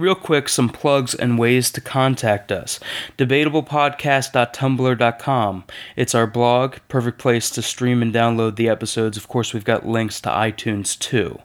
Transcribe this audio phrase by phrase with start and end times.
[0.00, 2.80] Real quick, some plugs and ways to contact us.
[3.18, 5.64] DebatablePodcast.tumblr.com.
[5.94, 9.18] It's our blog, perfect place to stream and download the episodes.
[9.18, 11.38] Of course, we've got links to iTunes too.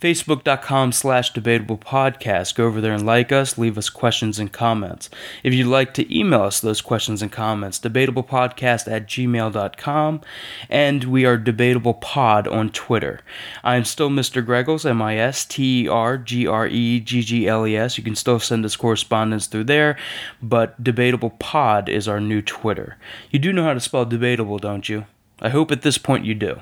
[0.00, 2.54] Facebook.com slash debatable podcast.
[2.54, 5.08] Go over there and like us, leave us questions and comments.
[5.42, 10.20] If you'd like to email us those questions and comments, debatablepodcast at gmail.com,
[10.68, 13.20] and we are Debatable Pod on Twitter.
[13.64, 14.44] I am still Mr.
[14.44, 17.96] Greggles, M I S T E R G R E G G L E S.
[17.96, 19.96] You can still send us correspondence through there,
[20.42, 22.96] but Debatable Pod is our new Twitter.
[23.30, 25.06] You do know how to spell debatable, don't you?
[25.40, 26.60] I hope at this point you do.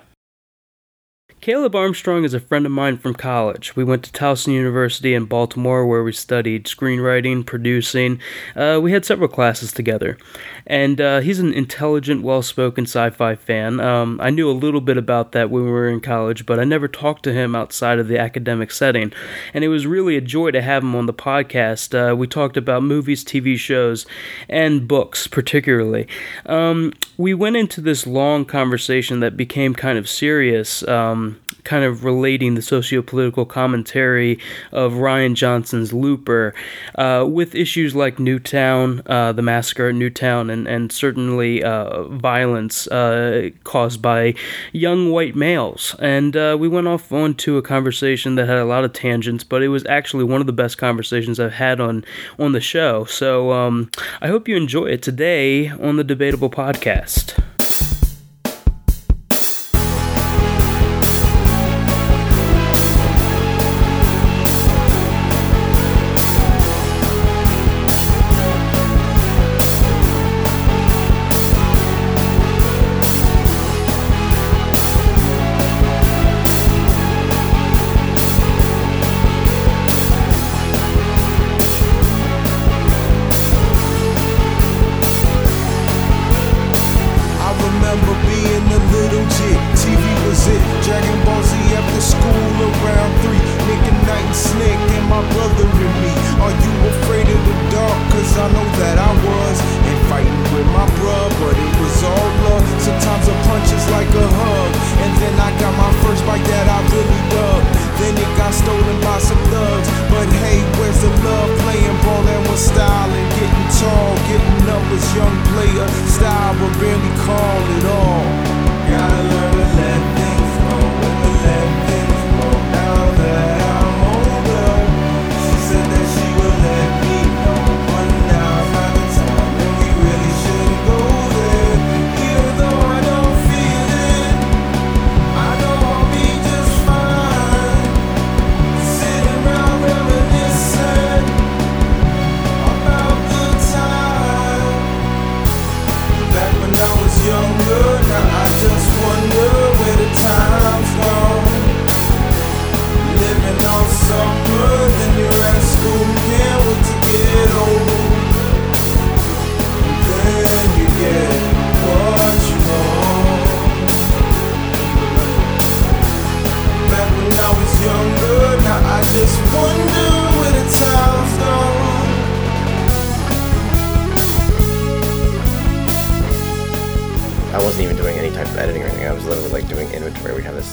[1.48, 3.75] Caleb Armstrong is a friend of mine from college.
[3.75, 8.21] We went to Towson University in Baltimore where we studied screenwriting, producing.
[8.55, 10.19] Uh, we had several classes together.
[10.66, 13.80] And uh, he's an intelligent, well spoken sci fi fan.
[13.80, 16.65] Um, I knew a little bit about that when we were in college, but I
[16.65, 19.10] never talked to him outside of the academic setting.
[19.55, 21.95] And it was really a joy to have him on the podcast.
[21.95, 24.05] Uh, we talked about movies, TV shows,
[24.51, 26.09] and books, particularly.
[26.45, 30.87] Um, we went into this long conversation that became kind of serious.
[30.87, 31.37] Um,
[31.69, 34.38] kind of relating the socio-political commentary
[34.73, 36.55] of Rian Johnson's Looper
[36.95, 42.87] uh, with issues like Newtown, uh, the massacre at Newtown, and, and certainly uh, violence
[42.89, 44.33] uh, caused by
[44.73, 45.95] young white males.
[45.99, 49.63] And uh, we went off onto a conversation that had a lot of tangents, but
[49.63, 52.02] it was actually one of the best conversations I've had on,
[52.39, 53.05] on the show.
[53.05, 53.91] So um,
[54.23, 57.39] I hope you enjoy it today on the Debatable Podcast.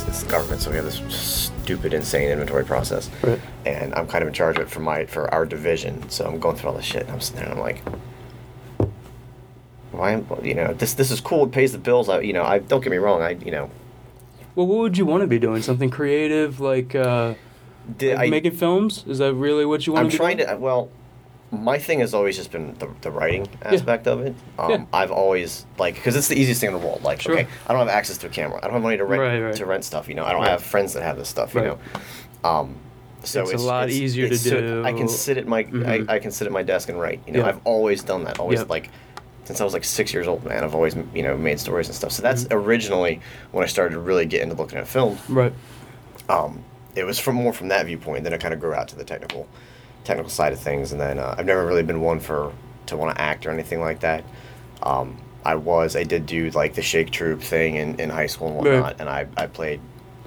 [0.04, 0.12] Inventory.
[0.12, 3.10] We have it's government, so we have this stupid, insane inventory process.
[3.22, 3.40] Right.
[3.66, 6.10] And I'm kind of in charge of it for my for our division.
[6.10, 7.82] So I'm going through all this shit, and I'm sitting there, and I'm like,
[9.92, 10.12] why?
[10.12, 11.46] am- You know, this this is cool.
[11.46, 12.10] It pays the bills.
[12.10, 13.22] I, you know, I don't get me wrong.
[13.22, 13.70] I, you know,
[14.56, 15.62] Well, what would you want to be doing?
[15.62, 17.36] Something creative, like, uh,
[17.98, 19.04] did like I, making films?
[19.08, 20.50] Is that really what you want I'm to be trying doing?
[20.50, 20.58] to.
[20.58, 20.90] Well,
[21.56, 24.36] my thing has always just been the, the writing aspect of it.
[24.60, 24.86] Um, Yeah.
[24.94, 27.04] I've always like because it's the easiest thing in the world.
[27.04, 27.34] Like, Sure.
[27.34, 28.58] okay, I don't have access to a camera.
[28.60, 29.56] I don't have money to rent Right, right.
[29.56, 30.08] to rent stuff.
[30.08, 30.52] You know, I don't Right.
[30.52, 31.54] have friends that have this stuff.
[31.56, 31.78] You know,
[32.44, 32.76] um,
[33.24, 36.10] so It's a lot easier to so I can sit at my Mhm.
[36.10, 37.22] I, I can sit at my desk and write.
[37.26, 37.48] You know, Yeah.
[37.50, 38.40] I've always done that.
[38.40, 38.70] Always Yep.
[38.70, 38.90] like
[39.46, 40.64] since I was like six years old, man.
[40.64, 42.12] I've always you know made stories and stuff.
[42.12, 42.58] So that's Mm-hmm.
[42.58, 43.22] originally
[43.52, 45.54] when I started to really get into looking at film Right.
[46.30, 46.64] um,
[46.96, 48.24] it was from more from that viewpoint.
[48.24, 49.48] Then it kind of grew out to the technical,
[50.06, 50.92] technical side of things.
[50.94, 52.54] And then uh, I've never really been one for
[52.86, 54.24] to want to act or anything like that.
[54.84, 58.48] Um, I was I did do like the Shake Troop thing in, in high school
[58.48, 58.74] and Right.
[58.74, 59.80] whatnot, and I, I played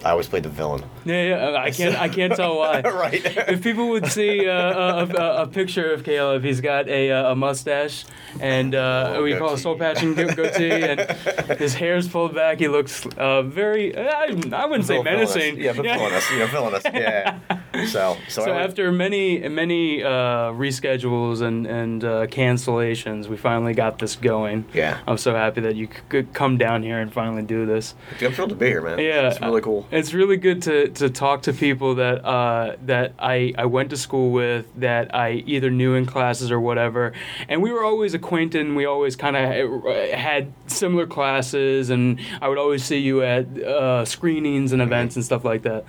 [0.05, 0.85] I always played the villain.
[1.05, 1.57] Yeah, yeah.
[1.61, 1.97] I can't.
[2.01, 2.81] I can't tell why.
[2.85, 3.21] right.
[3.49, 7.33] If people would see uh, a, a, a picture of Caleb, he's got a, uh,
[7.33, 8.05] a mustache
[8.41, 11.01] and uh, Oh, we call it soul patch and go- goatee, and
[11.59, 12.59] his hair's pulled back.
[12.59, 13.97] He looks uh, very.
[13.97, 15.35] I, I wouldn't say Vill- villainous.
[15.35, 15.61] menacing.
[15.61, 16.31] Yeah, but villainous.
[16.31, 16.83] You know, villainous.
[16.99, 17.39] Yeah.
[17.87, 23.99] So, so, So after many many uh, reschedules and and uh, cancellations, we finally got
[23.99, 24.65] this going.
[24.75, 24.99] Yeah.
[25.07, 27.95] I'm so happy that you could come down here and finally do this.
[28.21, 28.99] I'm thrilled to be here, man.
[28.99, 29.87] Yeah, It's really cool.
[29.91, 33.97] It's really good to, to talk to people that uh, that I, I went to
[33.97, 37.15] school with, that I either knew in classes or whatever,
[37.49, 38.67] and we were always acquainted.
[38.67, 43.47] and We always kind of had similar classes, and I would always see you at
[43.63, 45.85] uh, screenings and events and stuff like that.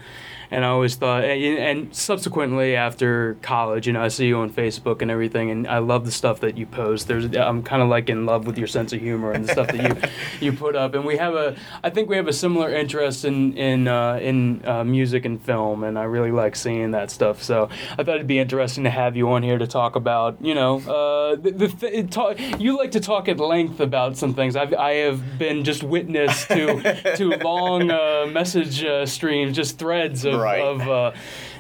[0.52, 4.50] And I always thought, and, and subsequently after college, you know, I see you on
[4.50, 7.08] Facebook and everything, and I love the stuff that you post.
[7.08, 9.68] There's, I'm kind of like in love with your sense of humor and the stuff
[9.68, 10.10] that you
[10.52, 10.96] you put up.
[10.96, 14.66] And we have a, I think we have a similar interest in in uh, in
[14.66, 17.44] uh, music and film, and I really like seeing that stuff.
[17.44, 20.56] So I thought it'd be interesting to have you on here to talk about, you
[20.56, 24.56] know, uh, the, the th- talk, you like to talk at length about some things.
[24.56, 30.26] I've I have been just witness to to long uh, message uh, streams, just threads
[30.26, 30.62] of Right.
[30.62, 30.82] of.
[30.88, 31.12] Uh,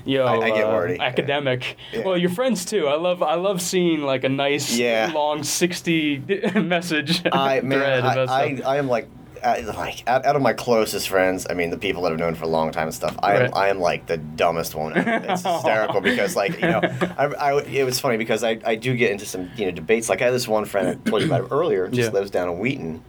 [0.05, 0.99] you know, I- I get uh, wordy.
[0.99, 1.77] academic.
[1.91, 2.03] Yeah.
[2.03, 2.87] Well, your friends too.
[2.87, 5.11] I love I love seeing like a nice Yeah.
[5.13, 6.17] long sixty
[6.55, 8.61] message I man, thread I, I.
[8.65, 9.07] I am like,
[9.43, 11.45] I, like out, of my closest friends.
[11.49, 13.15] I mean, the people that I've known for a long time and stuff.
[13.21, 13.51] I am, Right.
[13.55, 14.93] I am like the dumbest one.
[14.97, 16.81] It's hysterical because, like, you know,
[17.17, 20.09] I, I, it was funny because I, I do get into some, you know, debates.
[20.09, 21.87] Like, I had this one friend I told you about earlier.
[21.89, 22.19] Just Yeah.
[22.19, 23.01] lives down in Wheaton,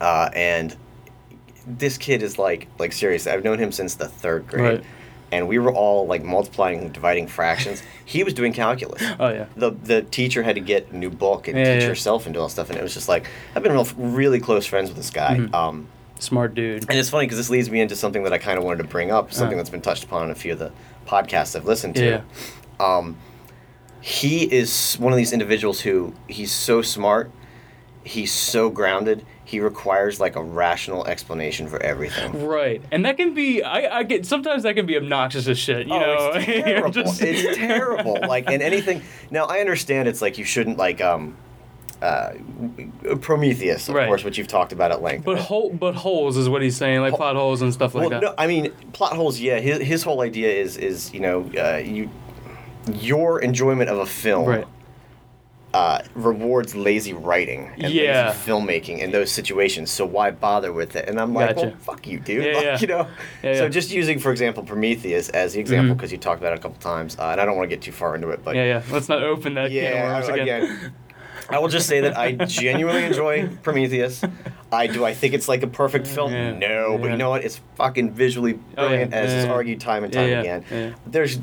[0.00, 0.76] uh, and
[1.66, 3.26] this kid is like, like serious.
[3.26, 4.62] I've known him since the third grade.
[4.78, 4.84] Right.
[5.32, 7.82] And we were all like multiplying and dividing fractions.
[8.04, 9.46] He was doing calculus oh yeah.
[9.56, 11.88] the the teacher had to get a new book and Yeah, teach yeah.
[11.88, 13.26] herself and do all stuff and it was just like
[13.56, 15.54] I've been real, really close friends with this guy Mm-hmm.
[15.54, 15.88] um,
[16.20, 16.84] Smart dude.
[16.88, 18.88] and it's funny because this leads me into something that I kind of wanted to
[18.88, 19.60] bring up something Uh.
[19.62, 20.70] that's been touched upon in a few of the
[21.06, 22.20] podcasts I've listened to Yeah.
[22.78, 23.16] um,
[24.00, 27.30] he is one of these individuals who he's so smart
[28.04, 33.34] he's so grounded he requires like a rational explanation for everything Right, and that can
[33.34, 33.62] be.
[33.62, 35.86] I, I get sometimes that can be obnoxious as shit.
[35.86, 36.90] You know, Oh, it's terrible.
[36.90, 38.18] Just- it's terrible.
[38.26, 39.02] Like, and anything.
[39.30, 41.36] Now, I understand it's like you shouldn't like um,
[42.00, 42.32] uh,
[43.20, 44.06] Prometheus, of Right.
[44.08, 45.24] course, which you've talked about at length.
[45.24, 48.20] But hole, but holes is what he's saying, like plot holes and stuff like well,
[48.20, 48.22] that.
[48.22, 49.38] no, I mean plot holes.
[49.40, 52.10] Yeah, his his whole idea is is you know uh, you
[52.92, 54.48] your enjoyment of a film.
[54.48, 54.66] Right.
[55.74, 58.28] Uh, rewards lazy writing and Yeah.
[58.28, 59.90] lazy filmmaking in those situations.
[59.90, 61.08] So why bother with it?
[61.08, 61.66] And I'm like, Gotcha.
[61.68, 62.44] well, fuck you, dude.
[62.44, 62.78] Yeah, Like, yeah.
[62.80, 63.06] You know.
[63.42, 63.68] Yeah, so yeah.
[63.70, 66.78] just using, for example, Prometheus as the example because you talked about it a couple
[66.78, 68.82] times, uh, and I don't want to get too far into it, but Yeah, yeah.
[68.92, 70.62] Let's not open that yeah, worms I- again.
[70.62, 70.92] again.
[71.50, 74.22] I will just say that I genuinely enjoy Prometheus.
[74.72, 75.04] I do.
[75.04, 76.32] I think it's like a perfect film.
[76.32, 77.44] Yeah, no, but you know what?
[77.44, 79.50] It's fucking visually Oh, yeah, brilliant, as yeah, is yeah.
[79.52, 80.64] argued time and time yeah, again.
[80.70, 80.90] yeah.
[81.06, 81.38] There's,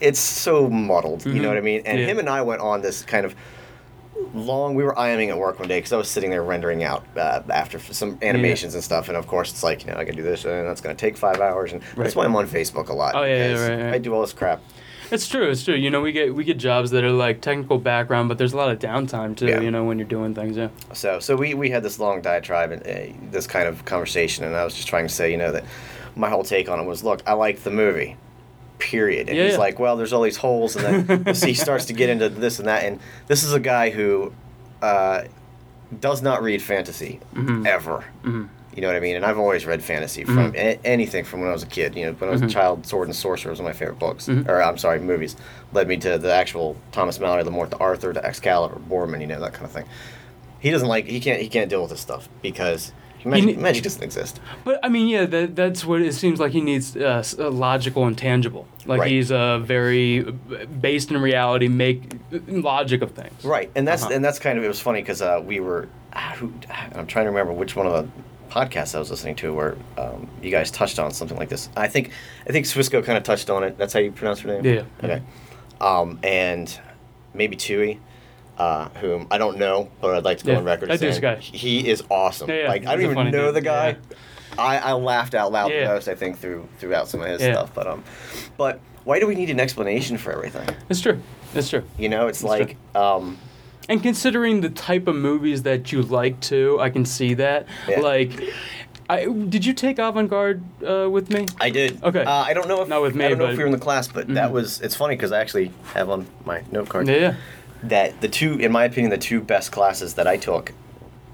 [0.00, 1.24] it's so muddled.
[1.26, 1.40] You Mhm.
[1.42, 1.82] know what I mean?
[1.84, 2.06] And Yeah.
[2.06, 3.34] him and I went on this kind of
[4.34, 4.74] long.
[4.74, 7.40] We were IMing at work one day because I was sitting there rendering out uh,
[7.50, 9.08] after f- some animations and stuff.
[9.08, 11.00] And of course, it's like you know I can do this, and that's going to
[11.00, 11.72] take five hours.
[11.72, 12.04] And Right.
[12.04, 13.14] that's why I'm on Facebook a lot.
[13.14, 13.94] Oh, yeah, yeah, right, right.
[13.94, 14.60] I do all this crap.
[15.10, 15.48] It's true.
[15.48, 15.74] It's true.
[15.74, 18.56] You know, we get we get jobs that are like technical background, but there's a
[18.58, 19.46] lot of downtime too.
[19.46, 19.60] Yeah.
[19.60, 20.56] You know, when you're doing things.
[20.56, 20.68] Yeah.
[20.92, 24.54] So, so we, we had this long diatribe and uh, this kind of conversation, and
[24.54, 25.64] I was just trying to say, you know, that
[26.14, 28.16] my whole take on it was, look, I liked the movie,
[28.78, 29.28] period.
[29.28, 29.58] And Yeah, he's yeah.
[29.58, 32.68] like, well, there's all these holes, and then he starts to get into this and
[32.68, 34.32] that, and this is a guy who
[34.82, 35.24] uh,
[36.00, 37.66] does not read fantasy Mhm.
[37.66, 38.04] ever.
[38.24, 38.48] Mhm.
[38.74, 39.16] You know what I mean?
[39.16, 41.96] And I've always read fantasy from a- anything from when I was a kid.
[41.96, 43.98] You know, when I was a child, Sword and Sorcerer was one of my favorite
[43.98, 44.28] books.
[44.28, 44.48] Mhm.
[44.48, 45.34] Or I'm sorry, movies.
[45.72, 49.20] Led me to the actual Thomas Malory, the Morte d'Arthur, to Excalibur, Boorman.
[49.20, 49.86] You know that kind of thing.
[50.60, 51.06] He doesn't like.
[51.06, 51.40] He can't.
[51.40, 52.92] He can't deal with this stuff because
[53.24, 54.40] magic, ne- magic doesn't exist.
[54.64, 58.06] But I mean, yeah, that, that's what it seems like he needs uh, uh, logical
[58.06, 58.66] and tangible.
[58.86, 59.10] Like Right.
[59.10, 60.32] he's uh, very uh,
[60.80, 62.12] based in reality, make
[62.48, 63.44] logic of things.
[63.44, 64.14] Right, and that's Uh-huh.
[64.14, 65.88] and that's kind of it was funny because uh, we were.
[66.12, 66.36] ah,
[66.94, 68.08] I'm trying to remember which one of the
[68.50, 71.68] podcasts I was listening to where um, you guys touched on something like this.
[71.76, 72.12] I think
[72.48, 73.76] I think Swisco kind of touched on it.
[73.76, 74.64] That's how you pronounce her name.
[74.64, 74.84] Yeah.
[75.04, 75.22] Okay.
[75.80, 76.66] Um, and
[77.34, 78.00] maybe Tui.
[78.58, 80.90] Uh, whom I don't know, but I'd like to go Yeah, on record.
[80.90, 81.36] I as saying guy.
[81.36, 82.50] He is awesome.
[82.50, 83.54] Yeah, yeah, like I don't even know dude.
[83.54, 83.96] the guy.
[84.58, 86.08] I, I laughed out loud the most.
[86.08, 87.72] I think through throughout some of his stuff.
[87.72, 88.02] But um,
[88.56, 90.68] but why do we need an explanation for everything?
[90.88, 91.22] It's true.
[91.54, 91.84] It's true.
[91.98, 93.38] You know, it's That's like um,
[93.88, 97.66] And considering the type of movies that you like too, I can see that.
[98.00, 98.32] Like,
[99.08, 101.46] I did you take Avant Garde uh, with me?
[101.60, 102.02] I did.
[102.02, 102.24] Okay.
[102.24, 103.72] Uh, I don't know if Not with me, I don't know if we were in
[103.72, 104.52] the class, but that Mhm.
[104.52, 104.80] was.
[104.80, 107.34] It's funny because I actually have on my note card Yeah, yeah.
[107.84, 110.72] That the two, in my opinion, the two best classes that I took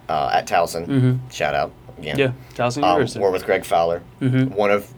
[0.08, 0.86] uh, at Towson.
[0.86, 1.18] Mhm.
[1.32, 2.14] Shout out, Yeah.
[2.18, 3.20] Yeah, Towson Um, University.
[3.24, 4.50] or with Greg Fowler, Mhm.
[4.50, 4.92] one of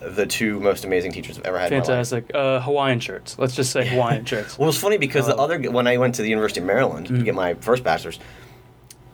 [0.00, 1.72] the two most amazing teachers I've ever had.
[1.72, 1.86] in my life.
[1.86, 2.30] Fantastic.
[2.34, 3.36] Uh, Hawaiian shirts.
[3.38, 4.58] Let's just say Hawaiian shirts.
[4.58, 6.66] Well, it was funny because the Uh, other when I went to the University of
[6.66, 7.18] Maryland Mm-hmm.
[7.18, 8.18] to get my first bachelor's,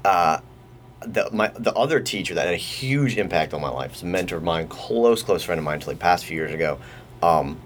[0.04, 0.38] uh,
[1.06, 4.06] the my the other teacher that had a huge impact on my life was a
[4.06, 6.78] mentor of mine, close close friend of mine until he passed a few years ago.
[7.22, 7.58] Um,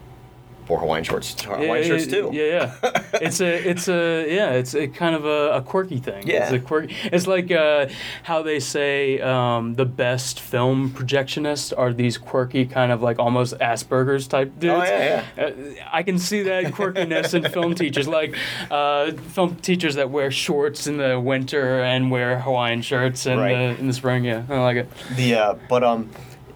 [0.73, 2.31] wore Hawaiian shorts, Hawaiian shirts too.
[2.33, 2.43] Yeah,
[2.83, 3.03] yeah.
[3.15, 6.27] it's a, it's a, yeah, it's a kind of a, a quirky thing.
[6.27, 6.45] Yeah.
[6.45, 6.97] It's a quirky.
[7.05, 7.89] It's like uh,
[8.23, 13.55] how they say um, the best film projectionists are these quirky kind of like almost
[13.59, 14.75] Asperger's type dudes.
[14.75, 15.45] Oh, yeah, yeah.
[15.45, 15.53] Uh,
[15.93, 18.35] I can see that quirkiness in film teachers, like
[18.71, 23.75] uh, film teachers that wear shorts in the winter and wear Hawaiian shirts in Right.
[23.75, 24.25] the in the spring.
[24.25, 24.89] Yeah, I like it.
[25.17, 26.09] The uh, but um,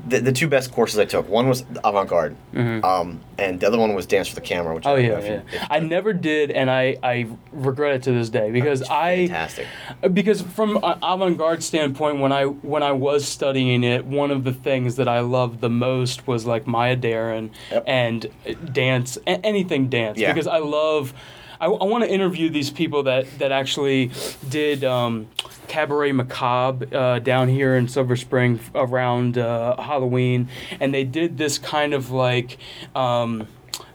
[0.08, 3.78] the, the two best courses I took one was avant garde, um, and the other
[3.78, 4.74] one was dance for the camera.
[4.74, 4.90] Which Mm-hmm.
[4.90, 5.66] Oh I don't yeah, you- yeah.
[5.70, 9.26] I never did, and I I regret it to this day because I.
[9.26, 9.66] fantastic.
[10.12, 14.52] because from an avant-garde standpoint when i when i was studying it one of the
[14.52, 17.84] things that i loved the most was like maya Deren Yep.
[17.86, 18.26] and
[18.72, 20.32] dance a- anything dance Yeah.
[20.32, 21.12] because i love
[21.60, 24.10] I, I want to interview these people that that actually
[24.48, 25.28] did um,
[25.68, 30.48] cabaret macabre uh, down here in silver spring around uh, halloween.
[30.80, 32.58] And they did this kind of like
[32.94, 33.46] um,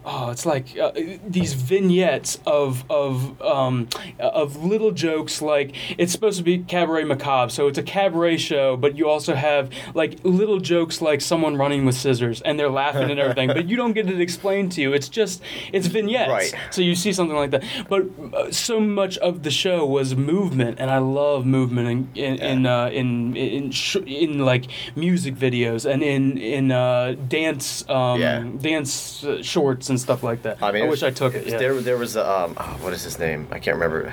[0.06, 0.92] oh, it's like uh,
[1.28, 3.88] these vignettes of of um,
[4.20, 5.42] of little jokes.
[5.42, 9.36] Like it's supposed to be cabaret macabre, so it's a cabaret show, but you also
[9.36, 13.68] have like little jokes like someone running with scissors and they're laughing and everything, but
[13.68, 14.94] you don't get it explained to you.
[14.94, 15.42] It's just
[15.74, 16.30] it's vignettes.
[16.32, 16.56] Right.
[16.72, 18.04] So you see something like that, but
[18.34, 22.66] uh, so much of the show was movement, and I love movement in in in
[22.66, 24.66] uh, in, in, sh- in like
[24.96, 28.44] music videos and in in uh, dance um, Yeah.
[28.60, 30.58] dance uh, shorts and stuff like that.
[30.64, 31.46] I, mean, I wish was- I took it.
[31.48, 31.58] Yeah.
[31.58, 33.48] There, there was um, oh, what is his name?
[33.52, 34.12] I can't remember.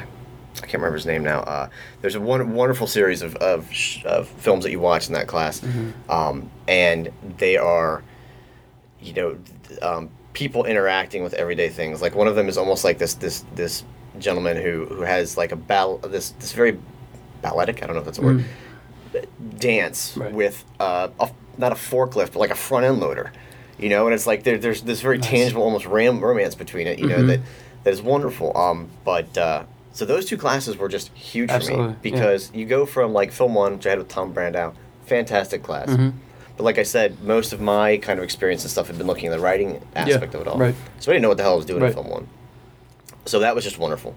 [0.57, 1.41] I can't remember his name now.
[1.41, 1.69] Uh,
[2.03, 5.27] there's a one, wonderful series of of, sh- of films that you watch in that
[5.29, 6.11] class, Mm-hmm.
[6.11, 8.03] um, and they are,
[9.01, 9.39] you know,
[9.83, 12.03] um, people interacting with everyday things.
[12.03, 13.85] Like one of them is almost like this this this
[14.19, 16.77] gentleman who who has like a ball this this very
[17.41, 17.83] balletic.
[17.83, 18.45] I don't know if that's a word.
[19.59, 20.21] Dance Mm.
[20.23, 20.33] Right.
[20.33, 23.33] with uh, a, not a forklift, but like a front end loader.
[23.79, 26.99] You know, and it's like there, there's this very tangible, almost ram- romance between it.
[26.99, 27.27] You know Mm-hmm.
[27.29, 27.41] that
[27.85, 28.57] that is wonderful.
[28.57, 31.97] Um, but uh, so those two classes were just huge for Absolutely, me yeah.
[32.03, 34.75] because you go from like film one, which I had with Tom Brandow,
[35.07, 35.89] fantastic class.
[35.89, 36.11] Mm-hmm.
[36.57, 39.27] But like I said, most of my kind of experience and stuff had been looking
[39.29, 40.59] at the writing aspect of it all.
[40.59, 40.75] right.
[40.99, 41.91] So I didn't know what the hell I was doing Right.
[41.93, 41.99] Mm-hmm.
[42.01, 42.29] in film one.
[43.27, 44.17] So that was just wonderful.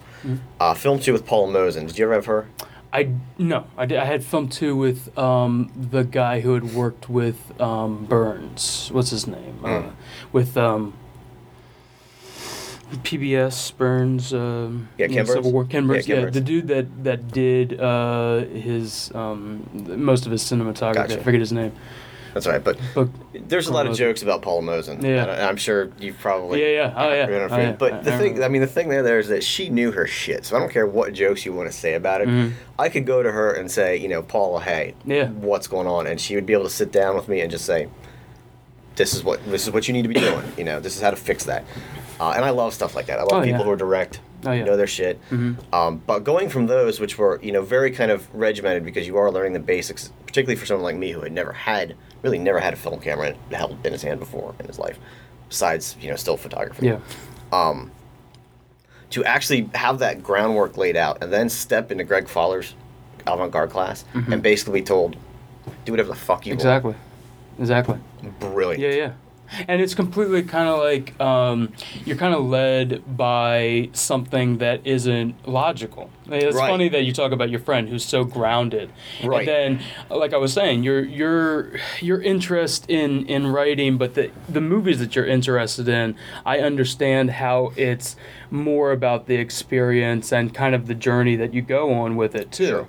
[0.59, 1.85] Uh, film two with Paula Mosen.
[1.85, 2.47] Did you ever have her?
[2.93, 7.09] I no, I, did, I had film two with um, the guy who had worked
[7.09, 8.89] with um, Burns.
[8.91, 9.59] What's his name?
[9.63, 9.91] Uh, Mm.
[10.33, 10.93] with um,
[13.03, 14.33] PBS Burns.
[14.33, 15.53] Um, Yeah, you Ken know, Civil Burns?
[15.53, 15.65] War.
[15.65, 16.33] Ken Yeah, Ken Yeah, Burns.
[16.33, 20.93] the dude that that did uh, his um, most of his cinematography.
[20.95, 21.19] Gotcha.
[21.19, 21.71] I forget his name.
[22.33, 22.63] That's all right.
[22.63, 23.09] But But
[23.47, 25.01] there's a lot of jokes about Paula Mosen.
[25.03, 25.47] Yeah.
[25.47, 26.61] I'm sure you've probably.
[26.61, 26.93] Yeah, yeah.
[26.95, 27.47] Oh, yeah.
[27.51, 27.71] Oh, yeah.
[27.73, 28.43] But I- the I thing, remember.
[28.43, 30.45] I mean, the thing there, there is that she knew her shit.
[30.45, 32.27] So I don't care what jokes you want to say about it.
[32.27, 32.51] Mhm.
[32.79, 35.27] I could go to her and say, you know, Paula, hey, Yeah.
[35.29, 36.07] what's going on?
[36.07, 37.87] And she would be able to sit down with me and just say,
[38.95, 40.43] this is what this is what you need to be doing.
[40.57, 41.63] You know, this is how to fix that.
[42.19, 43.19] Uh, and I love stuff like that.
[43.19, 43.65] I love Oh, people yeah.
[43.65, 44.63] who are direct, Oh, yeah.
[44.63, 45.19] know their shit.
[45.31, 45.55] Mhm.
[45.73, 49.17] Um, but going from those, which were you know very kind of regimented because you
[49.17, 52.59] are learning the basics, particularly for someone like me who had never had, really never
[52.59, 54.97] had a film camera held in his hand before in his life,
[55.49, 56.85] besides you know still photography.
[56.87, 56.99] yeah,
[57.51, 57.91] Um,
[59.11, 62.75] to actually have that groundwork laid out and then step into Greg Fowler's
[63.27, 65.15] avant-garde class and basically be told,
[65.85, 66.59] do whatever the fuck you Mm-hmm.
[66.59, 66.95] exactly,
[67.59, 67.97] exactly.
[68.39, 68.81] Brilliant.
[68.81, 69.11] Yeah, yeah.
[69.67, 71.73] And it's completely kind of like um,
[72.05, 76.09] you're kind of led by something that isn't logical.
[76.29, 76.69] It's Right.
[76.69, 78.89] funny that you talk about your friend who's so grounded.
[79.23, 79.47] Right.
[79.47, 84.31] And then, like I was saying, your your your interest in in writing, but the
[84.47, 86.15] the movies that you're interested in,
[86.45, 88.15] I understand how it's
[88.49, 92.51] more about the experience and kind of the journey that you go on with it
[92.51, 92.87] too Sure.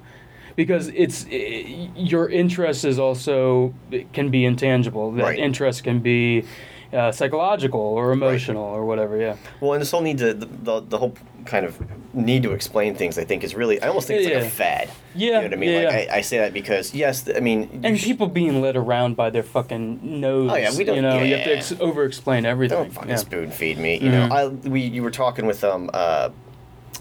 [0.56, 5.12] Because it's i your interest is also it can be intangible.
[5.12, 5.38] That Right.
[5.38, 6.44] interest can be
[6.92, 9.16] uh, psychological or emotional or whatever.
[9.16, 9.36] Yeah.
[9.60, 11.14] Well, and this whole need to the, the, the whole
[11.46, 11.78] kind of
[12.14, 13.16] need to explain things.
[13.18, 13.80] I think is really.
[13.80, 14.46] I almost think it's like Yeah.
[14.46, 14.90] a fad.
[15.14, 15.70] Yeah, You know what I mean?
[15.70, 16.12] yeah, like yeah.
[16.14, 17.80] I, I say that because yes, th- I mean.
[17.82, 20.50] And sh- people being led around by their fucking nose.
[20.52, 22.76] Oh, yeah, we don't- You know, you have to ex- over-explain everything.
[22.78, 23.94] Don't fucking spoon feed me.
[23.94, 24.28] You Mhm.
[24.28, 26.28] know, I we you were talking with um uh.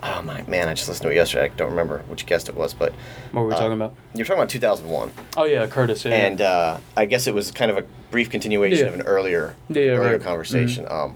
[0.03, 0.67] Oh my man!
[0.67, 1.45] I just listened to it yesterday.
[1.45, 2.91] I don't remember which guest it was, but
[3.31, 3.93] What were we uh, talking about?
[4.13, 5.11] you were talking about 2001.
[5.37, 6.03] Oh yeah, Curtis.
[6.05, 6.11] Yeah.
[6.15, 8.93] and uh, I guess it was kind of a brief continuation Yeah.
[8.93, 10.21] of an earlier Yeah, earlier right.
[10.21, 11.15] conversation, um,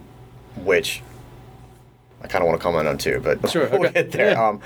[0.57, 1.01] which
[2.21, 4.03] I kind of want to comment on too, but Sure, we'll okay.
[4.03, 4.39] get there.
[4.39, 4.61] Um,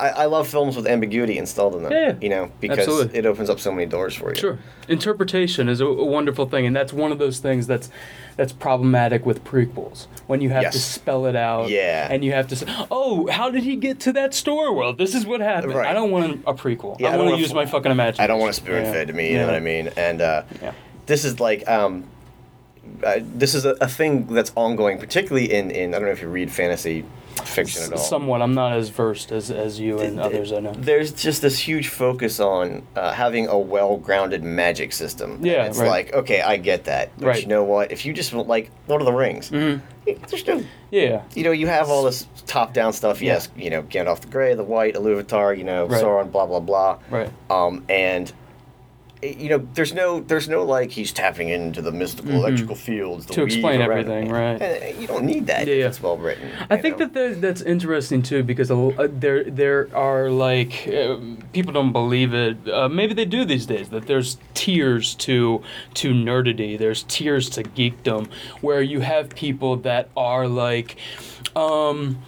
[0.00, 1.92] I, I love films with ambiguity installed in them.
[1.92, 3.18] Yeah, You know, because absolutely.
[3.18, 4.34] it opens up so many doors for you.
[4.36, 4.58] Sure.
[4.88, 7.90] Interpretation is a, a wonderful thing, and that's one of those things that's
[8.36, 11.68] that's problematic with prequels when you have to spell it out.
[11.70, 12.08] Yeah.
[12.10, 14.98] And you have to say, "Oh, how did he get to that store world?
[14.98, 15.88] This is what happened." Right.
[15.88, 16.98] I don't want a prequel.
[16.98, 18.22] Yeah, I I want wanna use f- my fucking imagination.
[18.24, 19.30] I don't want to spoon fed to me.
[19.32, 19.88] You know what I mean?
[19.96, 20.42] And uh,
[21.06, 22.04] this is like um,
[23.02, 26.22] uh, this is a, a thing that's ongoing, particularly in in I don't know if
[26.22, 27.04] you read fantasy
[27.46, 27.98] fiction at all.
[27.98, 28.42] Somewhat.
[28.42, 30.72] I'm not as versed as, as you and others I know.
[30.72, 35.32] There's just this huge focus on uh, having a well-grounded magic system.
[35.36, 35.88] And Yeah, it's right.
[35.88, 37.40] like okay, I get that, but Right.
[37.42, 37.92] you know what?
[37.92, 41.22] If you just like Lord of the Rings, there's no, Yeah.
[41.34, 43.22] you know, you have all this top-down stuff.
[43.22, 46.02] Yes, you know, Gandalf the Grey, the White, Iluvatar, you know, Right.
[46.02, 46.98] Sauron, blah blah blah.
[47.10, 47.30] Right.
[47.50, 48.32] Um, and
[49.32, 53.32] you know, there's no, there's no like he's tapping into the mystical electrical fields the
[53.34, 53.40] Mm-hmm.
[53.40, 54.60] To explain around everything, right.
[54.62, 55.66] Eh, You don't need that.
[55.66, 55.86] Yeah, if yeah.
[55.88, 56.50] It's well written.
[56.70, 57.06] I think know?
[57.06, 62.56] that that's interesting too because uh, there there are like um, people don't believe it.
[62.68, 63.88] Uh, maybe they do these days.
[63.90, 65.62] That there's tiers to
[65.94, 66.78] to nerdity.
[66.78, 68.28] There's tiers to geekdom
[68.60, 70.96] where you have people that are like.
[71.56, 72.18] Um,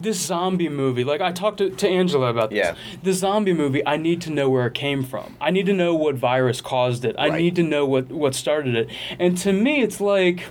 [0.00, 2.58] this zombie movie, like I talked to, to Angela about this.
[2.58, 2.74] Yeah.
[3.02, 5.36] The zombie movie, I need to know where it came from.
[5.40, 7.14] I need to know what virus caused it.
[7.18, 7.40] I Right.
[7.40, 8.88] need to know what, what started it.
[9.18, 10.44] And to me, it's like,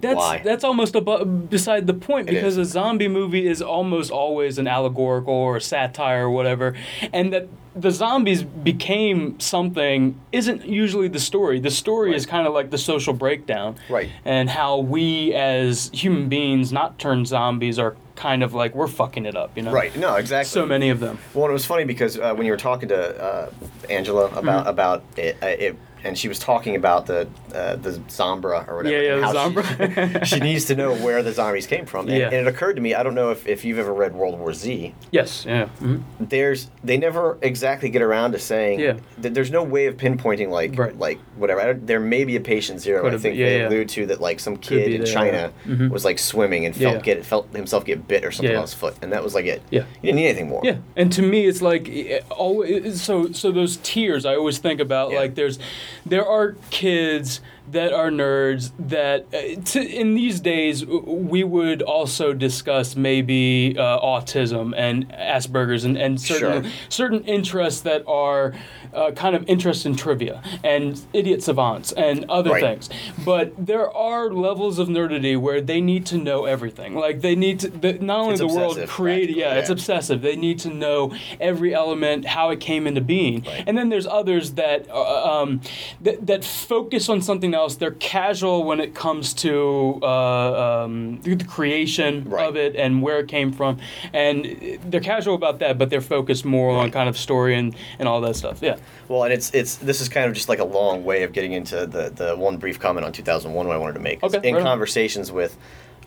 [0.00, 0.42] that's Why?
[0.44, 5.32] that's almost abo- beside the point because a zombie movie is almost always an allegorical
[5.32, 6.74] or satire or whatever,
[7.10, 11.58] and that the zombies became something isn't usually the story.
[11.58, 14.10] The story is kind of like the social breakdown, Right.
[14.26, 19.24] And how we as human beings, not turned zombies, are kind of like we're fucking
[19.26, 19.70] it up, you know?
[19.72, 19.94] Right.
[19.96, 20.50] No, exactly.
[20.50, 21.18] So many of them.
[21.34, 23.50] Well, it was funny because uh, when you were talking to uh,
[23.88, 24.68] Angela about Mm-hmm.
[24.68, 29.02] about it, uh, it, and she was talking about the uh, the Zombra or whatever.
[29.02, 30.24] Yeah, yeah, the Zombra.
[30.24, 32.26] She, she needs to know where the zombies came from, and, Yeah.
[32.26, 32.94] and it occurred to me.
[32.94, 34.94] I don't know if, if you've ever read World War Z.
[35.10, 35.44] Yes.
[35.46, 35.66] Yeah.
[35.66, 38.80] hmm There's they never exactly get around to saying.
[38.80, 38.98] Yeah.
[39.22, 40.96] th- there's no way of pinpointing like Right.
[40.98, 41.60] like whatever.
[41.60, 43.02] I don't, there may be a patient zero.
[43.02, 43.68] Could I think been- yeah, they yeah.
[43.68, 45.74] allude to that like some kid in there, China yeah.
[45.74, 45.90] Mhm.
[45.90, 48.94] was like swimming and felt get felt himself get bit or something on his foot,
[49.02, 49.62] and that was like it.
[49.70, 49.80] Yeah.
[50.02, 50.60] You didn't need anything more.
[50.64, 51.90] Yeah, and to me, it's like
[52.30, 53.00] always.
[53.02, 54.24] So, so those tears.
[54.26, 55.58] I always think about like there's,
[56.04, 57.40] there are kids
[57.72, 63.98] that are nerds that uh, to, in these days we would also discuss maybe uh,
[64.00, 66.72] autism and Asperger's and, and certain Sure.
[66.88, 68.54] certain interests that are
[68.94, 72.62] uh, kind of interest in trivia and idiot savants and other Right.
[72.62, 72.88] things.
[73.24, 76.94] But there are levels of nerdity where they need to know everything.
[76.94, 79.36] Like they need to the, not only It's the world created.
[79.36, 80.22] Yeah, practically, it's obsessive.
[80.22, 83.42] They need to know every element, how it came into being.
[83.42, 83.64] Right.
[83.66, 85.60] And then there's others that uh, um,
[86.00, 87.76] that, that focus on something else.
[87.76, 92.46] They're casual when it comes to uh, um, the creation Right.
[92.48, 93.78] of it and where it came from,
[94.14, 98.08] and they're casual about that, but they're focused more on kind of story and, and
[98.08, 98.58] all that stuff.
[98.62, 98.76] Yeah.
[99.08, 101.52] Well, and it's it's this is kind of just like a long way of getting
[101.52, 104.22] into the the one brief comment on 2001 I wanted to make.
[104.22, 104.66] Okay, In right on.
[104.66, 105.56] conversations with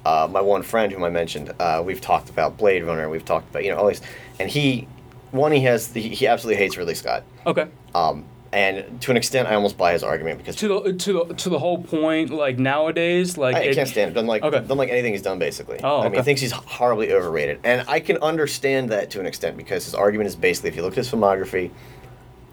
[0.06, 3.08] uh, my one friend whom I mentioned, uh, we've talked about Blade Runner.
[3.10, 4.02] We've talked about you know all these,
[4.40, 4.88] and he
[5.32, 7.24] one he has he, he absolutely hates Ridley Scott.
[7.46, 7.68] Okay.
[7.94, 11.34] Um, and to an extent, I almost buy his argument because To the to the
[11.36, 14.14] to the whole point, like nowadays, like I, I it- can't stand it.
[14.14, 14.60] Doesn't like Okay.
[14.60, 15.80] doesn't like anything he's done basically.
[15.84, 16.24] Oh, I mean, okay.
[16.24, 20.28] thinks he's horribly overrated, and I can understand that to an extent because his argument
[20.28, 21.72] is basically, if you look at his filmography,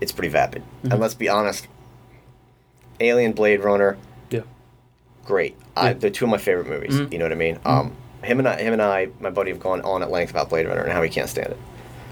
[0.00, 0.62] it's pretty vapid.
[0.62, 0.92] Mm-hmm.
[0.92, 1.66] And let's be honest,
[3.00, 3.96] Alien, Blade Runner,
[4.30, 4.42] Yeah.
[5.24, 5.56] great.
[5.76, 5.90] I, Yeah.
[5.92, 5.98] Mm-hmm.
[6.00, 7.00] they're two of my favorite movies.
[7.11, 7.58] You know what I mean?
[7.64, 10.48] Um, him and I, him and I, my buddy, have gone on at length about
[10.48, 11.58] Blade Runner and how he can't stand it.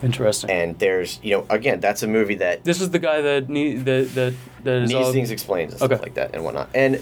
[0.03, 0.51] Interesting.
[0.51, 3.85] And there's, you know, again, that's a movie that this is the guy that need
[3.87, 5.95] that that that is needs all, things explained and Okay.
[5.95, 6.69] stuff like that and whatnot.
[6.75, 6.97] And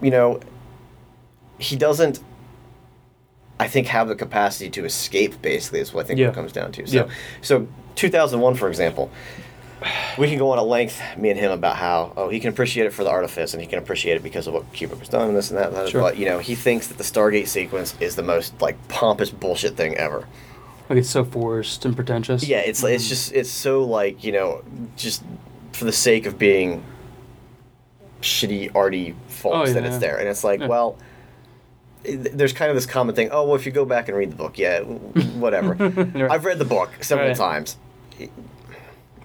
[0.00, 0.40] you know,
[1.58, 2.20] he doesn't.
[3.58, 5.40] I think have the capacity to escape.
[5.42, 6.28] Basically, is what I think Yeah.
[6.28, 6.86] it comes down to.
[6.86, 7.12] So, Yeah.
[7.40, 9.10] so 2001, for example,
[10.18, 12.86] we can go on at length, me and him, about how oh he can appreciate
[12.86, 15.28] it for the artifice and he can appreciate it because of what Kubrick has done
[15.28, 15.68] and this and that.
[15.68, 16.00] And that Sure.
[16.00, 19.76] But you know, he thinks that the Stargate sequence is the most like pompous bullshit
[19.76, 20.26] thing ever.
[20.88, 22.46] Like it's so forced and pretentious.
[22.46, 23.08] Yeah, it's it's mm-hmm.
[23.08, 24.62] just it's so like you know
[24.96, 25.22] just
[25.72, 26.84] for the sake of being
[28.20, 29.88] shitty arty folks Oh, that yeah.
[29.88, 30.66] it's there, and it's like Yeah.
[30.68, 30.96] well.
[32.06, 33.28] i- There's kind of this common thing.
[33.32, 35.74] Oh well, if you go back and read the book, yeah, whatever.
[35.78, 36.30] Right.
[36.30, 37.36] I've read the book several Right.
[37.36, 37.76] times.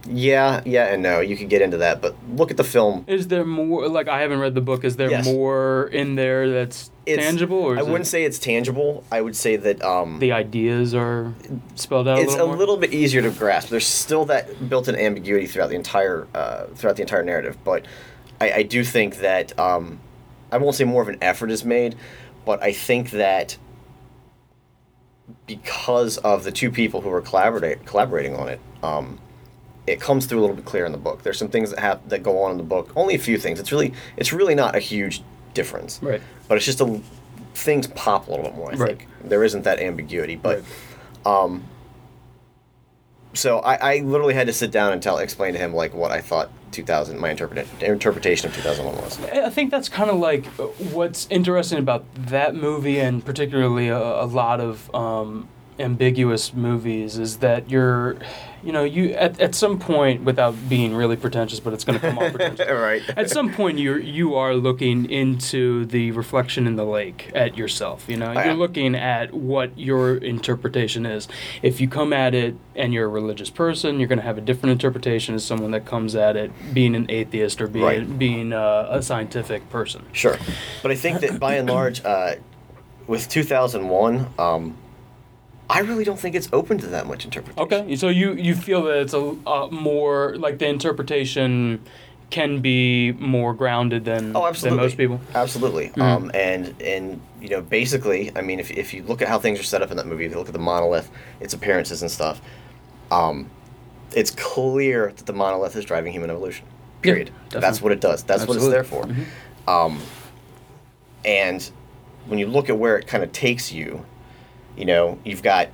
[0.08, 1.20] Yeah, yeah, and no.
[1.20, 3.04] You could get into that, but look at the film.
[3.08, 3.88] Is there more?
[3.90, 4.84] Like I haven't read the book.
[4.86, 5.26] Is there Yes.
[5.26, 9.04] more in there that's It's, tangible, or I wouldn't it say it's tangible.
[9.12, 11.34] I would say that um, the ideas are
[11.76, 12.20] spelled out?
[12.20, 13.70] it's a little, a little bit easier to grasp.
[13.70, 17.86] There's still that built-in ambiguity throughout the entire uh, throughout the entire narrative, but
[18.40, 20.00] I, I do think that um,
[20.52, 21.96] I won't say more of an effort is made,
[22.46, 23.58] but I think that
[25.46, 29.20] because of the two people who were collaborate, collaborating on it, um,
[29.89, 31.23] it comes through a little bit clear in the book.
[31.23, 32.91] There's some things that have that go on in the book.
[32.95, 33.60] Only a few things.
[33.60, 35.21] It's really it's really not a huge
[35.54, 35.99] difference.
[36.02, 36.21] Right.
[36.47, 37.02] But it's just a
[37.54, 38.71] things pop a little bit more.
[38.71, 38.97] I Right.
[38.97, 40.60] think there isn't that ambiguity, but.
[41.25, 41.43] Right.
[41.43, 41.63] Um,
[43.34, 46.12] so I, I literally had to sit down and tell explain to him like what
[46.12, 49.19] I thought 2000 my interpret, interpretation of 2001 was.
[49.30, 53.97] I think that's kind of like uh, what's interesting about that movie, and particularly a,
[53.97, 55.47] a lot of um,
[55.80, 58.18] ambiguous movies, is that you're,
[58.63, 62.06] you know, you at, at some point, without being really pretentious, but it's going to
[62.08, 62.68] come off pretentious.
[62.70, 63.02] right.
[63.18, 68.06] At some point, you you are looking into the reflection in the lake at yourself.
[68.10, 71.28] You know, you're looking at what your interpretation is.
[71.63, 74.42] If you come at it and you're a religious person, you're going to have a
[74.42, 78.20] different interpretation as someone that comes at it being an atheist or being Right.
[78.20, 80.04] being uh, a scientific person.
[80.12, 80.38] Sure,
[80.82, 82.36] but I think that by and large, uh,
[83.08, 84.76] with 2001, um,
[85.70, 87.62] I really don't think it's open to that much interpretation.
[87.62, 91.82] Okay, so you you feel that it's a uh, more like the interpretation
[92.32, 94.80] can be more grounded than Oh, than absolutely.
[94.84, 95.20] most people.
[95.34, 95.88] Absolutely.
[95.90, 96.02] Mm-hmm.
[96.02, 99.60] Um, and and you know, basically, I mean, if if you look at how things
[99.60, 102.10] are set up in that movie, if you look at the monolith, its appearances and
[102.12, 102.42] stuff,
[103.12, 103.50] um,
[104.16, 106.66] it's clear that the monolith is driving human evolution.
[107.02, 107.28] Period.
[107.46, 107.62] definitely.
[107.62, 108.24] That's what it does.
[108.24, 109.04] That's what it's there for.
[109.04, 109.26] Absolutely.
[109.68, 110.00] Um,
[111.26, 111.72] and
[112.28, 114.06] when you look at where it kind of takes you,
[114.80, 115.68] you know, you've got,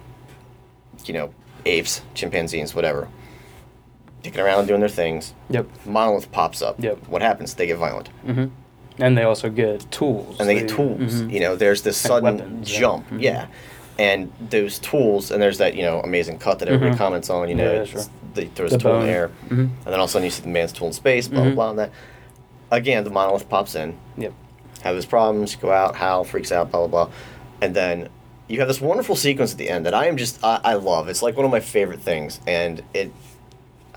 [1.06, 1.30] you know,
[1.66, 3.08] apes, chimpanzees, whatever,
[4.24, 5.34] dicking around doing their things.
[5.50, 5.68] Yep.
[5.86, 6.76] Monolith pops up.
[6.84, 7.08] Yep.
[7.08, 7.54] What happens?
[7.54, 8.08] They get violent.
[8.26, 8.46] hmm
[9.00, 10.40] And they also get tools.
[10.40, 11.22] and they get tools.
[11.22, 11.32] Mhm.
[11.32, 12.80] You know, there's this Like sudden weapons, yeah.
[12.80, 13.22] jump, Mhm.
[13.22, 13.46] yeah.
[13.98, 16.98] And those tools, and there's that you know amazing cut that everybody Mhm.
[16.98, 17.48] comments on.
[17.48, 18.02] You know, Yeah, sure.
[18.34, 19.06] they throws The a tool in bone.
[19.06, 19.52] the air, Mhm.
[19.60, 21.28] and then all of a sudden you see the man's tool in space.
[21.30, 21.56] Blah blah Mhm.
[21.56, 21.70] blah.
[21.70, 21.90] And that
[22.72, 24.34] again, the monolith pops in, Yep.
[24.82, 27.14] have his problems, go out, Hal freaks out, blah blah blah,
[27.62, 28.10] and then
[28.48, 31.10] you have this wonderful sequence at the end that I am just I, I love.
[31.10, 33.12] It's like one of my favorite things, and it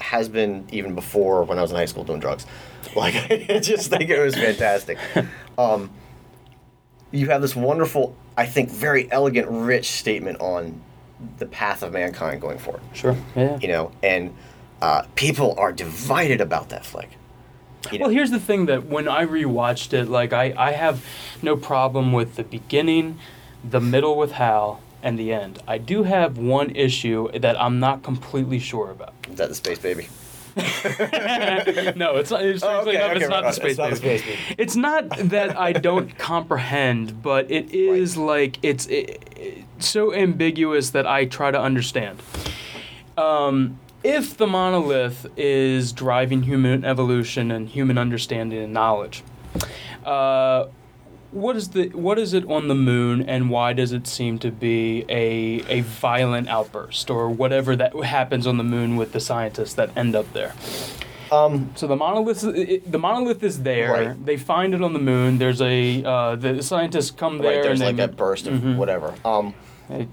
[0.01, 2.47] has been even before when I was in high school doing drugs.
[2.97, 4.99] Like I just think it was fantastic.
[5.59, 5.91] Um,
[7.11, 10.81] you have this wonderful, I think, very elegant, rich statement on
[11.39, 12.83] the path of mankind going forward.
[12.93, 13.17] Sure.
[13.35, 13.59] Yeah.
[13.61, 14.35] You know, and
[14.81, 17.11] uh, people are divided about that flick.
[17.91, 21.05] You know, Well, here's the thing that when I rewatched it, like I, I have
[21.43, 23.19] no problem with the beginning,
[23.65, 25.61] the middle with Hal, and the end.
[25.69, 29.15] I do have one issue that I'm not completely sure about.
[29.31, 30.09] is that the space baby?
[30.57, 32.43] no, it's not.
[32.45, 33.97] It's, Oh, okay, enough, okay, it's not right, the space it's not baby.
[33.97, 34.39] space baby.
[34.59, 40.91] It's not that I don't comprehend, but it is like it's it, it- so ambiguous
[40.91, 42.21] that I try to understand.
[43.17, 49.23] Um, if the monolith is driving human evolution and human understanding and knowledge,
[50.05, 50.67] uh,
[51.31, 54.51] what is the what is it on the moon, and why does it seem to
[54.51, 59.75] be a a violent outburst or whatever that happens on the moon with the scientists
[59.75, 60.55] that end up there?
[61.31, 63.93] Um, So the monolith, it, the monolith is there.
[63.93, 64.27] Right.
[64.27, 65.37] They find it on the moon.
[65.39, 68.77] There's a uh, the scientists come there right, there's and like a burst of Mhm.
[68.77, 69.13] whatever.
[69.25, 69.53] Um,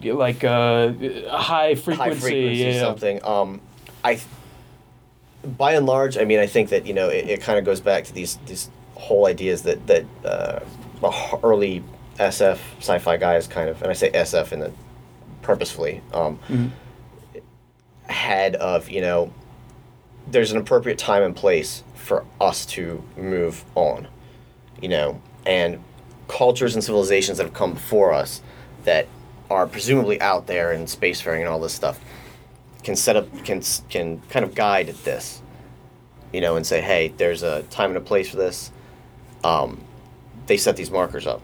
[0.04, 0.91] like uh,
[1.30, 2.10] a high frequency.
[2.13, 2.80] high frequency yeah.
[2.82, 3.23] something.
[3.25, 3.62] Um,
[4.04, 4.19] I,
[5.58, 7.80] by and large, I mean, I think that you know it, it kind of goes
[7.80, 10.60] back to these these whole ideas that that uh,
[11.43, 11.84] early
[12.19, 14.71] SF sci-fi guys kind of, and I say SF in the
[15.41, 16.71] purposefully, um, Mhm.
[18.08, 19.31] had of you know,
[20.27, 24.08] there's an appropriate time and place for us to move on,
[24.81, 25.84] you know, and
[26.27, 28.41] cultures and civilizations that have come before us
[28.84, 29.08] that
[29.49, 31.99] are presumably out there in spacefaring and all this stuff
[32.84, 35.41] can set up can can kind of guide this
[36.34, 38.71] you know and say hey there's a time and a place for this
[39.43, 39.79] um,
[40.47, 41.41] they set these markers up.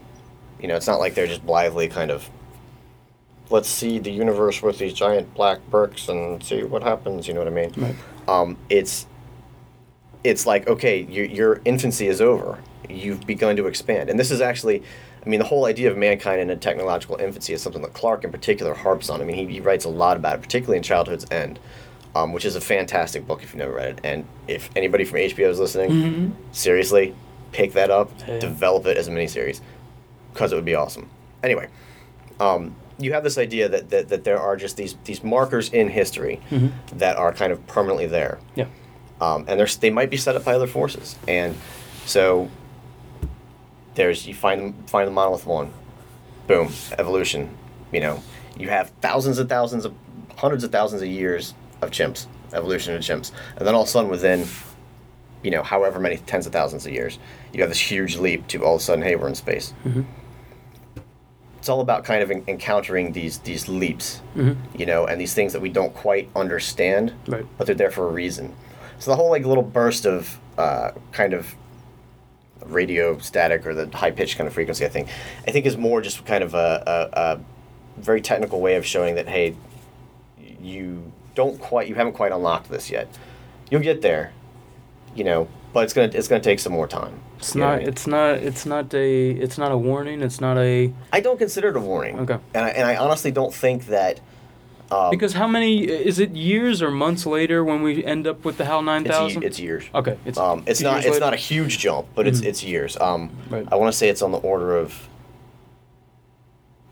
[0.60, 2.28] You know it's not like they're just blithely kind of
[3.50, 7.40] let's see the universe with these giant black bricks and see what happens you know
[7.40, 7.72] what i mean?
[7.76, 7.94] Right.
[8.28, 9.06] um, it's
[10.24, 12.58] it's like okay your, your infancy is over.
[12.88, 14.10] You've begun to expand.
[14.10, 14.82] And this is actually
[15.24, 18.24] i mean the whole idea of mankind in a technological infancy is something that clarke
[18.24, 19.20] in particular harps on.
[19.20, 21.58] I mean he, he writes a lot about it particularly in childhood's end
[22.14, 24.00] um, which is a fantastic book if you've never read it.
[24.04, 26.32] And if anybody from hbo is listening Mhm.
[26.52, 27.14] seriously
[27.52, 28.38] pick that up Yeah.
[28.38, 29.60] develop it as a miniseries
[30.32, 31.08] because it would be awesome
[31.42, 31.68] anyway
[32.40, 35.88] um, you have this idea that, that, that there are just these, these markers in
[35.88, 36.72] history Mhm.
[36.94, 38.66] that are kind of permanently there Yeah.
[39.20, 41.16] um, and there's they might be set up by other forces.
[41.28, 41.54] And
[42.06, 42.48] so
[43.94, 45.70] there's you find find the monolith one,
[46.46, 47.50] boom, evolution.
[47.92, 48.22] You know,
[48.56, 49.94] you have thousands and thousands of
[50.36, 53.90] hundreds of thousands of years of chimps, evolution of chimps, and then all of a
[53.90, 54.46] sudden within,
[55.42, 57.18] you know, however many tens of thousands of years,
[57.52, 59.72] you have this huge leap to all of a sudden, hey, we're in space.
[61.58, 64.78] it's all about kind of en- encountering these these leaps, Mm-hmm.
[64.78, 67.46] you know, and these things that we don't quite understand, Right.
[67.58, 68.54] but they're there for a reason.
[68.98, 71.54] So the whole like little burst of uh, kind of
[72.64, 75.08] radio static or the high pitched kind of frequency, I think,
[75.46, 77.40] I think is more just kind of a, a, a
[78.00, 79.54] very technical way of showing that hey,
[80.60, 83.08] you don't quite, you haven't quite unlocked this yet.
[83.70, 84.32] You'll get there,
[85.14, 87.20] you know, but it's gonna it's gonna take some more time.
[87.42, 87.82] It's know not.
[87.82, 88.34] It's not.
[88.36, 89.30] It's not a.
[89.30, 90.22] It's not a warning.
[90.22, 90.92] It's not a.
[91.12, 92.18] I don't consider it a warning.
[92.20, 92.38] Okay.
[92.54, 94.20] And I, and I honestly don't think that.
[94.92, 95.84] Um, Because how many?
[95.84, 99.42] Is it years or months later when we end up with the HAL nine thousand?
[99.42, 99.82] it's, ye- thousand?
[99.82, 99.84] it's years.
[99.94, 100.18] Okay.
[100.24, 100.38] It's.
[100.38, 101.20] Um, it's not it's later?
[101.20, 102.96] not a huge jump, but it's it's years.
[103.00, 103.66] Um, Right.
[103.72, 105.08] I want to say it's on the order of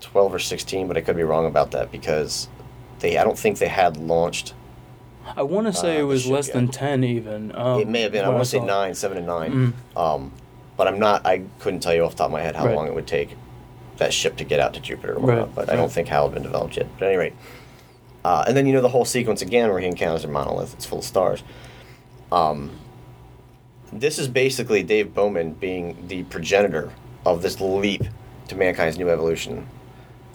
[0.01, 2.49] twelve or sixteen, but I could be wrong about that because
[3.01, 4.55] they I don't think they had launched.
[5.37, 7.55] I want to say uh, it was less ship than ten even.
[7.55, 10.33] Um, it may have been I want to say nine, seven and 9 Um,
[10.81, 11.27] but I'm not.
[11.27, 12.75] I couldn't tell you off the top of my head how Right.
[12.75, 13.37] long it would take
[13.99, 15.38] that ship to get out to Jupiter or whatnot.
[15.49, 16.87] Right, But I don't think HAL had been developed yet.
[16.99, 17.35] But at any rate,
[18.25, 20.73] uh, and then you know the whole sequence again where he encounters a monolith.
[20.73, 21.43] It's full of stars.
[22.33, 22.71] Um,
[23.93, 26.90] this is basically Dave Bowman being the progenitor
[27.27, 28.05] of this leap
[28.49, 29.66] to mankind's new evolution.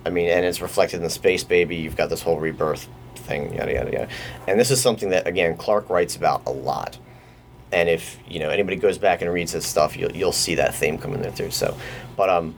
[0.05, 1.75] I mean, and it's reflected in the space baby.
[1.77, 4.07] You've got this whole rebirth thing, yada yada yada.
[4.47, 6.99] And this is something that again Clarke writes about a lot.
[7.75, 10.73] And if you know anybody goes back and reads his stuff, you'll you'll see that
[10.73, 11.51] theme coming there too.
[11.51, 11.77] So,
[12.15, 12.55] but um,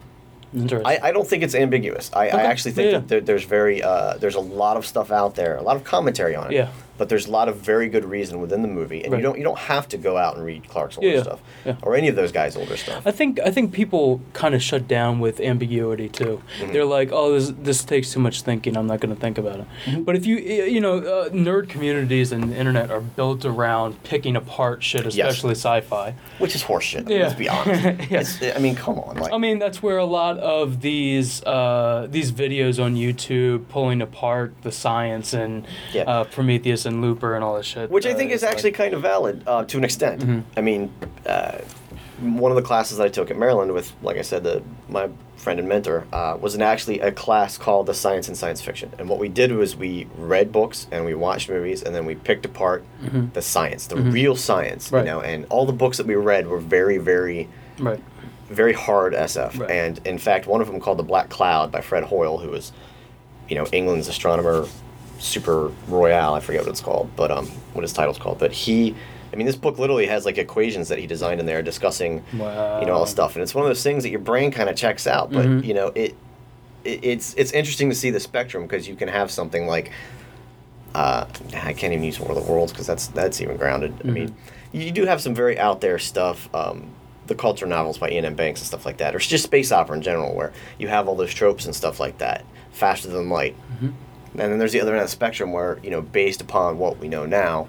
[0.86, 2.12] I, I don't think it's ambiguous.
[2.14, 5.12] I, I actually think Yeah, that there, there's very uh, there's a lot of stuff
[5.12, 6.54] out there, a lot of commentary on it.
[6.54, 6.70] Yeah.
[6.98, 9.20] But there's a lot of very good reason within the movie, and Right.
[9.20, 11.76] you don't you don't have to go out and read Clarke's older Yeah, stuff yeah.
[11.84, 13.02] or any of those guys' older stuff.
[13.06, 16.42] I think I think people kind of shut down with ambiguity too.
[16.60, 16.74] Mm-hmm.
[16.74, 18.76] They're like, "Oh, this this takes too much thinking.
[18.78, 20.04] I'm not going to think about it." Mm-hmm.
[20.04, 24.36] But if you you know, uh, nerd communities and the internet are built around picking
[24.36, 26.14] apart shit, especially sci-fi.
[26.40, 27.10] Which is horseshit.
[27.10, 27.24] Yeah.
[27.24, 27.84] Let's be honest.
[28.10, 28.22] Yeah.
[28.22, 29.18] It's- I mean, come on.
[29.18, 34.02] Like, I mean, that's where a lot of these uh, these videos on YouTube pulling
[34.02, 36.04] apart the science and Yeah.
[36.04, 37.90] uh, Prometheus and Looper and all this shit.
[37.92, 40.22] which I uh, think is actually like- kind of valid uh, to an extent.
[40.22, 40.40] Mm-hmm.
[40.58, 40.94] I mean,
[41.26, 41.60] uh,
[42.20, 45.10] one of the classes that I took at Maryland with, like I said, the, my
[45.36, 48.92] friend and mentor uh, was an actually a class called the Science and Science Fiction.
[48.98, 52.16] And what we did was we read books and we watched movies and then we
[52.16, 52.84] picked apart
[53.34, 54.96] the science, the real science, Mm-hmm.
[54.96, 55.06] Right.
[55.06, 55.22] you know.
[55.22, 57.48] And all the books that we read were very, very
[57.78, 58.02] right.
[58.50, 59.60] very hard SF.
[59.60, 59.70] Right.
[59.70, 62.72] And in fact, one of them called The Black Cloud by Fred Hoyle, who was,
[63.48, 64.66] you know, England's astronomer
[65.20, 66.34] super royale.
[66.34, 68.40] I forget what it's called, but um, what his title's called.
[68.40, 68.96] But he,
[69.34, 72.24] I mean, this book literally has like equations that he designed in there discussing,
[72.82, 73.36] you know, all stuff.
[73.36, 75.32] And it's one of those things that your brain kind of checks out.
[75.32, 75.64] But Mhm.
[75.66, 76.16] you know, it,
[76.84, 79.92] it it's it's interesting to see the spectrum because you can have something like.
[80.96, 83.94] Uh, I can't even use War of the Worlds because that's that's even grounded.
[84.04, 84.36] I mean,
[84.72, 86.50] you do have some very out there stuff.
[86.56, 86.88] Um,
[87.28, 88.36] the culture novels by Iain M.
[88.36, 91.16] Banks and stuff like that, or just space opera in general, where you have all
[91.16, 93.56] those tropes and stuff like that, faster than light.
[94.40, 97.00] And then there's the other end of the spectrum where you know, based upon what
[97.00, 97.68] we know now,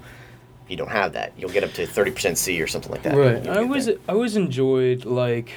[0.69, 1.33] you don't have that.
[1.37, 3.17] You'll get up to thirty percent C or something like that.
[3.17, 3.37] Right.
[3.37, 3.89] I get always.
[3.89, 5.53] I always enjoyed like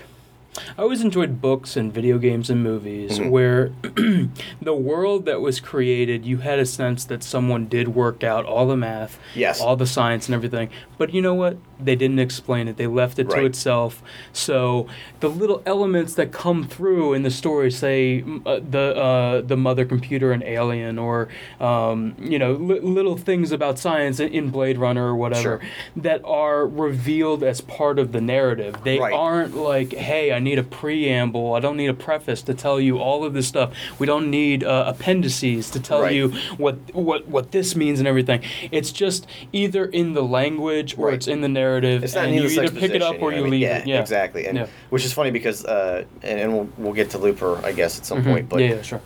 [0.78, 3.30] I always enjoyed books and video games and movies Mhm.
[3.30, 3.72] where
[4.62, 8.68] the world that was created, you had a sense that someone did work out all
[8.68, 9.62] the math, Yes.
[9.62, 10.70] all the science and everything.
[10.98, 11.58] But you know what?
[11.80, 12.78] They didn't explain it.
[12.78, 14.04] They left it to itself.
[14.34, 14.88] So
[15.20, 19.84] the little elements that come through in the story, say uh, the uh, the mother
[19.86, 21.28] computer and Alien, or
[21.60, 25.62] um, you know li- little things about science in- in Blade Runner or whatever, Sure.
[25.96, 28.76] that are revealed as part of the narrative.
[28.84, 29.14] They Right.
[29.14, 31.54] aren't like, hey, I need a preamble.
[31.54, 33.72] I don't need a preface to tell you all of this stuff.
[34.00, 36.14] We don't need uh, appendices to tell Right.
[36.16, 38.42] you what what what this means and everything.
[38.72, 41.14] It's just either in the language or Right.
[41.16, 43.42] it's in the narrative, It's not and you either pick it up or know you
[43.42, 43.52] I mean?
[43.52, 43.88] leave yeah, it.
[43.88, 44.46] Yeah, exactly.
[44.48, 44.68] And Yeah.
[44.90, 48.06] which is funny because, uh, and, and we'll, we'll get to Looper, I guess, at
[48.06, 48.26] some Mhm.
[48.26, 48.50] point.
[48.50, 49.02] But yeah, yeah, sure.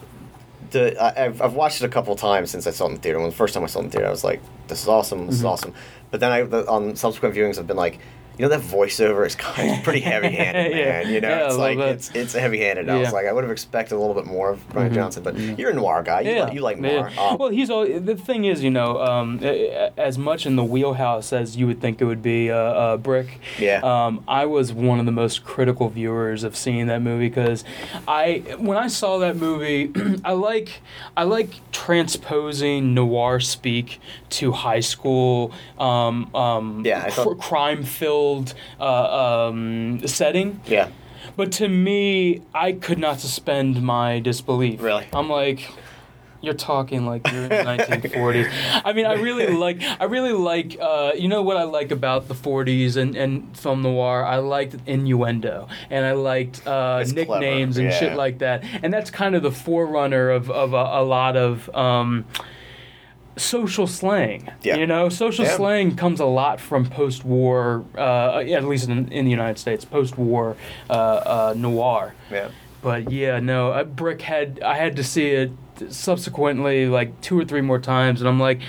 [0.72, 3.02] the I, I've, I've watched it a couple times since I saw it in the
[3.02, 3.20] theater.
[3.20, 4.88] When the first time I saw it in the theater, I was like, "This is
[4.88, 5.28] awesome!
[5.28, 5.50] This is Mhm.
[5.50, 5.74] awesome."
[6.12, 8.00] But then I the, on subsequent viewings, I've been like,
[8.38, 10.86] you know, that voiceover is kind of pretty heavy-handed, Yeah.
[11.04, 11.10] man.
[11.14, 11.90] You know, Yeah, it's like bit.
[11.90, 12.90] it's it's heavy-handed.
[12.90, 14.96] I was like, I would have expected a little bit more of Brian Mhm.
[14.96, 15.56] Johnson, but Yeah.
[15.58, 16.22] you're a noir guy.
[16.22, 16.82] You, yeah, like, you like yeah.
[16.82, 17.12] noir.
[17.18, 19.40] Um, well, he's all, the thing is, you know, um,
[19.98, 23.40] as much in the wheelhouse as you would think it would be uh, uh, Brick.
[23.60, 23.80] Yeah.
[23.84, 27.64] Um, I was one of the most critical viewers of seeing that movie because
[28.08, 29.92] I, when I saw that movie,
[30.26, 30.82] I like,
[31.16, 37.24] I like transposing noir speak to high school, um, um, Yeah, thought-
[38.80, 40.60] uh, um, setting.
[40.66, 40.90] yeah.
[41.38, 44.82] But to me, I could not suspend my disbelief.
[44.82, 45.06] Really?
[45.12, 45.70] I'm like,
[46.42, 48.48] You're talking like you're in the 1940s.
[48.86, 49.82] I mean, I really like.
[49.82, 50.78] I really like.
[50.80, 54.24] Uh, you know what I like about the 40s and, and film noir?
[54.24, 58.64] I liked innuendo and I liked uh, It's clever, nicknames and shit like that.
[58.84, 61.68] And that's kind of the forerunner of of a, a lot of.
[61.76, 62.26] Um,
[63.38, 64.78] social slang Yeah.
[64.78, 65.56] you know social Yeah.
[65.58, 70.56] slang comes a lot from post-war uh, at least in, in the united states post-war
[70.90, 72.50] uh, uh, noir Yeah.
[72.82, 75.52] but yeah, no, Brick had I had to see it
[75.90, 78.62] subsequently like two or three more times, and I'm like,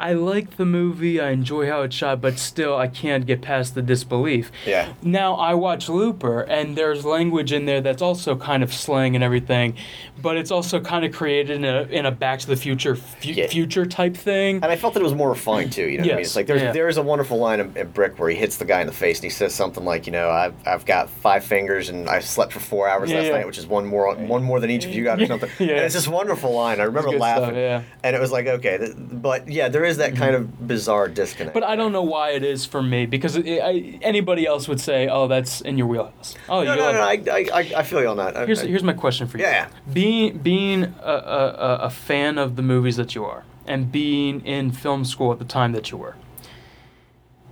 [0.00, 3.74] I like the movie, I enjoy how it's shot, but still I can't get past
[3.74, 4.50] the disbelief.
[4.66, 4.92] Yeah.
[5.02, 9.24] Now I watch Looper, and there's language in there that's also kind of slang and
[9.24, 9.74] everything,
[10.22, 13.30] but it's also kind of created in a in a Back to the Future fu-
[13.32, 13.46] Yeah.
[13.48, 14.56] future type thing.
[14.62, 15.88] And I felt that it was more refined too.
[15.88, 16.72] You know, what I mean, it's like there's yeah.
[16.72, 19.18] there's a wonderful line in, in Brick where he hits the guy in the face
[19.18, 22.52] and he says something like, you know, I've I've got five fingers and I slept
[22.52, 24.92] for four hours Yeah, last night, which is one more one more than each of
[24.94, 25.50] you got or something.
[25.58, 25.76] Yeah.
[25.76, 26.80] And it's this wonderful line.
[26.80, 27.82] I remember laughing, stuff, yeah.
[28.04, 31.54] and it was like, okay, th- but yeah, there is that kind of bizarre disconnect.
[31.54, 34.80] But I don't know why it is for me because it, I, anybody else would
[34.80, 37.00] say, "Oh, that's in your wheelhouse." Oh, no, you no, love no.
[37.32, 38.36] I, I, I- I feel you on that.
[38.36, 39.44] I- Here's I- here's my question for you.
[39.44, 39.92] Yeah, yeah.
[39.92, 44.44] Being being a, a, a- a fan of the movies that you are, and being
[44.44, 46.14] in film school at the time that you were,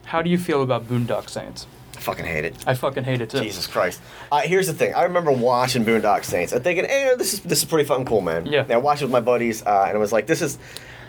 [0.06, 1.66] how do you feel about Boondock Saints?
[1.96, 2.54] I fucking hate it.
[2.66, 3.40] I fucking hate it too.
[3.40, 4.00] Jesus Christ.
[4.30, 4.94] Uh, here's the thing.
[4.94, 8.20] I remember watching Boondock Saints and thinking, hey, this is this is pretty fucking cool,
[8.20, 8.46] man.
[8.46, 8.62] Yeah.
[8.62, 10.58] And I watched it with my buddies, uh, and I was like, this is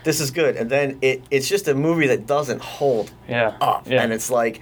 [0.08, 0.56] this is good.
[0.56, 3.54] And then it it's just a movie that doesn't hold Yeah.
[3.60, 4.02] up, Yeah.
[4.04, 4.62] and it's like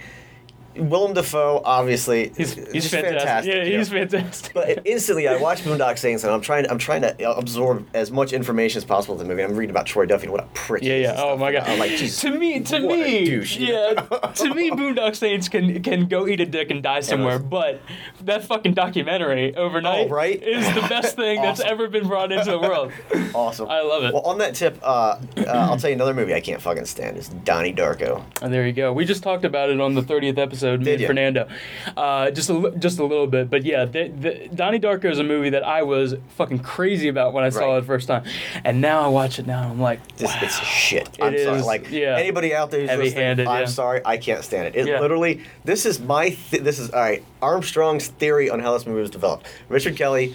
[0.78, 3.52] Willem Dafoe, obviously, he's he's just fantastic.
[3.54, 3.78] Yeah, you know.
[3.78, 4.54] he's fantastic.
[4.54, 6.68] But instantly, I watched Boondock Saints, and I'm trying.
[6.70, 9.42] I'm trying to absorb as much information as possible of the movie.
[9.42, 10.82] I'm reading about Troy Duffy and what a prick.
[10.82, 11.14] Yeah, yeah.
[11.16, 11.68] Oh my god.
[11.68, 12.20] I'm like, Jesus.
[12.22, 13.56] to me, to me, douche.
[13.58, 13.94] yeah.
[13.94, 17.38] to me, Boondock Saints can can go eat a dick and die somewhere.
[17.38, 17.80] But
[18.22, 20.42] that fucking documentary overnight Oh, right?
[20.42, 22.92] is the best thing that's ever been brought into the world.
[23.34, 23.68] Awesome.
[23.68, 24.12] I love it.
[24.12, 27.16] Well, on that tip, uh, uh, I'll tell you another movie I can't fucking stand
[27.16, 28.24] is Donnie Darko.
[28.42, 28.92] And there you go.
[28.92, 31.06] We just talked about it on the 30th episode, me Did and ya?
[31.08, 31.48] Fernando.
[31.96, 35.24] Uh, just a just a little bit, but yeah, the, the, Donnie Darko is a
[35.24, 37.78] movie that I was fucking crazy about when I saw Right.
[37.78, 38.24] it the first time,
[38.64, 40.38] and now I watch it now and I'm like, This, wow.
[40.42, 41.18] It's shit.
[41.20, 41.58] I'm It sorry.
[41.60, 42.16] is, Like yeah.
[42.16, 43.66] anybody out there who's Heavy-handed, listening, I'm yeah.
[43.66, 44.00] sorry.
[44.04, 44.76] I can't stand it.
[44.76, 45.00] It Yeah.
[45.00, 45.42] literally.
[45.64, 46.30] This is my.
[46.30, 47.22] Th- this is all right.
[47.42, 49.46] Armstrong's theory on how this movie was developed.
[49.68, 50.34] Richard Kelly.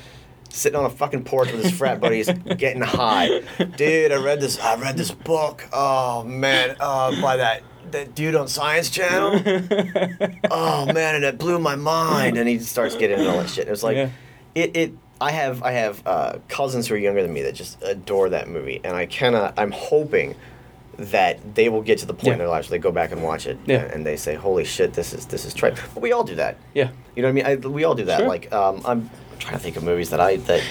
[0.53, 3.39] Sitting on a fucking porch with his frat buddies, getting high.
[3.77, 4.59] Dude, I read this.
[4.59, 5.63] I read this book.
[5.71, 9.41] Oh man, uh, by that that dude on Science Channel.
[10.51, 12.37] oh man, and it blew my mind.
[12.37, 13.67] And he starts getting into all that shit.
[13.67, 14.09] It was like, Yeah.
[14.55, 14.93] it, it.
[15.19, 18.49] I have I have uh, cousins who are younger than me that just adore that
[18.49, 19.53] movie, and I cannot.
[19.57, 20.35] I'm hoping
[20.97, 22.33] that they will get to the point Yeah.
[22.33, 23.83] in their lives where they go back and watch it, Yeah.
[23.93, 26.57] and they say, "Holy shit, this is this is tripe." But we all do that.
[26.73, 27.65] yeah, You know what I mean?
[27.65, 28.19] I, we all do that.
[28.19, 28.27] Sure.
[28.27, 30.63] Like, um, I'm trying to think of movies that I that.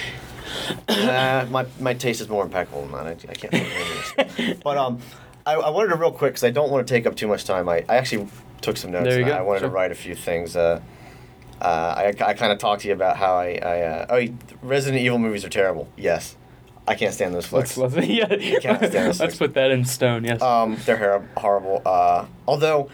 [0.89, 3.05] uh, my my taste is more impeccable than that.
[3.05, 4.57] I, I can't think of movies.
[4.63, 4.99] But um,
[5.45, 7.45] I, I wanted to real quick because I don't want to take up too much
[7.45, 7.67] time.
[7.69, 8.27] I, I actually
[8.61, 9.05] took some notes.
[9.05, 9.31] There you go.
[9.31, 9.69] I wanted Sure.
[9.69, 10.55] to write a few things.
[10.55, 10.81] Uh,
[11.61, 11.65] uh,
[11.97, 14.27] I, I kind of talked to you about how I, I uh, oh
[14.61, 15.87] Resident Evil movies are terrible.
[15.97, 16.35] Yes,
[16.87, 17.77] I can't stand those flicks.
[17.77, 18.25] let's let's, yeah,
[18.59, 19.47] can't stand this let's thing.
[19.47, 20.23] put that in stone.
[20.23, 20.41] Yes.
[20.41, 21.81] Um, they're hor- horrible.
[21.85, 22.89] Uh, although.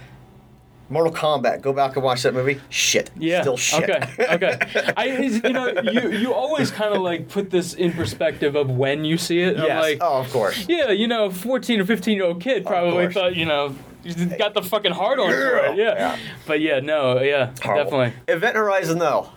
[0.90, 2.62] Mortal Kombat, go back and watch that movie.
[2.70, 3.12] Shit.
[3.18, 3.42] Yeah.
[3.42, 3.90] Still shit.
[3.90, 4.26] Okay.
[4.36, 4.94] Okay.
[4.98, 9.04] I, you know, you you always kind of like put this in perspective of when
[9.04, 9.58] you see it.
[9.58, 9.82] Yes.
[9.82, 10.66] like, oh, of course.
[10.70, 14.54] yeah, you know, 14 or 15 year old kid probably thought, you know, you got
[14.54, 15.72] the fucking hard on for Yeah.
[15.72, 15.78] it.
[15.78, 15.94] Yeah.
[15.98, 16.18] Yeah.
[16.46, 17.84] But yeah, no, yeah, Horrible.
[18.00, 18.34] definitely.
[18.34, 19.30] Event Horizon, though.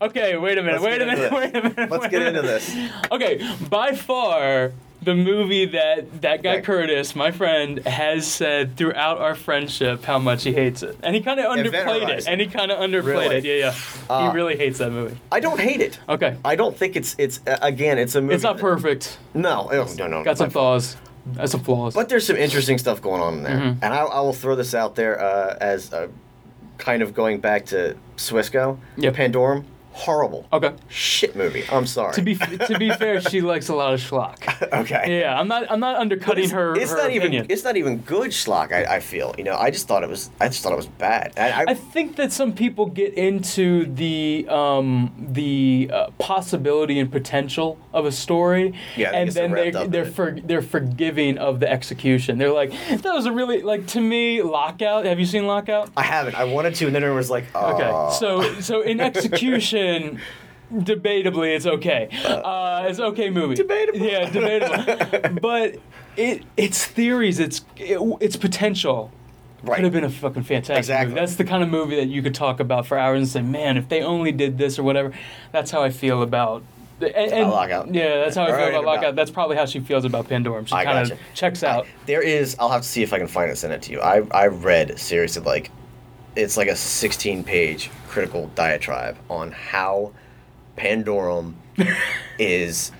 [0.00, 0.82] Okay, wait a minute.
[0.82, 1.32] Let's wait a minute.
[1.32, 1.90] Wait a minute.
[1.90, 2.76] Let's get into this.
[3.10, 4.72] Okay, by far
[5.06, 6.60] the movie that that guy Yeah.
[6.60, 11.22] Curtis, my friend, has said throughout our friendship how much he hates it, and he
[11.22, 13.36] kind of underplayed it, and he kind of underplayed Really?
[13.36, 13.44] it.
[13.44, 13.74] Yeah, yeah.
[14.10, 15.16] Uh, he really hates that movie.
[15.32, 15.98] I don't hate it.
[16.08, 18.34] Okay, I don't think it's it's uh, again it's a movie.
[18.34, 19.16] it's not perfect.
[19.32, 20.24] No, oh, no, no.
[20.24, 20.96] Got some flaws.
[21.36, 21.94] Got some flaws.
[21.94, 23.78] But there's some interesting stuff going on in there, Mhm.
[23.82, 26.08] and I, I will throw this out there uh, as uh,
[26.78, 28.78] kind of going back to Swisco.
[28.96, 29.14] Yep.
[29.14, 29.64] Pandorum,
[29.96, 30.46] horrible.
[30.52, 30.72] okay.
[30.88, 31.64] Shit movie.
[31.72, 32.12] I'm sorry.
[32.14, 34.36] To be to be fair, she likes a lot of schlock.
[34.82, 35.20] okay.
[35.20, 36.76] Yeah, I'm not I'm not undercutting It's, her.
[36.76, 37.32] it's her not opinion.
[37.44, 38.72] even it's not even good schlock.
[38.72, 40.86] I, I feel you know I just thought it was I just thought it was
[40.86, 41.32] bad.
[41.36, 47.10] And I, I think that some people get into the um, the uh, possibility and
[47.10, 51.70] potential of a story, Yeah, and then they in they're for, they're forgiving of the
[51.70, 52.36] execution.
[52.38, 55.06] They're like, that was a really like to me Lockout.
[55.06, 55.90] Have you seen Lockout?
[55.96, 56.34] I haven't.
[56.34, 57.74] I wanted to, and then it was like, oh.
[57.74, 59.85] Okay, so so in execution.
[60.72, 62.08] Debatably, it's okay.
[62.24, 63.54] Uh, it's okay movie.
[63.54, 63.98] Debatable.
[64.00, 65.38] Yeah, debatable.
[65.40, 65.76] but
[66.16, 69.12] it its theories, its it, its potential
[69.62, 69.76] right.
[69.76, 71.10] could have been a fucking fantastic Exactly.
[71.10, 71.20] movie.
[71.20, 73.76] That's the kind of movie that you could talk about for hours and say, man,
[73.76, 75.12] if they only did this or whatever.
[75.52, 76.64] That's how I feel about
[77.00, 77.94] And, and- Lockout.
[77.94, 79.14] Yeah, that's how I feel about about- Lockout.
[79.14, 80.66] That's probably how she feels about Pandorum.
[80.66, 81.20] She kind of gotcha.
[81.34, 81.86] checks out.
[82.06, 82.56] There is.
[82.58, 83.50] I'll have to see if I can find it.
[83.50, 84.00] and Send it to you.
[84.00, 85.70] I I read seriously like,
[86.36, 90.12] it's like a 16 page critical diatribe on how
[90.76, 91.54] Pandorum
[92.38, 92.92] is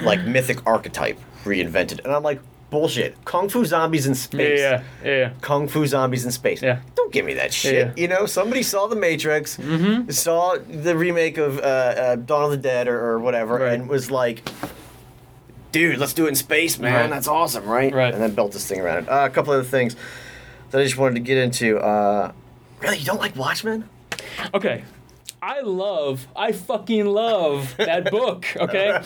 [0.00, 3.16] like mythic archetype reinvented, and I'm like bullshit.
[3.24, 4.60] Kung Fu zombies in space.
[4.60, 5.30] Yeah, yeah, yeah.
[5.40, 6.62] Kung Fu zombies in space.
[6.62, 6.80] Yeah.
[6.94, 7.74] Don't give me that shit.
[7.74, 7.92] Yeah.
[8.02, 9.58] You know, somebody saw The Matrix,
[10.10, 13.72] saw the remake of uh, uh, Dawn of the Dead or, or whatever, Right.
[13.72, 14.48] and was like,
[15.72, 16.92] dude, let's do it in space, man.
[16.94, 17.10] Right.
[17.10, 17.92] That's awesome, right?
[17.92, 18.12] Right.
[18.14, 19.08] And then built this thing around it.
[19.08, 19.96] Uh, a couple other things
[20.70, 21.78] that I just wanted to get into.
[21.78, 22.32] Uh,
[22.80, 23.88] really, you don't like Watchmen?
[24.54, 24.84] Okay.
[25.42, 28.44] I love, I fucking love that book.
[28.56, 29.00] Okay.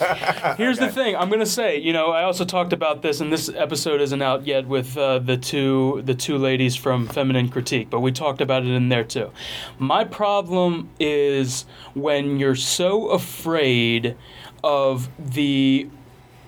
[0.58, 1.14] Here's the thing.
[1.14, 4.44] I'm gonna say, you know, I also talked about this, and this episode isn't out
[4.44, 8.64] yet with uh, the two the two ladies from Feminine Critique, but we talked about
[8.64, 9.30] it in there too.
[9.78, 14.16] My problem is when you're so afraid
[14.64, 15.88] of the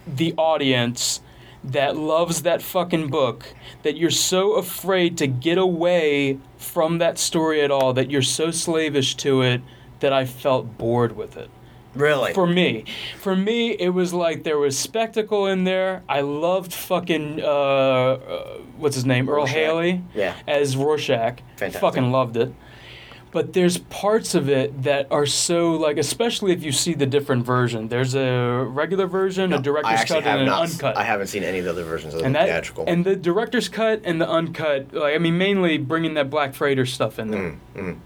[0.04, 1.20] the audience
[1.66, 7.60] that loves that fucking book that you're so afraid to get away from that story
[7.62, 9.60] at all that you're so slavish to it
[10.00, 11.50] that I felt bored with it.
[11.94, 12.34] Really?
[12.34, 12.84] For me,
[13.18, 16.02] for me, it was like there was spectacle in there.
[16.08, 19.54] I loved fucking uh, uh what's his name, Earle Rorschach.
[19.56, 20.34] Haley, Yeah.
[20.46, 21.38] as Rorschach.
[21.56, 21.80] Fantastic.
[21.80, 22.52] Fucking loved it.
[23.36, 27.44] But there's parts of it that are so like, especially if you see the different
[27.44, 27.88] version.
[27.88, 30.62] There's a regular version, a director's cut, and an not.
[30.70, 30.96] uncut.
[30.96, 32.86] I haven't seen any of the other versions of the and that theatrical.
[32.88, 34.94] and the director's cut and the uncut.
[34.94, 37.56] Like I mean, mainly bringing that Black Freighter stuff in there.
[37.74, 37.98] Mm,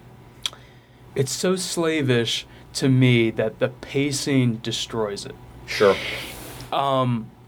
[1.14, 5.36] It's so slavish to me that the pacing destroys it.
[5.66, 5.94] sure.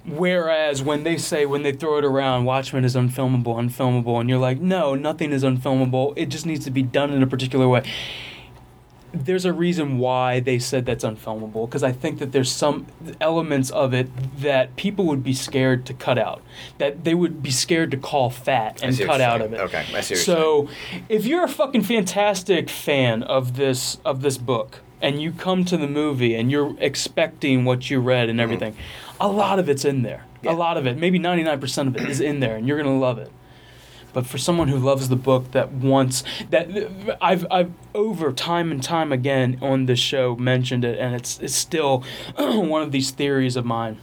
[0.04, 4.38] Whereas when they say when they throw it around, Watchmen is unfilmable, unfilmable, and you're
[4.38, 6.12] like, no, nothing is unfilmable.
[6.16, 7.84] It just needs to be done in a particular way.
[9.14, 12.86] There's a reason why they said that's unfilmable because I think that there's some
[13.20, 14.08] elements of it
[14.40, 16.42] that people would be scared to cut out,
[16.78, 19.60] that they would be scared to call fat and cut out of it.
[19.60, 20.68] Okay, I see so,
[21.10, 25.76] if you're a fucking fantastic fan of this of this book and you come to
[25.76, 28.74] the movie and you're expecting what you read and everything,
[29.22, 30.24] a lot of it's in there.
[30.42, 30.52] Yeah.
[30.52, 33.00] A lot of it, maybe 99% of it is in there and you're going to
[33.00, 33.30] love it.
[34.12, 36.68] But for someone who loves the book that wants that
[37.22, 41.54] I've I've over time and time again on this show mentioned it and it's it's
[41.54, 42.04] still
[42.36, 43.98] one of these theories of mine.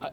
[0.00, 0.10] A,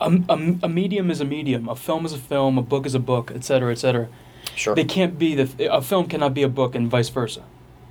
[0.00, 2.98] a, a medium is a medium, a film is a film, a book is a
[2.98, 4.08] book, etc., cetera, et cetera.
[4.56, 4.74] Sure.
[4.74, 7.44] They can't be the a film cannot be a book and vice versa.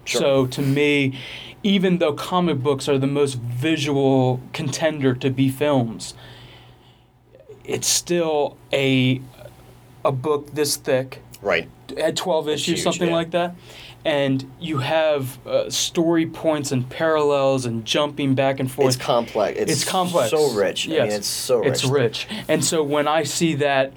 [0.03, 0.21] Sure.
[0.21, 1.17] So to me,
[1.63, 6.13] even though comic books are the most visual contender to be films,
[7.63, 9.21] it's still a
[10.05, 11.69] a book this thick right.
[11.97, 13.15] at 12 issues, huge, something yeah.
[13.15, 13.55] like that.
[14.05, 18.95] And you have uh, story points and parallels and jumping back and forth.
[18.95, 19.59] It's complex.
[19.59, 20.31] It's, It's complex.
[20.31, 20.87] So rich.
[20.87, 21.09] I Yes.
[21.09, 21.67] mean, it's so rich.
[21.67, 22.27] It's rich.
[22.47, 23.91] And so when I see that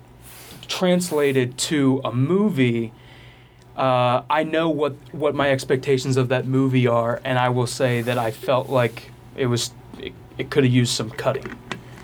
[0.67, 2.93] translated to a movie,
[3.77, 8.03] uh, I know what what my expectations of that movie are, and I will say
[8.03, 11.57] that I felt like it was it, it could have used some cutting.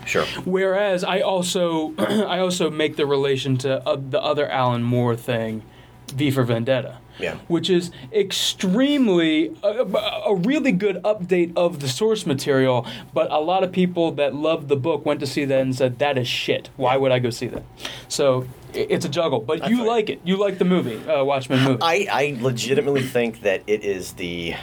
[0.05, 0.25] Sure.
[0.45, 5.61] Whereas I also I also make the relation to uh, the other Alan Moore thing,
[6.07, 6.97] V for Vendetta.
[7.19, 7.35] Yeah.
[7.49, 9.83] Which is extremely a,
[10.25, 14.69] a really good update of the source material, but a lot of people that loved
[14.69, 16.69] the book went to see that and said that is shit.
[16.77, 17.63] Why would I go see that?
[18.07, 20.21] So it's a juggle, but you like it.
[20.23, 21.79] You like the movie, uh, Watchmen movie.
[21.81, 24.55] I, I legitimately think that it is the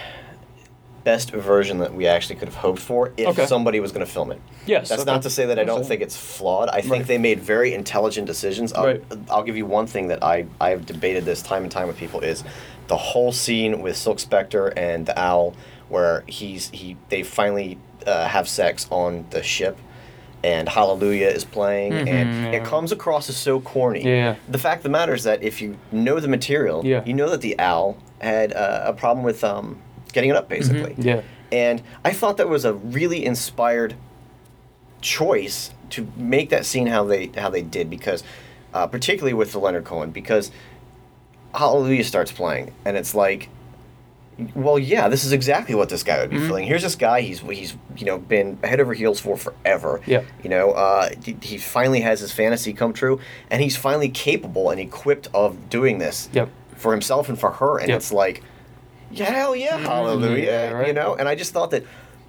[1.05, 3.47] best version that we actually could have hoped for if Okay.
[3.47, 4.41] somebody was going to film it.
[4.67, 5.11] Yes, That's okay.
[5.13, 6.69] not to say that I don't think it's flawed.
[6.69, 7.07] I think Right.
[7.07, 8.73] they made very intelligent decisions.
[8.73, 9.03] I'll, Right.
[9.31, 12.21] I'll give you one thing that I, I've debated this time and time with people
[12.21, 12.43] is
[12.89, 15.55] the whole scene with Silk Spectre and the owl
[15.89, 19.79] where he's he they finally uh, have sex on the ship
[20.45, 22.65] and Hallelujah is playing and Mhm, it yeah.
[22.65, 24.03] comes across as so corny.
[24.05, 24.37] Yeah.
[24.49, 27.03] The fact of the matter is that if you know the material, Yeah.
[27.05, 29.79] you know that the owl had uh, a problem with um,
[30.13, 30.93] getting it up basically.
[30.93, 31.03] Mm-hmm.
[31.03, 31.21] Yeah.
[31.53, 33.95] And I thought that was a really inspired
[35.01, 38.25] choice to make that scene how they how they did because
[38.75, 40.51] uh, particularly with the Leonard Cohen because
[41.55, 43.49] Hallelujah starts playing and it's like
[44.55, 46.47] well yeah this is exactly what this guy would be Mhm.
[46.47, 50.23] feeling here's this guy he's he's you know been head over heels for forever Yeah.
[50.43, 53.19] you know uh, he, he finally has his fantasy come true
[53.51, 56.51] and he's finally capable and equipped of doing this Yep.
[56.75, 57.97] for himself and for her and Yep.
[57.97, 58.43] it's like
[59.11, 60.89] yeah hell yeah hallelujah yeah, right.
[60.89, 61.85] you know and i just thought that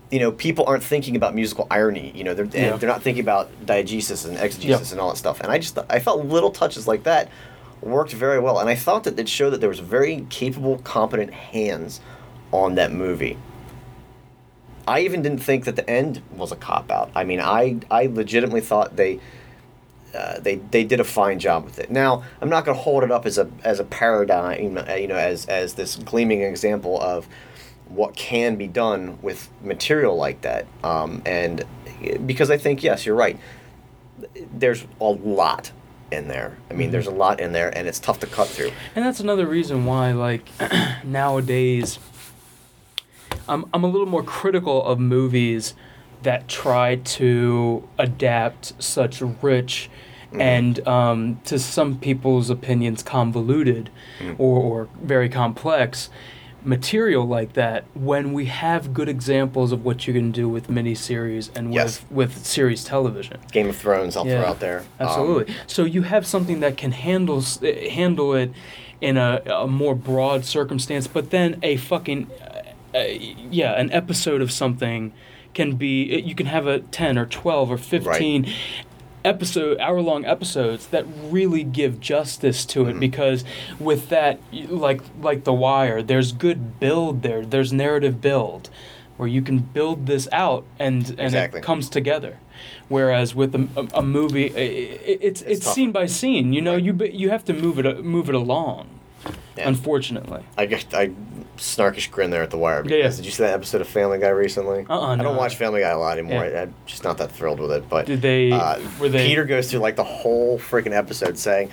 [0.09, 2.77] you know people aren't thinking about musical irony you know they're, Yeah.
[2.77, 4.91] they're not thinking about diegesis and exegesis Yep.
[4.93, 7.27] and all that stuff and i just i felt little touches like that
[7.81, 11.33] worked very well and i thought that it showed that there was very capable competent
[11.33, 12.01] hands
[12.51, 13.37] on that movie
[14.87, 17.11] I even didn't think that the end was a cop out.
[17.13, 19.19] I mean, I I legitimately thought they.
[20.15, 21.91] Uh, they they did a fine job with it.
[21.91, 25.05] Now I'm not going to hold it up as a as a paradigm, uh, you
[25.05, 27.27] know, as as this gleaming example of
[27.89, 30.65] what can be done with material like that.
[30.81, 31.65] Um, and
[32.25, 33.37] because I think yes, you're right.
[34.53, 35.73] There's a lot
[36.11, 36.57] in there.
[36.69, 36.91] I mean, mm-hmm.
[36.93, 38.71] there's a lot in there, and it's tough to cut through.
[38.95, 40.49] And that's another reason why, like,
[41.03, 41.99] nowadays,
[43.47, 45.73] I'm, I'm a little more critical of movies
[46.23, 49.89] that try to adapt such rich
[50.27, 50.41] mm-hmm.
[50.41, 53.89] and, um, to some people's opinions, convoluted
[54.19, 54.41] mm-hmm.
[54.41, 56.09] or, or very complex
[56.67, 61.49] material like that when we have good examples of what you can do with miniseries
[61.55, 62.03] and Yes.
[62.09, 63.39] with, with series television.
[63.51, 64.79] Game of Thrones, I'll Yeah, throw out there.
[64.99, 65.55] Um, Absolutely.
[65.65, 68.51] so you have something that can handle eh, handle it
[68.99, 72.99] in a, a more broad circumstance, but then a fucking uh, uh,
[73.49, 75.13] yeah, an episode of something
[75.53, 78.45] can be you can have a 10 or 12 or 15
[79.27, 82.89] episode hour long episodes that really give justice to Mm-hmm.
[82.97, 83.43] it because
[83.79, 88.69] with that like like the wire there's good build there there's narrative build
[89.17, 91.59] where you can build this out and and Exactly.
[91.59, 92.37] it comes together
[92.87, 94.59] whereas with a, a, a movie i-
[95.11, 95.73] i- it's it's, tougher.
[95.75, 98.87] scene by scene you know you you have to move it move it along
[99.57, 99.67] Yeah.
[99.67, 101.11] unfortunately I guess I
[101.57, 102.83] snarkish grin there at the wire.
[102.85, 103.09] Yeah, yeah.
[103.09, 104.85] Did you see that episode of Family Guy recently?
[104.87, 105.23] Uh-uh, I no.
[105.23, 106.45] don't watch Family Guy a lot anymore.
[106.45, 106.59] Yeah.
[106.59, 107.89] I, I'm just not that thrilled with it.
[107.89, 111.71] But Did they- Uh, were they- Peter goes through like the whole freaking episode saying,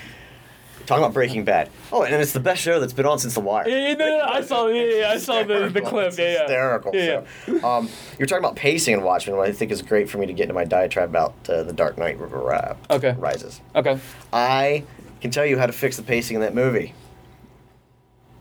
[0.87, 1.68] talking about Breaking Bad.
[1.93, 3.68] Oh, and it's the best show that's been on since The Wire.
[3.68, 6.32] yeah, yeah, no, no, I saw yeah, yeah, I saw the, the clip It's yeah,
[6.32, 6.39] yeah.
[6.41, 6.91] hysterical.
[6.95, 7.05] yeah,
[7.47, 7.61] yeah.
[7.61, 10.26] So, um, you're talking about pacing and Watchmen, what I think is great for me
[10.26, 13.14] to get into my diatribe about uh, The Dark Knight uh, Okay.
[13.18, 13.61] Rises.
[13.74, 13.99] okay
[14.32, 14.85] I
[15.20, 16.93] can tell you how to fix the pacing in that movie.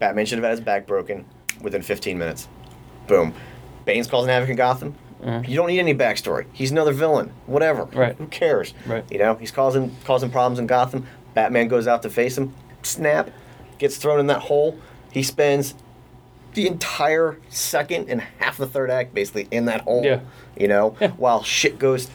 [0.03, 1.23] Batman should have had his back broken
[1.61, 2.49] within 15 minutes.
[3.07, 3.33] Boom.
[3.85, 4.95] Bane's causing havoc in Gotham.
[5.23, 5.47] Mhm.
[5.47, 6.43] You don't need any backstory.
[6.51, 7.31] He's another villain.
[7.45, 7.85] Whatever.
[7.85, 8.13] Right.
[8.17, 8.73] Who cares?
[8.85, 9.05] Right.
[9.09, 11.07] You know, he's causing causing problems in Gotham.
[11.35, 12.53] Batman goes out to face him.
[12.81, 13.29] Snap.
[13.77, 14.77] Gets thrown in that hole.
[15.13, 15.73] He spends
[16.53, 20.03] the entire second and half the third act basically in that hole.
[20.03, 20.19] Yeah.
[20.57, 21.11] You know, Yeah.
[21.11, 22.09] while shit goes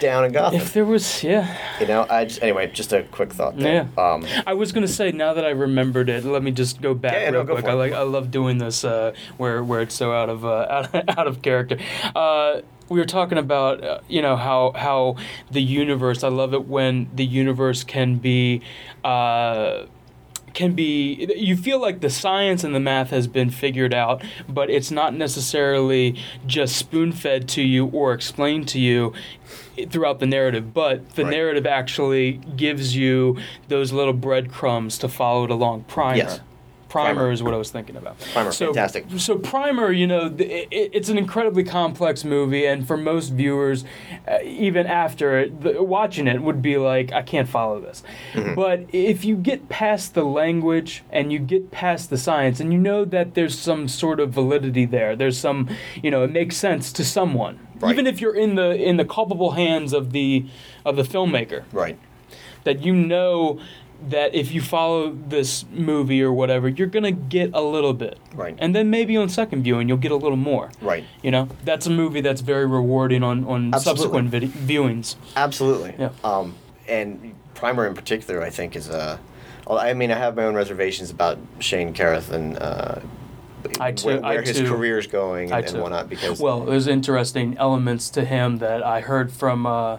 [0.00, 0.60] down in Gotham.
[0.60, 3.88] if there was yeah you know, I just anyway, just a quick thought there.
[3.96, 4.02] Yeah.
[4.02, 7.12] Um, I was gonna say now that I remembered it, let me just go back
[7.14, 7.66] Yeah, yeah, real no, go quick.
[7.66, 11.18] I like I love doing this uh, where where it's so out of uh, out,
[11.18, 11.78] out of character.
[12.14, 15.16] Uh, we were talking about uh, you know how how
[15.50, 16.22] the universe.
[16.24, 18.62] I love it when the universe can be.
[19.04, 19.86] Uh,
[20.54, 24.68] can be you feel like the science and the math has been figured out but
[24.70, 29.12] it's not necessarily just spoon-fed to you or explained to you
[29.88, 31.30] throughout the narrative but the Right.
[31.30, 33.38] narrative actually gives you
[33.68, 36.40] those little breadcrumbs to follow it along primer Yes.
[36.90, 37.30] Primer, Primer.
[37.32, 38.18] is what I was thinking about.
[38.32, 39.06] Primer, so, fantastic.
[39.16, 43.84] So Primer, you know, th- it, it's an incredibly complex movie, and for most viewers,
[44.28, 48.02] uh, even after it, the, watching it would be like, I can't follow this.
[48.32, 48.54] Mm-hmm.
[48.54, 52.78] But if you get past the language and you get past the science, and you
[52.78, 55.68] know that there's some sort of validity there, there's some,
[56.02, 57.92] you know, it makes sense to someone, Right.
[57.92, 60.44] even if you're in the in the culpable hands of the
[60.84, 61.98] of the filmmaker right.
[62.64, 63.58] that you know
[64.08, 68.56] that if you follow this movie or whatever, you're gonna get a little bit, Right.
[68.58, 71.04] And then maybe on second viewing, you'll get a little more, Right.
[71.22, 73.80] You know, that's a movie that's very rewarding on on Absolutely.
[74.02, 75.16] subsequent vid- viewings.
[75.36, 75.94] Absolutely.
[75.98, 76.10] Yeah.
[76.24, 76.54] Um,
[76.88, 79.18] and Primer in particular, I think, is Uh,
[79.68, 82.96] I mean, I have my own reservations about Shane Carruth and uh,
[83.78, 84.66] I too- where, I where his too.
[84.68, 86.08] career is going and, and whatnot.
[86.08, 89.66] Because Well, there's interesting elements to him that I heard from.
[89.66, 89.98] Uh,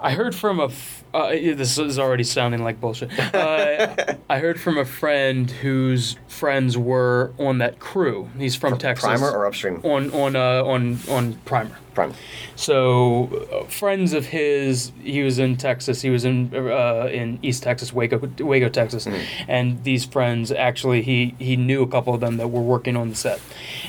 [0.00, 0.66] I heard from a.
[0.66, 3.10] F- uh, this is already sounding like bullshit.
[3.34, 3.94] Uh,
[4.30, 8.28] I heard from a friend whose friends were on that crew.
[8.38, 9.04] He's from Texas.
[9.06, 9.80] Primer or Upstream?
[9.84, 11.76] on on uh, on on Primer.
[11.94, 12.14] Primer.
[12.54, 16.00] So uh, friends of his, he was in Texas.
[16.02, 19.50] He was in uh, in East Texas, Waco, Waco, Texas, Mm-hmm.
[19.50, 23.08] and these friends actually he he knew a couple of them that were working on
[23.10, 23.40] the set,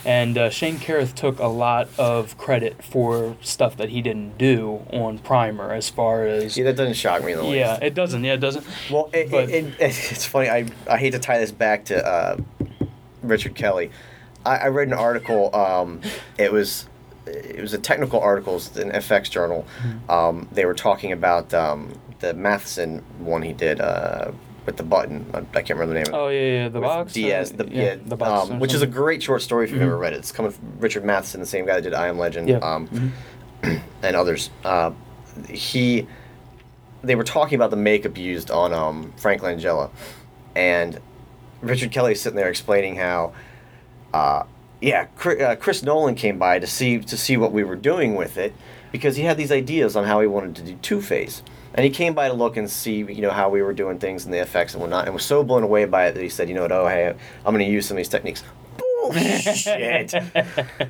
[0.05, 4.82] and uh, Shane Carruth took a lot of credit for stuff that he didn't do
[4.91, 7.55] on Primer, as far as See, that doesn't shock me in the least.
[7.57, 8.24] yeah, it doesn't.
[8.24, 8.65] Yeah, it doesn't.
[8.91, 10.49] Well, it, But- it, it, it's funny.
[10.49, 12.38] I, I hate to tie this back to uh,
[13.22, 13.91] Richard Kelly.
[14.45, 15.53] I, I read an article.
[15.55, 16.01] Um,
[16.38, 16.88] it was
[17.28, 19.67] it was a technical article, it's an FX journal.
[19.84, 20.09] Mm-hmm.
[20.11, 24.32] Um, they were talking about um, the Matheson one he did uh,
[24.65, 25.30] with the button.
[25.34, 26.03] I, I can't remember the name.
[26.07, 26.15] of it.
[26.15, 27.11] Oh yeah, yeah, the box.
[27.11, 29.82] uh, Diaz, the, yeah, the box, um, which is a great short story if you've
[29.82, 30.17] ever read it.
[30.17, 32.57] It's coming from Richard Matheson, the same guy that did I Am Legend, Yeah.
[32.59, 33.13] um,
[33.61, 34.49] and others.
[34.63, 34.91] Uh,
[35.49, 36.07] he,
[37.01, 39.89] they were talking about the makeup used on um, Frank Langella,
[40.55, 40.99] and
[41.61, 43.33] Richard Kelly is sitting there explaining how
[44.13, 44.43] uh,
[44.81, 48.15] yeah, Chri- uh, Chris Nolan came by to see to see what we were doing
[48.15, 48.53] with it
[48.91, 51.43] because he had these ideas on how he wanted to do Two Face,
[51.73, 54.25] and he came by to look and see you know how we were doing things
[54.25, 56.49] and the effects and whatnot, and was so blown away by it that he said,
[56.49, 57.13] you know what, oh hey,
[57.45, 58.43] I'm going to use some of these techniques.
[59.01, 60.13] Bullshit.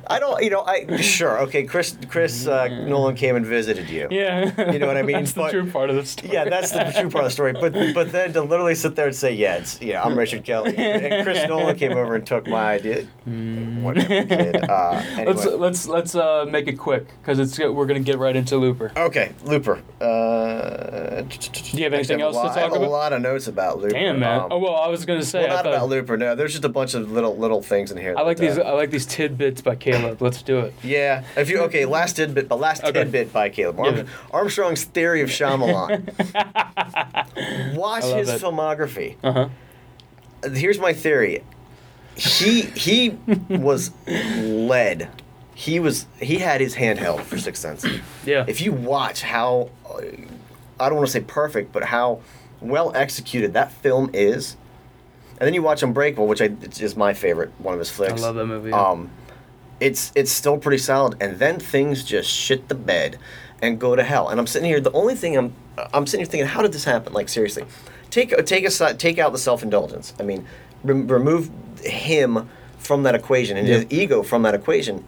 [0.06, 1.64] I don't, you know, I sure okay.
[1.64, 4.08] Chris Chris uh, Nolan came and visited you.
[4.10, 4.70] Yeah.
[4.72, 5.16] You know what I mean?
[5.20, 6.32] That's the But- true part of the story.
[6.32, 7.52] Yeah, that's the true part of the story.
[7.52, 10.76] But but then to literally sit there and say, yeah, it's yeah, I'm Richard Kelly,
[10.76, 13.06] and Chris Nolan came over and took my idea.
[13.26, 14.56] Whatever, kid.
[14.70, 18.56] Uh, Let's let's let's uh, make it quick because it's we're gonna get right into
[18.56, 18.92] Looper.
[18.96, 19.80] Okay, Looper.
[20.00, 22.82] Uh, Do you have anything else to I talk have about?
[22.82, 23.90] a lot of notes about Looper.
[23.94, 24.40] Damn man.
[24.40, 25.40] Um, oh well, I was gonna say.
[25.46, 26.16] well, not about Looper.
[26.16, 28.14] No, there's just a bunch of little little things in here.
[28.16, 28.58] I like these.
[28.58, 30.20] I like these tidbits by Caleb.
[30.22, 30.74] Let's do it.
[30.82, 32.92] Yeah, if you okay, last tidbit, but last Okay.
[33.04, 34.06] tidbit by Caleb Arm.
[34.32, 36.08] Armstrong's theory of Shyamalan.
[37.76, 38.40] Watch his it.
[38.42, 39.16] filmography.
[39.22, 39.48] Uh huh.
[40.52, 41.42] Here's my theory.
[42.16, 43.10] He he
[43.48, 45.08] was led.
[45.54, 47.84] He was he had his hand held for Sixth Sense.
[48.24, 48.44] Yeah.
[48.48, 50.00] If you watch how uh,
[50.78, 52.20] I don't want to say perfect, but how
[52.60, 54.56] well executed that film is,
[55.40, 58.22] and then you watch Unbreakable, which I, is my favorite one of his flicks.
[58.22, 58.70] I love that movie.
[58.70, 58.88] yeah.
[58.88, 59.10] Um,
[59.80, 63.18] it's it's still pretty solid, and then things just shit the bed
[63.62, 64.28] and go to hell.
[64.28, 64.80] And I'm sitting here.
[64.80, 65.54] The only thing I'm
[65.94, 67.14] I'm sitting here thinking, how did this happen?
[67.14, 67.64] Like seriously,
[68.10, 70.12] take take aside, take out the self indulgence.
[70.20, 70.46] I mean,
[70.84, 71.50] rem- remove
[71.82, 75.04] him from that equation and his ego from that equation.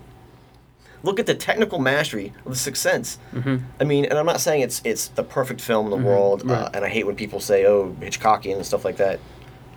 [1.05, 3.19] Look at the technical mastery of The Sixth Sense.
[3.35, 3.57] Mm-hmm.
[3.81, 6.71] I mean, and I'm not saying it's it's the perfect film in the world, uh,
[6.73, 9.19] and I hate when people say, "Oh, Hitchcockian" and stuff like that.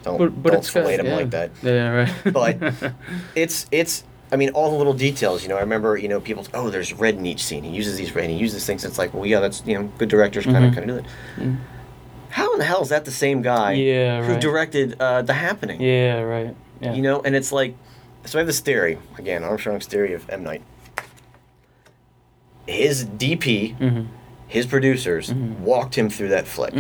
[0.05, 1.15] Don't but but don't it's fillet him yeah.
[1.15, 1.89] like that Yeah.
[1.89, 2.13] Right.
[2.33, 2.93] but
[3.35, 5.43] it's it's I mean all the little details.
[5.43, 6.45] You know, I remember you know people.
[6.53, 7.63] Oh, there's red in each scene.
[7.63, 8.29] He uses these red.
[8.29, 8.83] He uses things.
[8.85, 10.75] It's like, well, yeah, that's you know, good directors kind of Mhm.
[10.75, 11.03] kind of do
[11.43, 11.55] it.
[12.29, 13.73] How in the hell is that the same guy?
[13.73, 14.41] Yeah, Who right.
[14.41, 15.79] directed uh, The Happening?
[15.81, 16.21] yeah.
[16.21, 16.55] Right.
[16.81, 16.93] Yeah.
[16.93, 17.75] You know, and it's like,
[18.25, 20.61] so I have this theory again, Armstrong's theory of M Night.
[22.67, 24.07] His DP, Mhm.
[24.47, 26.73] his producers walked him through that flick.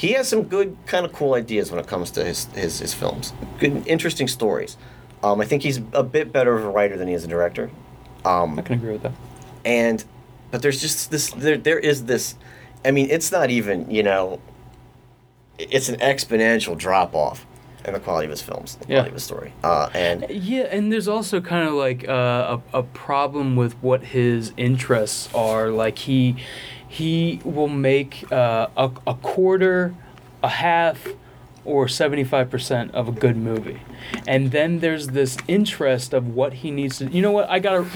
[0.00, 2.94] He has some good, kind of cool ideas when it comes to his his, his
[2.94, 3.32] films.
[3.58, 4.76] Good, interesting stories.
[5.22, 7.70] Um, I think he's a bit better of a writer than he is a director.
[8.24, 9.12] Um, I can agree with that.
[9.64, 10.02] and
[10.50, 12.34] but there's just this there there is this
[12.84, 14.40] I mean it's not even you know
[15.58, 17.46] it's an exponential drop off
[17.84, 18.94] in the quality of his films, the Yeah.
[18.96, 19.52] quality of his story.
[19.62, 24.02] Uh, and Yeah, and there's also kind of like uh, a a problem with what
[24.02, 25.68] his interests are.
[25.70, 26.36] Like he
[26.90, 29.94] he will make uh, a a quarter,
[30.42, 31.06] a half,
[31.64, 33.80] or seventy five percent of a good movie,
[34.26, 37.06] and then there's this interest of what he needs to.
[37.06, 37.48] You know what?
[37.48, 37.86] I gotta.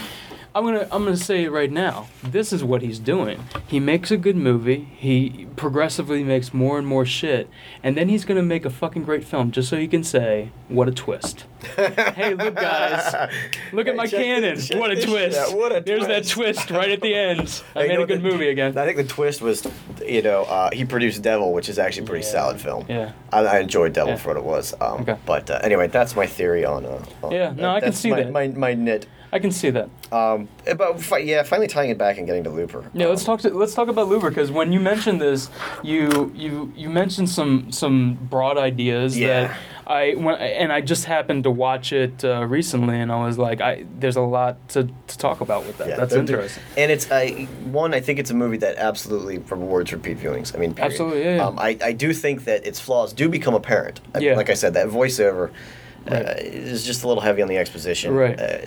[0.57, 2.07] I'm gonna I'm gonna say it right now.
[2.23, 3.43] This is what he's doing.
[3.67, 4.89] He makes a good movie.
[4.97, 7.49] He progressively makes more and more shit,
[7.83, 10.87] and then he's gonna make a fucking great film just so he can say, "What
[10.89, 11.47] a twist!"
[11.77, 13.31] hey, look, guys,
[13.73, 14.61] look at my Check cannon.
[14.61, 15.57] check what a twist!
[15.57, 16.69] What a There's that twist.
[16.69, 17.63] twist right at the end.
[17.75, 18.79] I You made know a good the- movie again.
[18.79, 19.67] I think the twist was,
[20.07, 22.33] you know, uh, he produced Devil, which is actually a pretty Yeah.
[22.33, 22.87] solid film.
[22.89, 23.13] Yeah.
[23.33, 24.17] I, I enjoyed Devil Yeah.
[24.19, 24.75] for what it was.
[24.81, 25.17] Um, Okay.
[25.27, 26.87] But uh, anyway, that's my theory on.
[26.87, 28.31] Uh, on Yeah, no, I can see my, that.
[28.33, 29.07] My, my nit.
[29.35, 29.89] I can see that.
[30.13, 32.89] Um, but fi- yeah, finally tying it back and getting to Looper.
[32.95, 33.41] Yeah, let's talk.
[33.41, 35.51] To, let's talk about Looper because when you mentioned this,
[35.83, 39.49] you you you mentioned some some broad ideas Yeah.
[39.49, 39.57] that
[39.89, 43.61] I when and I just happened to watch it uh, recently, and I was like,
[43.61, 45.89] I there's a lot to, to talk about with that.
[45.89, 46.63] Yeah, That's interesting.
[46.77, 47.93] And it's I one.
[47.93, 50.55] I think it's a movie that absolutely rewards repeat viewings.
[50.55, 50.93] I mean, period.
[50.93, 51.45] Absolutely, yeah, yeah.
[51.47, 54.01] Um, I, I do think that its flaws do become apparent.
[54.15, 54.37] I- Yeah.
[54.37, 56.23] Like I said, that voiceover uh, Right.
[56.39, 58.15] is just a little heavy on the exposition.
[58.15, 58.39] Right.
[58.39, 58.59] Uh,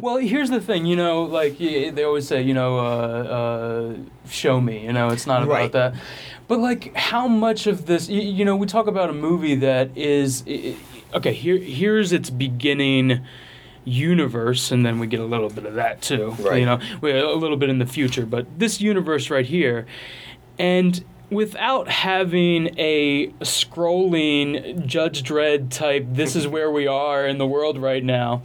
[0.00, 3.94] Well, here's the thing, you know, like they always say, you know, uh, uh,
[4.28, 5.72] show me, you know, it's not about Right.
[5.72, 5.94] that.
[6.48, 9.90] But like, how much of this, y- you know, we talk about a movie that
[9.96, 10.74] is, i-
[11.12, 13.20] i- okay, here, here's its beginning
[13.84, 16.60] universe, and then we get a little bit of that too, Right.
[16.60, 19.86] you know, we a little bit in the future, but this universe right here,
[20.58, 21.04] and
[21.34, 27.78] without having a scrolling Judge Dredd type, this is where we are in the world
[27.78, 28.42] right now.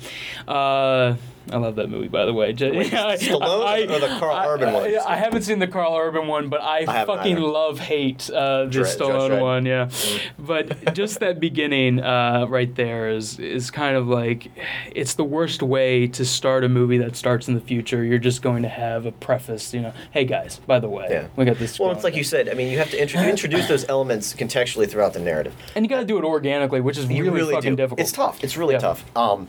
[0.47, 1.15] Uh,
[1.52, 2.54] I love that movie, by the way.
[2.54, 4.84] J- Wait, Stallone or the Carl I- Urban one?
[4.86, 7.41] I, I haven't seen the Carl Urban one, but I, I fucking either.
[7.41, 9.66] love hate uh, the Dredd- Stallone one.
[9.66, 10.20] Yeah, Mm.
[10.38, 14.52] but just that beginning uh, right there is is kind of like
[14.93, 18.04] it's the worst way to start a movie that starts in the future.
[18.04, 19.93] You're just going to have a preface, you know.
[20.12, 21.28] Hey guys, by the way, Yeah.
[21.36, 21.80] we got this.
[21.80, 22.50] well, it's like you said.
[22.50, 25.56] I mean, you have to intro- you introduce those elements contextually throughout the narrative.
[25.76, 27.84] and you got to do it organically, which is really, really fucking do.
[27.84, 28.00] difficult.
[28.02, 28.43] It's tough.
[28.43, 28.80] It's really Yeah.
[28.80, 29.04] tough.
[29.18, 29.47] Um,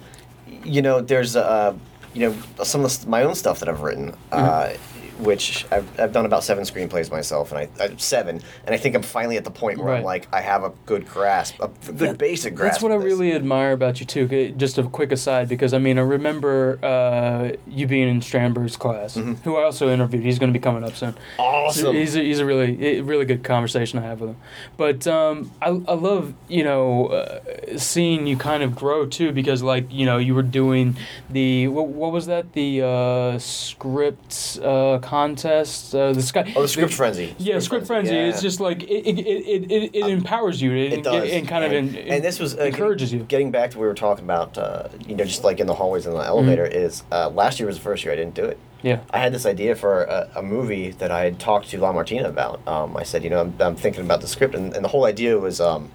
[0.64, 1.74] you know, there's uh,
[2.14, 4.14] you know, some of the, my own stuff that I've written.
[4.32, 4.99] Uh, Mm-hmm.
[5.20, 8.94] Which I've, I've done about seven screenplays myself, and I, I seven, and I think
[8.94, 11.98] I'm finally at the point where I'm like I have a good grasp, a good
[11.98, 12.72] That- basic grasp.
[12.74, 13.04] That's what I this.
[13.04, 14.52] really admire about you too.
[14.56, 19.14] Just a quick aside, because I mean, I remember uh, you being in Strandberg's class,
[19.14, 20.22] who I also interviewed.
[20.22, 21.12] He's going to be coming up soon.
[21.12, 21.40] Mm-hmm.
[21.40, 21.94] Awesome.
[21.94, 24.36] He's a, he's a really really good conversation I have with him.
[24.76, 27.40] But um, I I love you know uh,
[27.78, 30.96] seeing you kind of grow too because like you know you were doing
[31.28, 36.68] the what, what was that the uh, script uh, contest uh, the sky Oh, the
[36.68, 37.34] script frenzy.
[37.38, 38.28] yeah script frenzy yeah.
[38.30, 41.64] it's just like it it, it, it, it empowers you it, It does, and kind
[41.64, 43.88] of and, en- and this was uh, encourages getting, you Getting back to what we
[43.88, 47.02] were talking about, uh, you know, just like in the hallways in the elevator, is
[47.10, 48.58] uh, last year was the first year I didn't do it.
[48.82, 51.92] yeah I had this idea for a, a movie that I had talked to La
[51.92, 52.56] Martina about.
[52.68, 55.04] Um, I said, you know, I'm, I'm thinking about the script, and, and the whole
[55.14, 55.90] idea was um,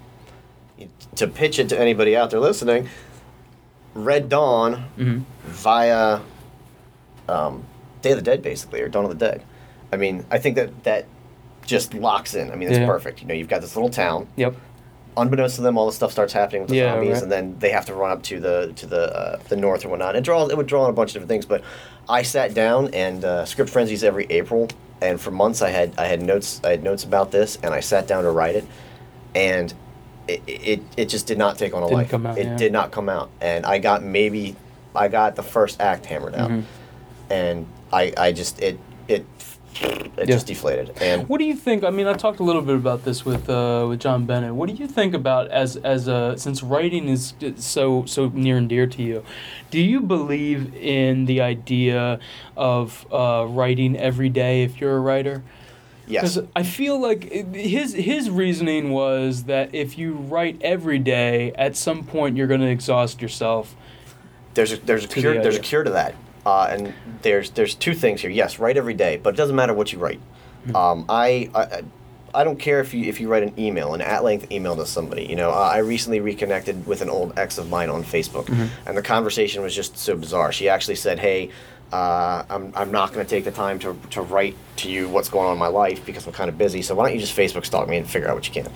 [1.20, 2.88] to pitch it to anybody out there listening.
[3.94, 5.22] Red Dawn Mhm.
[5.44, 6.20] via
[7.28, 7.64] um,
[8.06, 9.42] Day of the Dead, basically, or Dawn of the Dead.
[9.92, 11.06] I mean, I think that that
[11.64, 12.50] just locks in.
[12.50, 12.86] I mean, it's Yeah.
[12.86, 13.20] perfect.
[13.22, 14.54] You know, you've got this little town yep
[15.18, 17.22] unbeknownst to them, all this stuff starts happening with the Yeah, zombies, right.
[17.22, 19.90] and then they have to run up to the to the uh, the north and
[19.90, 20.14] whatnot.
[20.14, 21.62] It draw it would draw on a bunch of different things, but
[22.08, 24.68] I sat down and uh, script frenzies every April,
[25.00, 27.80] and for months I had I had notes I had notes about this, and I
[27.80, 28.66] sat down to write it,
[29.34, 29.72] and
[30.28, 32.10] it it, it just did not take on a Didn't life.
[32.10, 32.56] come out, it yeah.
[32.56, 34.54] did not come out, and I got maybe
[34.94, 36.62] I got the first act hammered out, Mhm.
[37.30, 37.66] and
[38.00, 38.78] I I just it
[39.08, 39.24] it
[40.18, 40.34] it Yeah.
[40.36, 41.84] just deflated, and What do you think?
[41.84, 44.54] I mean, I talked a little bit about this with uh, with John Bennett.
[44.58, 48.68] What do you think about as as a since writing is so so near and
[48.68, 49.18] dear to you?
[49.70, 52.18] Do you believe in the idea
[52.56, 55.42] of uh, writing every day if you're a writer?
[56.08, 56.22] yes.
[56.22, 57.20] Because I feel like
[57.76, 62.64] his his reasoning was that if you write every day, at some point you're going
[62.68, 63.74] to exhaust yourself.
[64.54, 66.14] there's a there's a cure the there's a cure to that
[66.46, 68.30] uh, and there's there's two things here.
[68.30, 70.20] Yes write every day but it doesn't matter what you write.
[70.66, 70.76] Hmm.
[70.76, 71.82] um, I, I
[72.34, 74.86] I don't care if you if you write an email an at length email to
[74.86, 75.24] somebody.
[75.26, 78.88] You know uh, I recently reconnected with an old ex of mine on Facebook Mm-hmm.
[78.88, 80.52] and the conversation was just so bizarre.
[80.52, 81.50] She actually said hey
[81.92, 85.28] uh, I'm, I'm not going to take the time to, to write to you what's
[85.28, 87.36] going on in my life because I'm kind of busy so why don't you just
[87.36, 88.72] Facebook stalk me and figure out what you can?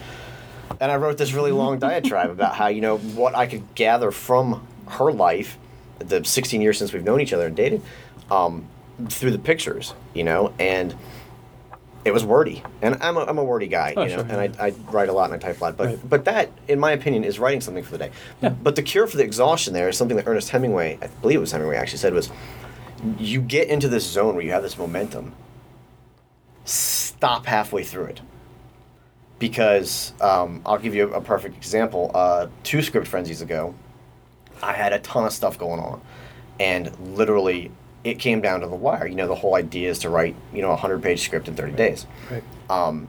[0.81, 4.11] And I wrote this really long diatribe about how you know what I could gather
[4.13, 5.59] from her life,
[6.01, 7.83] the 16 years since we've known each other and dated,
[8.31, 8.67] um,
[9.09, 10.95] through the pictures, you know, and
[12.05, 14.57] it was wordy, and I'm a, I'm a wordy guy, Oh, you know, sure, and
[14.59, 16.09] I, I write a lot and I type a lot, but Right.
[16.09, 18.11] but that, in my opinion, is writing something for the day.
[18.41, 18.49] Yeah.
[18.51, 21.41] But the cure for the exhaustion there is something that Ernest Hemingway, I believe it
[21.41, 22.31] was Hemingway, actually said was,
[23.19, 25.35] you get into this zone where you have this momentum.
[26.65, 28.21] Stop halfway through it
[29.39, 32.11] because um, I'll give you a perfect example.
[32.15, 33.75] Uh, two script frenzies ago,
[34.63, 36.01] I had a ton of stuff going on,
[36.59, 37.71] and literally
[38.05, 39.07] it came down to the wire.
[39.07, 41.55] You know, the whole idea is to write you know a hundred page script in
[41.55, 42.07] thirty days.
[42.31, 42.43] Right.
[42.69, 43.09] Um,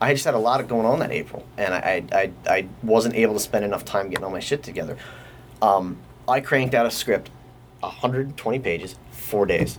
[0.00, 2.68] I just had a lot of going on that April, and I, I, I, I
[2.82, 4.98] wasn't able to spend enough time getting all my shit together.
[5.62, 5.96] Um,
[6.28, 7.30] I cranked out a script,
[7.80, 9.78] 120 pages, four days.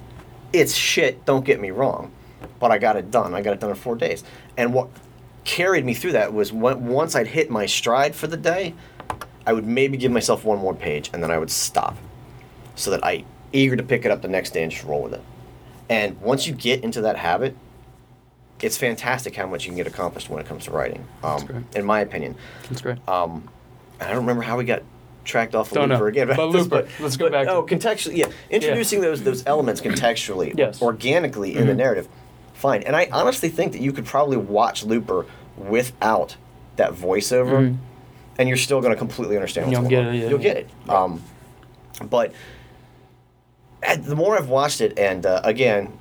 [0.54, 2.12] It's shit, don't get me wrong,
[2.60, 3.36] but I got it done.
[3.36, 4.24] I got it done in four days.
[4.56, 4.90] And what
[5.44, 8.74] carried me through that was when, once I'd hit my stride for the day,
[9.48, 11.96] I would maybe give myself one more page, and then I would stop,
[12.76, 13.24] so that I
[13.54, 15.22] eager to pick it up the next day and just roll with it.
[15.90, 17.56] And once you get into that habit,
[18.62, 21.08] it's fantastic how much you can get accomplished when it comes to writing.
[21.24, 22.36] Um, in my opinion,
[22.68, 22.98] That's great.
[23.08, 23.48] um,
[24.02, 24.84] and I don't remember how we got
[25.24, 25.96] tracked off of Don't know.
[25.96, 26.28] Looper again.
[26.28, 30.82] But Looper, let's go but, back Oh, contextually, yeah, introducing those those elements contextually, Yes.
[30.82, 31.78] organically in the Mhm.
[31.78, 32.10] narrative,
[32.54, 32.84] fine.
[32.84, 35.26] And I honestly think that you could probably watch Looper
[35.58, 36.36] without
[36.76, 37.78] that voiceover, Mhm.
[38.40, 40.16] And you're still going to completely understand what's You'll going get on.
[40.16, 40.70] it, yeah, You'll get it.
[40.90, 41.24] Um,
[42.10, 42.32] but
[44.00, 45.98] the more I've watched it, and uh, again,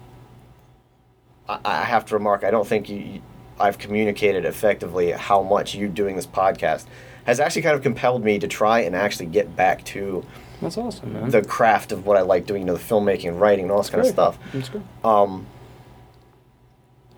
[1.49, 3.23] I, I have to remark, I don't think you, you-
[3.59, 6.85] I've communicated effectively how much you doing this podcast
[7.25, 10.23] has actually kind of compelled me to try and actually get back to
[10.61, 11.31] That's awesome, man.
[11.31, 13.79] the craft of what I like doing, you know, the filmmaking and writing and all
[13.79, 14.39] this kind of stuff.
[14.53, 14.83] That's good.
[15.03, 15.47] Um,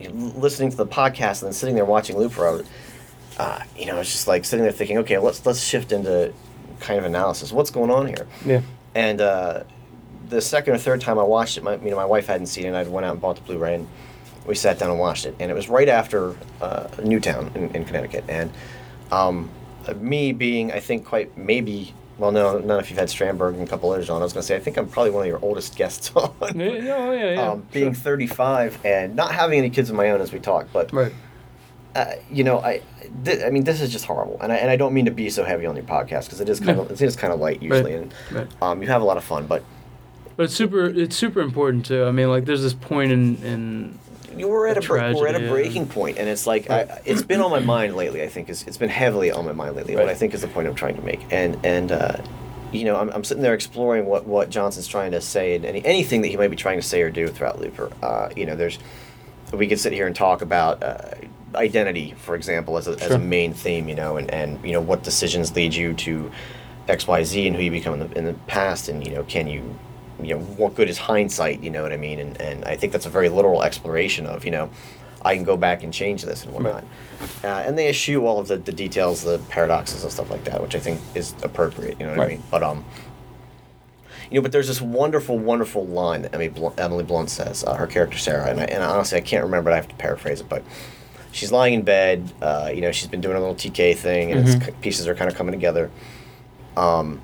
[0.01, 2.67] listening to the podcast and then sitting there watching Looper, I was,
[3.39, 6.33] uh, you know, it's just like sitting there thinking, okay, let's let's shift into
[6.81, 7.53] kind of analysis.
[7.53, 8.27] What's going on here?
[8.45, 8.63] Yeah.
[8.95, 9.65] And uh,
[10.29, 12.65] the second or third time I watched it, my you know my wife hadn't seen
[12.65, 12.69] it.
[12.69, 13.89] And I went out and bought the Blu-ray, and
[14.47, 15.35] we sat down and watched it.
[15.39, 18.25] And it was right after uh, Newtown in, in Connecticut.
[18.29, 18.51] And
[19.13, 19.51] um,
[19.97, 21.95] me being, I think, quite maybe.
[22.19, 24.21] Well, no, not if you've had Strandberg and a couple others on.
[24.21, 26.35] I was going to say, I think I'm probably one of your oldest guests on.
[26.43, 27.51] Yeah, yeah, yeah, yeah.
[27.53, 28.03] um, being sure.
[28.03, 31.13] 35 and not having any kids of my own as we talk, but Right.
[31.95, 32.83] Uh, you know, I,
[33.25, 35.31] th- I mean, this is just horrible, and I, and I don't mean to be
[35.31, 37.63] so heavy on your podcast because it is kind of it is kind of light
[37.63, 38.47] usually, and Right.
[38.63, 39.47] um, you have a lot of fun.
[39.47, 39.65] But
[40.37, 40.87] But it's super.
[40.87, 42.05] It's super important too.
[42.05, 43.99] I mean, like, there's this point in in
[44.47, 47.23] we're at a, bre- we're at a tragedy, breaking point, and it's like I, it's
[47.23, 48.23] been on my mind lately.
[48.23, 49.97] I think it's, it's been heavily on my mind lately.
[49.97, 52.19] What I think is the point I'm trying to make, and and uh,
[52.71, 55.85] you know, I'm, I'm sitting there exploring what, what Johnson's trying to say, and any,
[55.87, 57.91] anything that he might be trying to say or do throughout Looper.
[58.03, 58.79] Uh, you know, there's
[59.53, 61.15] we could sit here and talk about uh,
[61.55, 63.89] identity, for example, as a, as a main theme.
[63.89, 66.31] You know, and, and you know what decisions lead you to
[66.89, 69.25] X, Y, Z, and who you become in the, in the past, and you know,
[69.25, 69.79] can you
[70.23, 71.63] you know what good is hindsight?
[71.63, 72.19] You know what I mean?
[72.19, 74.71] And and I think that's a very literal exploration of you know.
[75.21, 76.85] I can go back and change this and whatnot.
[77.43, 80.63] Uh, and they eschew all of the, the details, the paradoxes and stuff like that,
[80.63, 81.99] which I think is appropriate.
[81.99, 82.25] You know what Right.
[82.27, 82.43] I mean?
[82.53, 82.85] But um,
[84.31, 87.75] you know, but there's this wonderful, wonderful line that Emily Blunt, Emily Blunt says, uh,
[87.75, 89.71] her character Sarah, and, I, and honestly I can't remember.
[89.71, 90.63] it, I have to paraphrase it, but
[91.33, 92.33] she's lying in bed.
[92.41, 95.31] Uh, you know, she's been doing a little TK thing, and it's, pieces are kind
[95.31, 95.91] of coming together.
[96.77, 97.21] Um,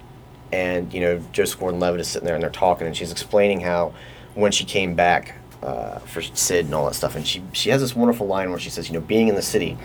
[0.52, 3.94] and you know, Joseph Gordon-Levitt is sitting there, and they're talking, and she's explaining how
[4.34, 7.80] when she came back uh, for Sid and all that stuff, and she she has
[7.80, 9.76] this wonderful line where she says, you know, being in the city,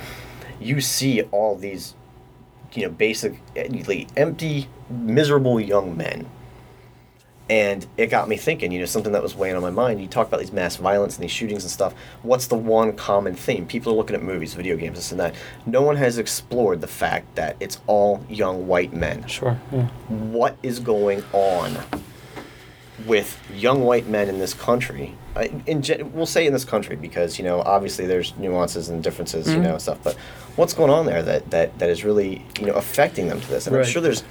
[0.59, 1.95] you see all these,
[2.73, 6.29] you know, basically empty, miserable young men.
[7.49, 9.99] And it got me thinking, you know, something that was weighing on my mind.
[9.99, 11.95] You talk about these mass violence and these shootings and stuff.
[12.21, 13.65] What's the one common theme?
[13.65, 15.33] People are looking at movies, video games, this and that.
[15.65, 19.59] No one has explored the fact that it's all young white men sure.
[19.71, 19.87] Yeah.
[20.09, 21.75] what is going on
[23.07, 25.15] with young white men in this country.
[25.35, 29.01] I- In gen- we'll say in this country because you know obviously there's nuances and
[29.01, 29.63] differences, you mm-hmm.
[29.63, 29.99] know, and stuff.
[30.03, 30.15] But
[30.55, 33.67] what's going on there that that that is really you know affecting them to this?
[33.67, 33.85] And Right.
[33.85, 34.23] I'm sure there's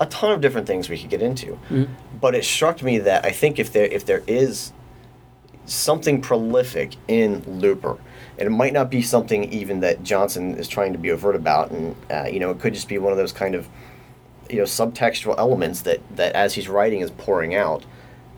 [0.00, 1.58] a ton of different things we could get into.
[2.20, 4.72] But it struck me that I think if there if there is
[5.66, 7.98] something prolific in Looper.
[8.38, 11.70] And it might not be something even that Johnson is trying to be overt about,
[11.70, 13.68] and uh, you know, it could just be one of those kind of,
[14.50, 17.84] you know, subtextual elements that that as he's writing is pouring out,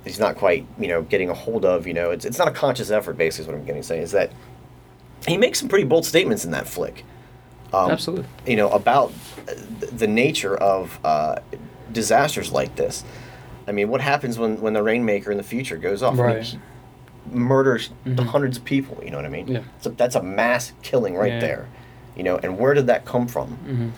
[0.04, 1.86] he's not quite you know getting a hold of.
[1.86, 3.16] You know, it's it's not a conscious effort.
[3.16, 4.30] Basically, is what I'm getting to say is that
[5.26, 7.04] he makes some pretty bold statements in that flick.
[7.72, 8.26] Um, Absolutely.
[8.46, 9.12] you know about
[9.92, 11.36] the nature of uh,
[11.92, 13.04] disasters like this.
[13.66, 16.14] I mean, what happens when when the rainmaker in the future goes off?
[16.14, 16.58] I mean, Right.
[17.30, 18.98] murders hundreds of people.
[19.04, 19.48] You know what I mean?
[19.48, 19.60] Yeah.
[19.80, 21.40] So that's a mass killing right Yeah.
[21.40, 21.68] there.
[22.16, 23.58] You know, and where did that come from?
[23.66, 23.90] Mhm.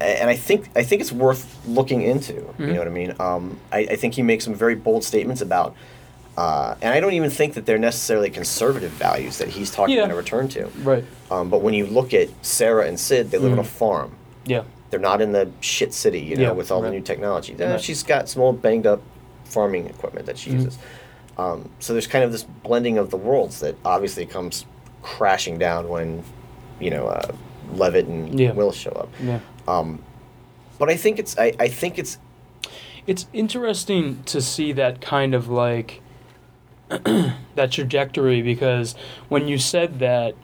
[0.00, 2.32] And I think I think it's worth looking into.
[2.32, 2.62] Mm-hmm.
[2.66, 3.14] You know what I mean?
[3.20, 5.76] Um, I, I think he makes some very bold statements about.
[6.36, 10.02] Uh, and I don't even think that they're necessarily conservative values that he's talking Yeah.
[10.04, 10.66] about to return to.
[10.82, 11.04] Right.
[11.30, 14.12] Um, but when you look at Sarah and Sid, they live on a farm.
[14.46, 14.62] Yeah.
[14.90, 17.54] They're not in the shit city, you know, Yeah, with all the new technology.
[17.58, 17.80] Yeah, Right.
[17.80, 19.00] She's got some old banged up
[19.44, 20.54] farming equipment that she Mhm.
[20.54, 20.78] uses.
[21.38, 24.64] Um, so there's kind of this blending of the worlds that obviously comes
[25.02, 26.22] crashing down when,
[26.78, 27.32] you know, uh,
[27.74, 28.52] Levitt and Yeah.
[28.52, 29.08] Will show up.
[29.22, 29.38] Yeah.
[29.66, 30.00] Um,
[30.78, 32.18] but I think it's I, I think it's
[33.06, 36.01] It's interesting to see that kind of like
[37.54, 38.94] that trajectory because
[39.28, 40.34] when you said that,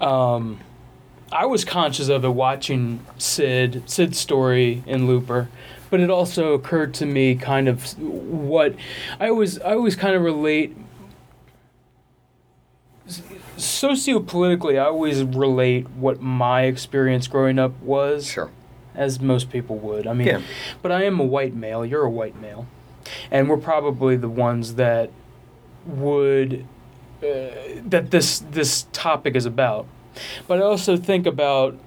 [0.00, 0.60] um,
[1.30, 5.48] I was conscious of it watching Sid Sid's story in Looper,
[5.90, 8.74] but it also occurred to me kind of what
[9.18, 10.76] I always I always kind of relate
[13.56, 14.74] sociopolitically.
[14.80, 18.36] I always relate what my experience growing up was
[18.94, 20.06] as most people would.
[20.06, 20.40] I mean, Yeah.
[20.82, 21.84] but I am a white male.
[21.84, 22.66] You're a white male,
[23.30, 25.10] and we're probably the ones that
[25.86, 26.66] would
[27.22, 27.26] uh,
[27.86, 29.86] that this this topic is about.
[30.46, 31.78] But I also think about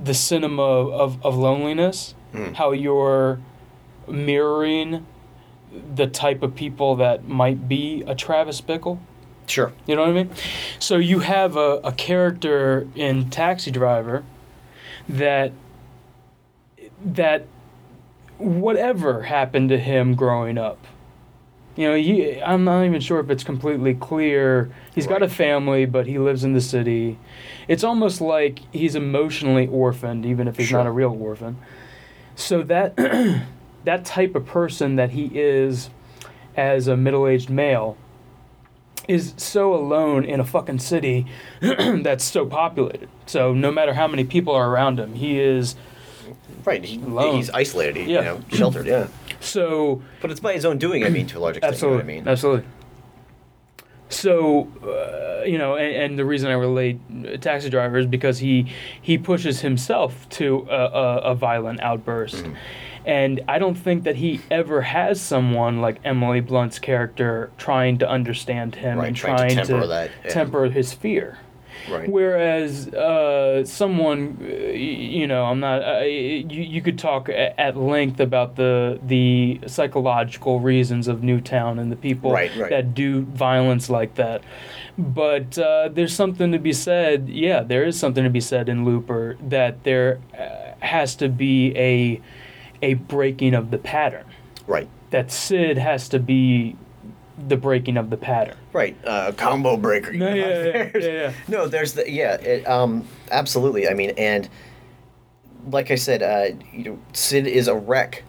[0.00, 2.54] the cinema of, of loneliness, Mm.
[2.56, 3.40] how you're
[4.06, 5.06] mirroring
[5.94, 8.98] the type of people that might be a Travis Bickle.
[9.46, 9.72] Sure.
[9.86, 10.30] You know what I mean?
[10.78, 14.24] So you have a, a character in Taxi Driver
[15.08, 15.52] that
[17.04, 17.46] that
[18.38, 20.86] whatever happened to him growing up.
[21.78, 24.68] You know, he, I'm not even sure if it's completely clear.
[24.96, 27.20] He's got a family, but he lives in the city.
[27.68, 31.56] It's almost like he's emotionally orphaned, even if he's not a real orphan.
[32.34, 32.96] So that
[33.84, 35.90] that type of person that he is
[36.56, 37.96] as a middle-aged male
[39.06, 41.26] is so alone in a fucking city
[41.60, 43.08] that's so populated.
[43.26, 45.76] So no matter how many people are around him, he is
[46.64, 46.84] Right.
[46.84, 47.36] He, Alone.
[47.36, 47.96] he's isolated.
[47.96, 48.18] He, Yeah.
[48.18, 48.86] You know, sheltered.
[48.86, 49.06] Yeah.
[49.40, 51.04] So But it's by his own doing.
[51.04, 51.72] I mean, to a large extent.
[51.74, 52.28] absolutely, You know I mean?
[52.28, 52.64] absolutely.
[54.10, 56.98] So uh, you know, and, and the reason I relate
[57.42, 62.36] Taxi Driver is because he he pushes himself to a, a, a violent outburst.
[62.44, 62.54] Mm-hmm.
[63.04, 68.08] And I don't think that he ever has someone like Emily Blunt's character trying to
[68.08, 70.30] understand him Right, and trying to trying temper that, yeah.
[70.30, 71.38] temper his fear.
[71.90, 72.08] Right.
[72.08, 75.82] Whereas uh, someone, uh, you know, I'm not.
[75.82, 81.78] Uh, you, you could talk a- at length about the the psychological reasons of Newtown
[81.78, 82.70] and the people Right, right.
[82.70, 84.42] that do violence like that.
[84.98, 87.28] But uh, there's something to be said.
[87.28, 91.76] Yeah, there is something to be said in Looper that there uh, has to be
[91.76, 92.20] a
[92.82, 94.24] a breaking of the pattern.
[94.66, 94.88] Right.
[95.10, 96.76] That Sid has to be
[97.46, 98.56] the breaking of the pattern.
[98.72, 98.96] Right.
[99.04, 100.12] Uh, combo breaker.
[100.12, 101.32] No, yeah, yeah, There's- yeah, yeah.
[101.46, 102.34] No, there's the yeah.
[102.34, 103.88] It, um, absolutely.
[103.88, 104.48] I mean, and
[105.70, 108.24] like I said, uh, you know, Sid is a wreck.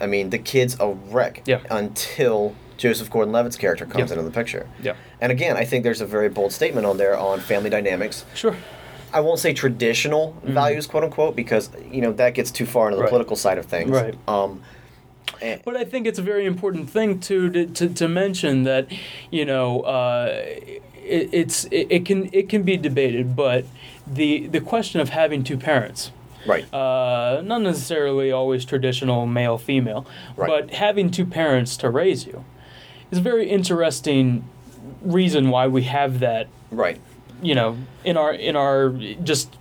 [0.00, 1.60] I mean, the kid's a wreck Yeah.
[1.70, 4.16] until Joseph Gordon-Levitt's character comes Yeah.
[4.18, 4.66] into the picture.
[4.82, 4.94] Yeah.
[5.20, 8.24] And again, I think there's a very bold statement on there on family dynamics.
[8.34, 8.56] Sure.
[9.12, 12.96] I won't say traditional values, quote unquote, because you know that gets too far into
[12.96, 13.04] the Mm-hmm.
[13.04, 13.08] Right.
[13.10, 13.90] political side of things.
[13.90, 14.14] Right.
[14.26, 14.60] Um,
[15.64, 18.86] But I think it's a very important thing to to, to, to mention that
[19.30, 20.32] you know uh,
[20.94, 23.64] it, it's it, it can it can be debated, but
[24.06, 26.10] the the question of having two parents.
[26.46, 26.66] right.
[26.74, 30.04] Uh, not necessarily always traditional male female,
[30.36, 30.48] Right.
[30.48, 32.44] but having two parents to raise you
[33.10, 34.44] is a very interesting
[35.02, 36.98] reason why we have that right.
[37.42, 38.90] you know in our in our
[39.22, 39.56] just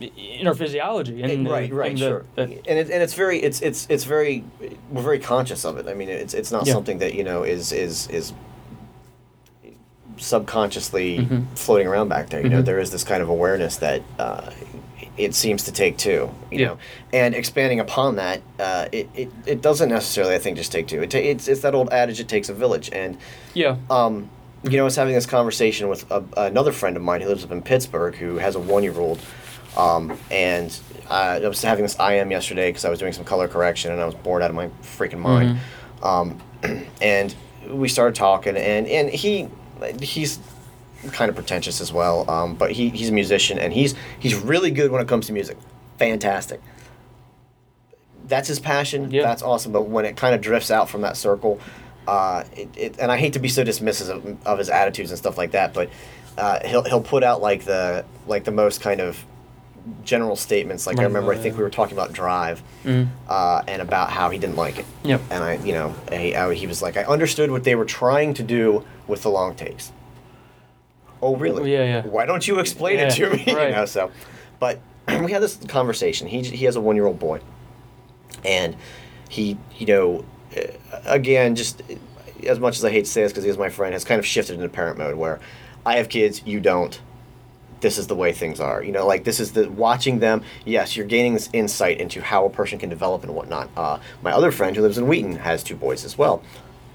[0.00, 2.24] in our physiology and right, right, and the- sure.
[2.34, 4.44] the- and it, and it's very, it's it's it's very,
[4.90, 5.86] we're very conscious of it.
[5.88, 6.72] I mean, it's it's not Yeah.
[6.74, 8.32] something that you know is is is
[10.16, 11.44] subconsciously Mhm.
[11.56, 12.40] floating around back there.
[12.40, 12.66] You know, Mhm.
[12.66, 14.50] there is this kind of awareness that uh,
[15.16, 16.30] it seems to take two.
[16.50, 16.66] You Yeah.
[16.66, 16.78] know,
[17.12, 21.02] and expanding upon that, uh, it, it it doesn't necessarily, I think, just take two.
[21.02, 23.16] It ta- it's it's that old adage, it takes a village, and
[23.54, 24.28] yeah um,
[24.62, 27.44] you know, I was having this conversation with a, another friend of mine who lives
[27.44, 29.18] up in Pittsburgh who has a one year old.
[29.76, 30.78] Um, and
[31.10, 34.00] uh, I was having this IM yesterday because I was doing some color correction and
[34.00, 35.58] I was bored out of my freaking mind.
[36.02, 36.40] Um,
[37.02, 37.34] and
[37.68, 39.48] we started talking, and, and he
[40.00, 40.38] he's
[41.12, 44.70] kind of pretentious as well, um, but he, he's a musician and he's he's really
[44.70, 45.56] good when it comes to music.
[45.98, 46.60] Fantastic.
[48.26, 49.10] That's his passion.
[49.10, 49.22] Yeah.
[49.22, 49.72] That's awesome.
[49.72, 51.60] But when it kind of drifts out from that circle,
[52.08, 55.18] uh, it, it, and I hate to be so dismissive of, of his attitudes and
[55.18, 55.90] stuff like that, but
[56.38, 59.24] uh, he'll he'll put out like the like the most kind of
[60.04, 60.86] general statements.
[60.86, 63.08] Like I remember, I think we were talking about Drive, Mhm.
[63.28, 64.86] uh, and about how he didn't like it.
[65.02, 65.20] Yep.
[65.30, 68.34] And I, you know, he, I, he was like, I understood what they were trying
[68.34, 69.92] to do with the long takes.
[71.22, 71.72] Oh, really?
[71.72, 72.02] Yeah, yeah.
[72.06, 73.44] Why don't you explain it to me?
[73.54, 73.68] right.
[73.70, 74.10] You know, so,
[74.58, 76.28] but we had this conversation.
[76.28, 77.40] He he has a one year old boy,
[78.44, 78.76] and
[79.28, 80.24] he, you know,
[80.56, 80.60] uh,
[81.06, 81.82] again, just
[82.46, 84.26] as much as I hate to say this because he's my friend, has kind of
[84.26, 85.40] shifted into parent mode where
[85.86, 86.98] I have kids, you don't.
[87.80, 88.82] This is the way things are.
[88.82, 90.42] You know, like this is the watching them.
[90.64, 93.70] Yes, you're gaining this insight into how a person can develop and whatnot.
[93.76, 96.42] Uh, my other friend who lives in Wheaton has two boys as well.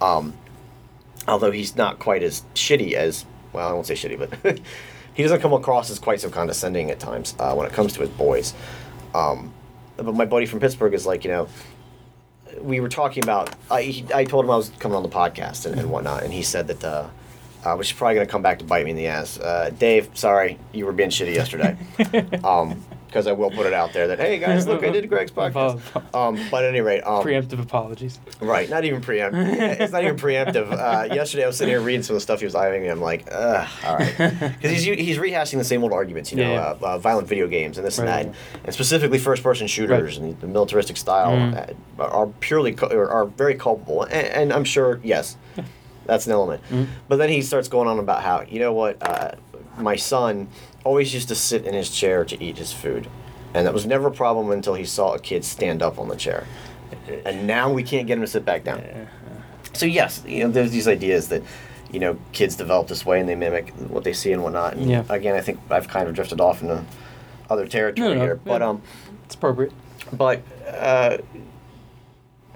[0.01, 0.33] Um,
[1.27, 4.59] although he's not quite as shitty as well, I won't say shitty, but
[5.13, 8.01] he doesn't come across as quite so condescending at times uh, when it comes to
[8.01, 8.53] his boys.
[9.13, 9.53] Um,
[9.97, 11.47] but my buddy from Pittsburgh is like, you know,
[12.61, 13.53] we were talking about.
[13.69, 16.41] I I told him I was coming on the podcast and, and whatnot, and he
[16.41, 16.83] said that.
[16.83, 17.09] Uh,
[17.63, 19.39] uh, which is probably going to come back to bite me in the ass.
[19.39, 21.77] Uh, Dave, sorry, you were being shitty yesterday.
[22.43, 25.31] um, because I will put it out there that hey guys, look, I did Greg's
[25.39, 25.81] podcast.
[26.13, 28.19] Um, but at any rate, um, Preemptive apologies.
[28.39, 29.33] Right, not even preemptive.
[29.79, 30.71] it's not even preemptive.
[30.71, 32.91] Uh, yesterday, I was sitting here reading some of the stuff he was eyeing, and
[32.91, 36.51] I'm like, ugh, all right, because he's he's rehashing the same old arguments, you know,
[36.53, 38.35] Yeah, Uh, uh, violent video games and this Right, and that, and,
[38.65, 41.33] and specifically first-person shooters and the militaristic style
[41.97, 45.35] uh, are purely cu- or are very culpable, and, and I'm sure yes,
[46.09, 46.61] that's an element.
[47.07, 49.31] But then he starts going on about how you know what, uh,
[49.77, 50.47] my son
[50.83, 53.07] always used to sit in his chair to eat his food.
[53.53, 56.15] And that was never a problem until he saw a kid stand up on the
[56.15, 56.45] chair.
[57.25, 58.83] And now we can't get him to sit back down.
[59.73, 61.41] So yes, you know, there's these ideas that,
[61.91, 64.75] you know, kids develop this way and they mimic what they see and whatnot.
[64.75, 65.03] And Yeah.
[65.09, 66.83] again, I think I've kind of drifted off into
[67.49, 68.35] other territory No, no, here.
[68.43, 68.69] But yeah.
[68.69, 68.81] um,
[69.25, 69.71] It's appropriate.
[70.13, 71.17] but uh,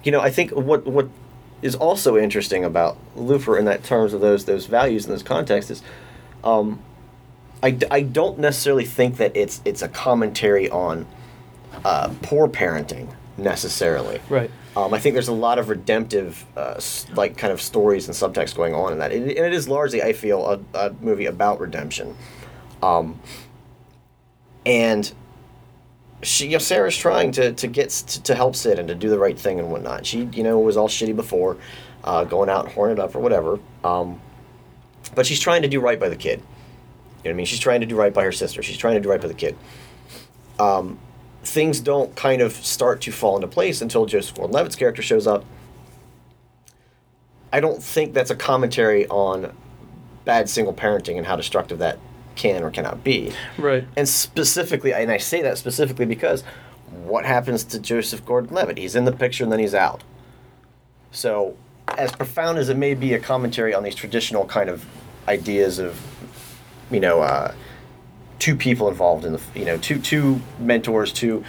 [0.03, 1.07] you know, I think what what
[1.63, 5.71] is also interesting about Looper in that terms of those those values in those contexts
[5.71, 5.83] is,
[6.43, 6.79] um,
[7.63, 11.07] I, I don't necessarily think that it's it's a commentary on
[11.85, 14.19] uh, poor parenting necessarily.
[14.29, 14.51] Right.
[14.75, 16.79] Um, I think there's a lot of redemptive, uh,
[17.15, 20.01] like kind of stories and subtext going on in that, and and it is largely,
[20.01, 22.17] I feel, a, a movie about redemption.
[22.81, 23.19] Um,
[24.65, 25.13] and
[26.23, 29.09] she, you know, Sara's trying to to get to, to help Cid and to do
[29.09, 30.05] the right thing and whatnot.
[30.05, 31.57] She, you know, was all shitty before,
[32.03, 33.59] uh, going out and horning it up or whatever.
[33.83, 34.19] Um,
[35.15, 36.39] but she's trying to do right by the kid.
[36.39, 37.45] You know what I mean?
[37.45, 38.61] She's trying to do right by her sister.
[38.63, 39.57] She's trying to do right by the kid.
[40.59, 40.99] Um,
[41.43, 45.45] things don't kind of start to fall into place until Joseph Gordon-Levitt's character shows up.
[47.51, 49.55] I don't think that's a commentary on
[50.25, 51.99] bad single parenting and how destructive that
[52.35, 53.33] can or cannot be.
[53.57, 53.85] Right.
[53.95, 56.43] And specifically, and I say that specifically because
[57.03, 58.77] what happens to Joseph Gordon-Levitt?
[58.77, 60.03] He's in the picture and then he's out.
[61.11, 61.55] So,
[61.97, 64.85] as profound as it may be, a commentary on these traditional kind of
[65.27, 65.99] ideas of,
[66.89, 67.53] you know, uh,
[68.39, 71.43] two people involved in the, you know, two two mentors, two,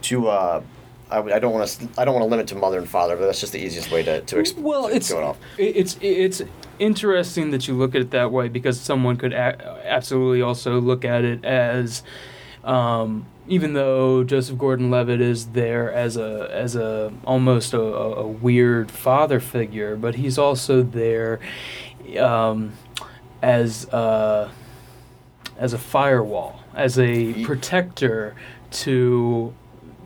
[0.00, 0.28] two.
[0.28, 0.62] Uh,
[1.10, 1.88] I, I don't want to.
[1.98, 4.02] I don't want to limit to mother and father, but that's just the easiest way
[4.02, 6.42] to to, exp- well, to it's it it's it's
[6.78, 11.04] interesting that you look at it that way because someone could a- absolutely also look
[11.04, 12.02] at it as,
[12.64, 18.26] um, even though Joseph Gordon-Levitt is there as a as a almost a, a, a
[18.26, 21.40] weird father figure, but he's also there
[22.18, 22.72] um,
[23.42, 24.50] as uh,
[25.58, 28.34] as a firewall, as a protector
[28.70, 29.52] to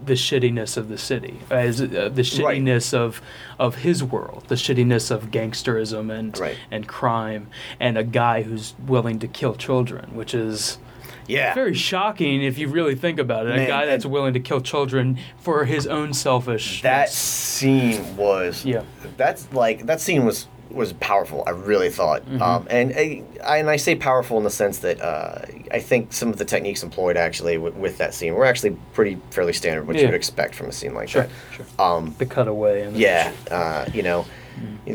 [0.06, 3.20] the shittiness of the city, as uh, the shittiness of
[3.58, 6.56] of his world, the shittiness of gangsterism and Right.
[6.70, 7.48] and crime,
[7.80, 10.78] and a guy who's willing to kill children, which is
[11.26, 11.54] Yeah.
[11.54, 13.58] very shocking if you really think about it.
[13.58, 16.82] a guy that's willing to kill children for his own selfish.
[16.82, 18.82] That scene was Yeah.
[19.16, 21.44] That's like that scene was was powerful.
[21.46, 22.42] I really thought, Mm-hmm.
[22.42, 26.12] um, and I, I and I say powerful in the sense that uh, I think
[26.12, 29.86] some of the techniques employed actually with, with that scene were actually pretty fairly standard,
[29.86, 30.02] what Yeah.
[30.02, 31.30] you would expect from a scene like Sure, that.
[31.54, 31.66] sure.
[31.78, 34.26] Um, the cutaway and yeah, uh, you know,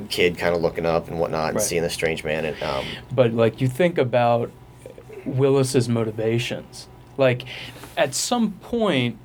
[0.09, 1.57] kid kind of looking up and whatnot and.
[1.57, 1.63] Right.
[1.65, 4.51] seeing the strange man and um, but like you think about
[5.25, 6.87] Willis's motivations.
[7.17, 7.43] Like
[7.97, 9.17] at some point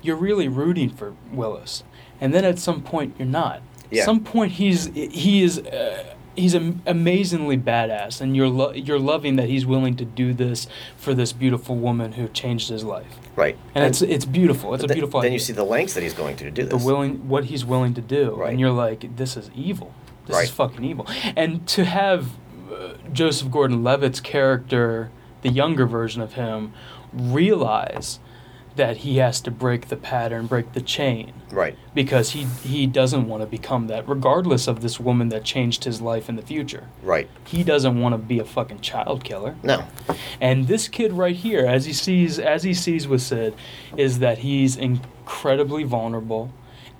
[0.00, 1.84] you're really rooting for Willis,
[2.20, 3.62] and then at some point you're not.
[3.92, 4.04] Yeah.
[4.04, 9.36] Some point he's he is uh, he's am- amazingly badass, and you're lo- you're loving
[9.36, 10.66] that he's willing to do this
[10.96, 13.14] for this beautiful woman who changed his life.
[13.36, 13.56] right.
[13.74, 14.72] And it's it's beautiful.
[14.74, 15.20] It's a th- beautiful.
[15.20, 15.34] Then idea.
[15.34, 16.84] you see the lengths that he's going to to do the this.
[16.84, 18.50] willing what he's willing to do Right.
[18.50, 19.92] and you're like this is evil
[20.26, 20.44] this Right.
[20.44, 22.20] is fucking evil and to have
[22.72, 25.10] uh, joseph gordon-levitt's character
[25.42, 26.72] the younger version of him
[27.12, 28.18] realize
[28.76, 31.76] that he has to break the pattern break the chain Right.
[31.94, 36.00] because he he doesn't want to become that regardless of this woman that changed his
[36.00, 37.28] life in the future Right.
[37.44, 39.84] he doesn't want to be a fucking child killer No.
[40.40, 43.54] and this kid right here, as he sees as he sees with Cid,
[43.96, 46.50] is that he's incredibly vulnerable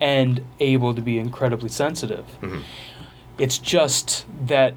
[0.01, 2.25] and able to be incredibly sensitive.
[2.43, 2.63] Mhm.
[3.39, 4.75] It's just that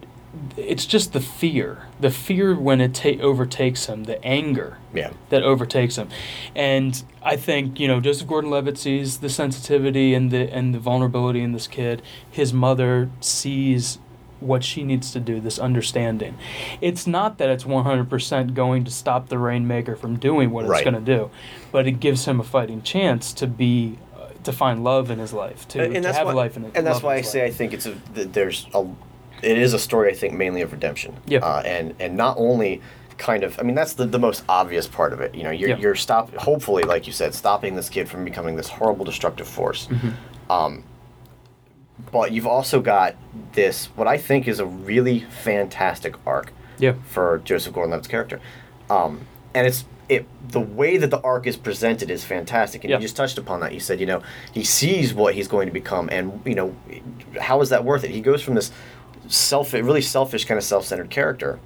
[0.58, 5.12] it's just the fear, the fear when it ta- overtakes him, the anger Yeah.
[5.30, 6.10] that overtakes him.
[6.56, 11.42] And I think, you know, Joseph Gordon-Levitt sees the sensitivity and the and the vulnerability
[11.42, 12.02] in this kid.
[12.30, 14.00] His mother sees
[14.42, 16.38] what she needs to do, this understanding.
[16.82, 20.82] It's not that it's 100% going to stop the Rainmaker from doing what Right.
[20.82, 21.30] it's going to do,
[21.72, 25.34] but it gives him a fighting chance to be uh, to find love in his
[25.34, 26.72] life, to, to have why, life in it.
[26.76, 28.86] and that's why I say I think it's a th- there's a
[29.42, 31.16] it is a story I think mainly of redemption.
[31.28, 31.40] Yeah.
[31.40, 32.82] Uh, and and not only
[33.18, 35.34] kind of I mean that's the, the most obvious part of it.
[35.36, 35.78] You know, you're Yeah.
[35.78, 39.88] you're stop hopefully like you said stopping this kid from becoming this horrible destructive force.
[39.88, 40.52] Mm-hmm.
[40.52, 40.84] Um,
[42.12, 43.16] but you've also got
[43.54, 46.94] this what I think is a really fantastic arc Yeah.
[47.08, 48.40] for Joseph Gordon-Levitt's character,
[48.90, 49.22] um,
[49.54, 52.98] and it's it the way that the arc is presented is fantastic, and Yeah.
[52.98, 53.74] you just touched upon that.
[53.74, 54.22] You said you know
[54.52, 56.76] he sees what he's going to become, and you know
[57.40, 58.12] how is that worth it?
[58.12, 58.72] He goes from this
[59.28, 61.60] self really selfish kind of self-centered character,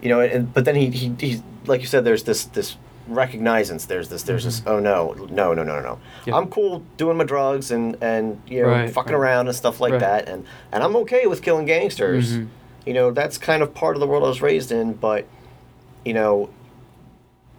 [0.00, 2.76] you know, and but then he he he's like you said, there's this this
[3.08, 3.84] recognizance.
[3.86, 5.88] There's this there's this oh no no no no no no.
[5.94, 6.30] Mm-hmm.
[6.30, 6.36] Yeah.
[6.36, 9.18] I'm cool doing my drugs and and you know Right, fucking right.
[9.18, 10.00] around and stuff like Right.
[10.00, 12.34] that, and and I'm okay with killing gangsters.
[12.38, 12.48] Mhm.
[12.86, 15.26] You know that's kind of part of the world I was raised in, but
[16.04, 16.50] you know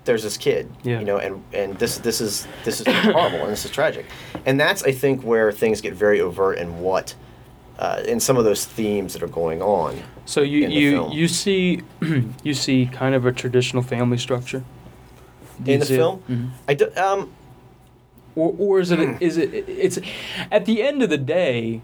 [0.05, 0.99] there's this kid Yeah.
[0.99, 4.05] you know and and this this is this is horrible and this is tragic
[4.45, 7.15] and that's i think where things get very overt and what
[7.79, 10.91] uh, in some of those themes that are going on So you in the you
[10.91, 11.11] film.
[11.11, 11.81] you see
[12.43, 14.63] you see kind of a traditional family structure?
[15.65, 16.23] In the film?
[16.29, 16.49] Mhm.
[16.67, 17.31] i do, um
[18.35, 19.99] or, or is it is it it's
[20.51, 21.81] at the end of the day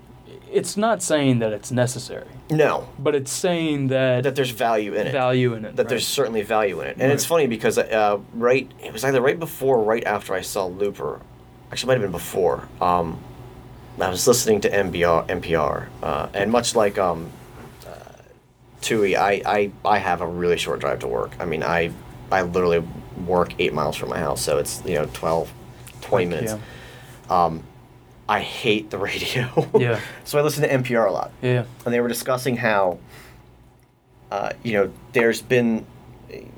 [0.51, 2.25] it's not saying that it's necessary.
[2.49, 2.89] No.
[2.97, 5.11] But it's saying that, that there's value in it.
[5.11, 5.89] Value in it that right?
[5.89, 6.97] there's certainly value in it.
[6.99, 10.41] And it's funny because uh, right it was either right before or right after i
[10.41, 11.21] saw looper.
[11.71, 12.67] Actually it might have been before.
[12.81, 13.19] Um,
[14.01, 17.29] i was listening to npr npr uh, and much like um,
[17.87, 17.89] uh,
[18.81, 21.31] Tui, I, I, I have a really short drive to work.
[21.39, 21.91] I mean, I
[22.31, 22.79] I literally
[23.27, 25.51] work eight miles from my house, so it's you know 12,
[26.01, 26.53] 20 minutes.
[26.53, 27.63] yeah Um,
[28.29, 29.49] I hate the radio.
[29.77, 29.99] Yeah.
[30.23, 32.99] so I listen to NPR a lot yeah and they were discussing how
[34.31, 35.85] uh, you know there's been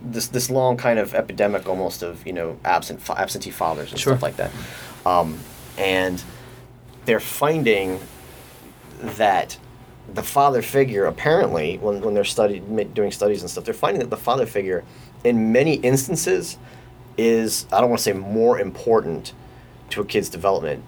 [0.03, 4.13] this this long kind of epidemic almost of you know absent absentee fathers and Sure.
[4.13, 4.51] stuff like that
[5.05, 5.39] um,
[5.77, 6.21] and
[7.05, 7.99] they're finding
[9.01, 9.57] that
[10.13, 14.09] the father figure apparently when, when they're studied doing studies and stuff they're finding that
[14.09, 14.83] the father figure
[15.23, 16.57] in many instances
[17.17, 19.33] is i don't want to say more important
[19.89, 20.83] to a kid's development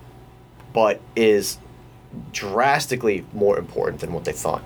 [0.74, 1.58] but is
[2.32, 4.64] drastically more important than what they thought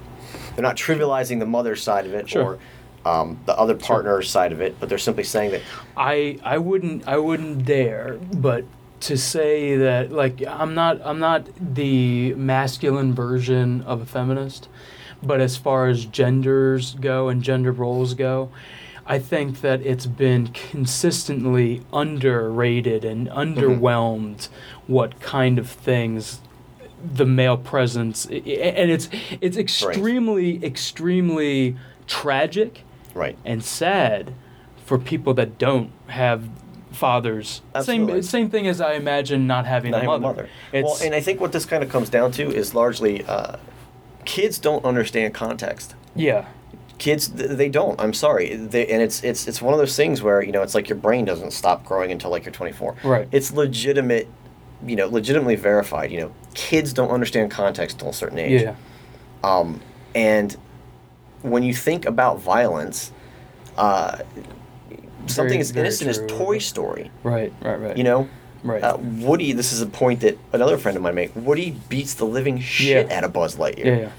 [0.55, 2.43] they're not trivializing the mother's side of it Sure.
[2.43, 2.59] or
[3.05, 5.61] um, the other partner's side of it but they're simply saying that
[5.95, 8.65] I I wouldn't I wouldn't dare, but
[9.01, 14.69] to say that like I'm not I'm not the masculine version of a feminist,
[15.21, 18.49] but as far as genders go and gender roles go,
[19.05, 23.37] I think that it's been consistently underrated and mm-hmm.
[23.37, 24.49] underwhelmed
[24.87, 26.41] what kind of things
[27.03, 29.07] the male presence and it's
[29.39, 31.75] it's extremely extremely
[32.07, 32.83] tragic
[33.13, 33.37] right.
[33.45, 34.33] and sad
[34.83, 36.49] for people that don't have
[36.97, 37.61] fathers.
[37.75, 38.21] Absolutely.
[38.21, 40.49] Same same thing as I imagine not having not a having mother.
[40.73, 40.85] a mother.
[40.85, 43.57] Well, and I think what this kind of comes down to is largely uh,
[44.25, 45.95] kids don't understand context.
[46.15, 46.45] yeah,
[46.97, 48.01] Kids, they don't.
[48.01, 50.73] I'm sorry, they, and it's it's it's one of those things where you know it's
[50.73, 52.95] like your brain doesn't stop growing until like you're 24.
[53.03, 53.27] Right.
[53.31, 54.27] It's legitimate,
[54.83, 56.11] you know, legitimately verified.
[56.11, 58.63] You know, kids don't understand context until a certain age.
[58.63, 58.75] yeah,
[59.43, 59.79] Um,
[60.15, 60.57] and
[61.43, 63.11] when you think about violence,
[63.77, 64.17] uh,
[65.29, 66.19] something as innocent as.
[66.27, 67.11] Toy Story.
[67.23, 67.97] right, right, right.
[67.97, 68.29] You know,
[68.63, 68.83] Right.
[68.83, 69.53] Uh, Woody.
[69.53, 71.35] This is a point that another friend of mine made.
[71.35, 73.17] Woody beats the living shit Yeah.
[73.17, 73.85] out of Buzz Lightyear.
[73.85, 74.09] yeah, yeah,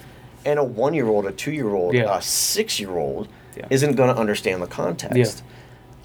[0.46, 2.16] And a one-year-old, a two-year-old, Yeah.
[2.16, 3.66] a six-year-old Yeah.
[3.68, 5.42] isn't going to understand the context.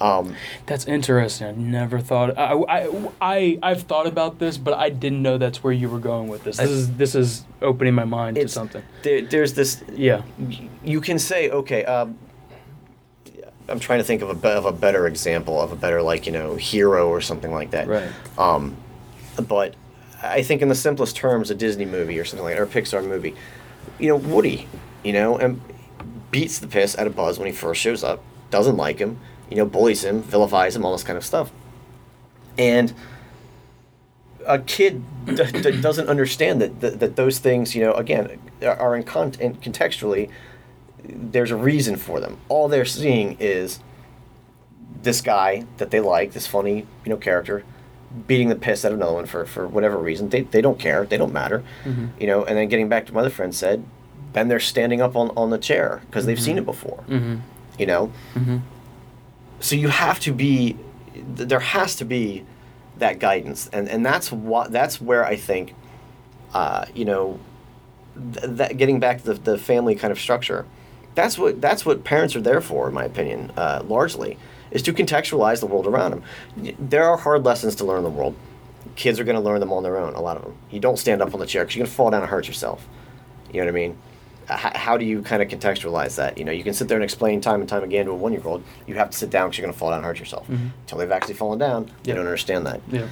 [0.00, 0.34] Um,
[0.66, 1.46] that's interesting.
[1.46, 2.36] I never thought.
[2.36, 2.90] I, I,
[3.20, 6.42] I, I've thought about this, but I didn't know that's where you were going with
[6.42, 6.56] this.
[6.56, 8.82] This I- is this is opening my mind to something.
[9.04, 9.82] There, there's this.
[9.94, 10.22] Yeah,
[10.84, 11.84] You can say, okay.
[11.84, 12.18] Um,
[13.68, 16.26] I'm trying to think of a be- of a better example of a better like
[16.26, 17.88] you know hero or something like that.
[17.88, 18.10] right.
[18.38, 18.76] Um,
[19.48, 19.74] but
[20.22, 22.66] I think in the simplest terms, a Disney movie or something like that, or a
[22.68, 23.34] Pixar movie,
[23.98, 24.68] you know, Woody,
[25.02, 25.60] you know, and
[26.30, 29.18] beats the piss out of Buzz when he first shows up, doesn't like him,
[29.50, 31.50] you know, bullies him, vilifies him, all this kind of stuff.
[32.58, 32.92] And
[34.46, 38.96] a kid d- d- doesn't understand that, that that those things, you know, again, are-
[38.96, 40.28] in con- and contextually,
[41.06, 42.38] there's a reason for them.
[42.48, 43.80] All they're seeing is
[45.02, 47.64] this guy that they like, this funny, you know, character,
[48.26, 50.28] beating the piss out of another one for, for whatever reason.
[50.28, 51.04] They, they don't care.
[51.04, 51.62] They don't matter.
[52.18, 53.84] You know, and then getting back to what my other friend said,
[54.32, 57.04] then they're standing up on, on the chair because they've seen it before.
[57.08, 57.36] Mm-hmm.
[57.78, 58.12] You know?
[58.34, 58.58] Mm-hmm.
[59.60, 60.76] So you have to be,
[61.12, 62.44] th- there has to be
[62.98, 63.68] that guidance.
[63.72, 65.74] And, and that's what, that's where I think,
[66.52, 67.40] uh, you know,
[68.14, 70.66] th- that getting back to the, the family kind of structure,
[71.14, 74.38] that's what that's what parents are there for, in my opinion, uh, largely,
[74.70, 76.74] is to contextualize the world around them.
[76.78, 78.34] There are hard lessons to learn in the world.
[78.96, 80.14] Kids are going to learn them on their own.
[80.14, 80.56] A lot of them.
[80.70, 82.46] You don't stand up on the chair because you're going to fall down and hurt
[82.46, 82.86] yourself.
[83.52, 83.98] You know what I mean?
[84.46, 86.36] How do you kind of contextualize that?
[86.36, 88.62] You know, you can sit there and explain time and time again to a one-year-old.
[88.86, 90.46] You have to sit down because you're going to fall down and hurt yourself.
[90.48, 92.82] Until they've actually fallen down, they don't understand that.
[92.90, 93.06] Yeah.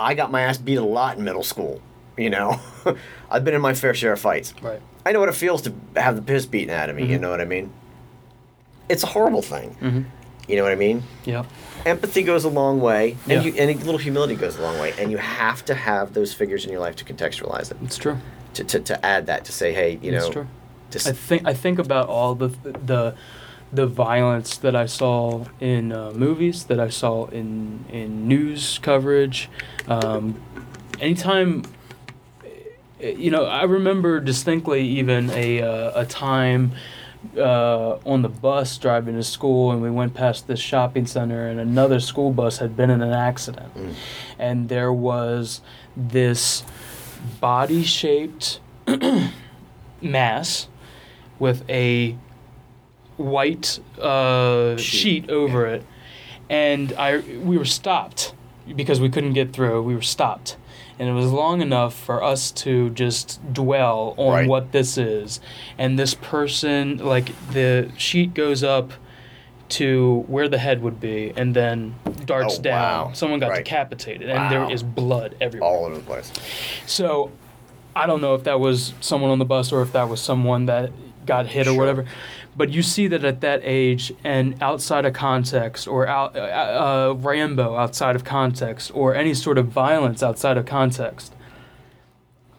[0.00, 1.82] I got my ass beat a lot in middle school.
[2.16, 2.60] You know,
[3.30, 4.54] I've been in my fair share of fights.
[4.62, 4.80] Right.
[5.08, 7.06] I know what it feels to have the piss beaten out of me.
[7.06, 7.72] You know what I mean?
[8.90, 9.70] It's a horrible thing.
[9.80, 10.02] Mm-hmm.
[10.50, 11.02] You know what I mean?
[11.24, 11.44] Yeah.
[11.86, 13.40] Empathy goes a long way, and, Yeah.
[13.42, 14.92] you, and a little humility goes a long way.
[14.98, 18.18] And you have to have those figures in your life to contextualize it, It's true.
[18.54, 20.46] to, to, to add that, to say, hey, you It's know,
[20.94, 22.48] s- I think I think about all the
[22.92, 23.14] the
[23.72, 29.48] the violence that I saw in uh, movies, that I saw in in news coverage.
[29.86, 30.40] Um,
[31.00, 31.64] anytime,
[33.00, 36.72] you know, I remember distinctly even a uh, a time.
[37.36, 41.58] Uh, on the bus driving to school, and we went past this shopping center, and
[41.58, 43.94] another school bus had been in an accident, Mm.
[44.38, 45.60] and there was
[45.96, 46.62] this
[47.40, 48.60] body-shaped
[50.00, 50.68] mass
[51.40, 52.16] with a
[53.16, 55.84] white uh, Sheet, sheet over it,
[56.48, 58.32] and I we were stopped
[58.76, 59.82] because we couldn't get through.
[59.82, 60.56] We were stopped,
[60.98, 64.48] and it was long enough for us to just dwell on Right.
[64.48, 65.40] what this is.
[65.78, 68.92] And this person, like the sheet goes up
[69.70, 71.94] to where the head would be, and then
[72.24, 73.06] darts Oh, down.
[73.08, 73.10] wow.
[73.12, 73.64] Someone got Right.
[73.64, 74.48] decapitated, and Wow.
[74.48, 75.68] there is blood everywhere.
[75.68, 76.32] all over the place.
[76.86, 77.30] So
[77.94, 80.66] I don't know if that was someone on the bus or if that was someone
[80.66, 80.90] that
[81.26, 82.06] got hit or whatever.
[82.58, 87.14] But you see that at that age and outside of context, or out, uh, uh,
[87.16, 91.32] Rambo outside of context, or any sort of violence outside of context.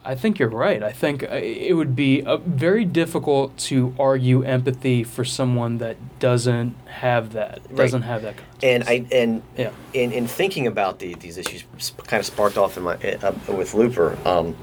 [0.06, 0.82] I think you're right.
[0.82, 5.98] I think uh, it would be uh, very difficult to argue empathy for someone that
[6.20, 7.76] doesn't have that, Right.
[7.78, 8.64] doesn't have that context.
[8.64, 9.72] And I and Yeah.
[9.94, 11.66] in, in thinking about the, these issues,
[12.08, 14.18] kind of sparked off in my uh, with Looper.
[14.26, 14.56] Um,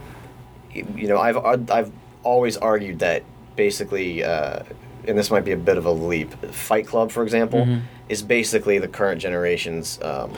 [0.73, 1.37] you, you know, I've
[1.71, 1.93] I've
[2.23, 3.23] always argued that
[3.55, 4.61] basically, uh,
[5.09, 6.33] and this might be a bit of a leap.
[6.53, 7.81] Fight Club, for example, Mhm.
[8.09, 10.33] is basically the current generation's um.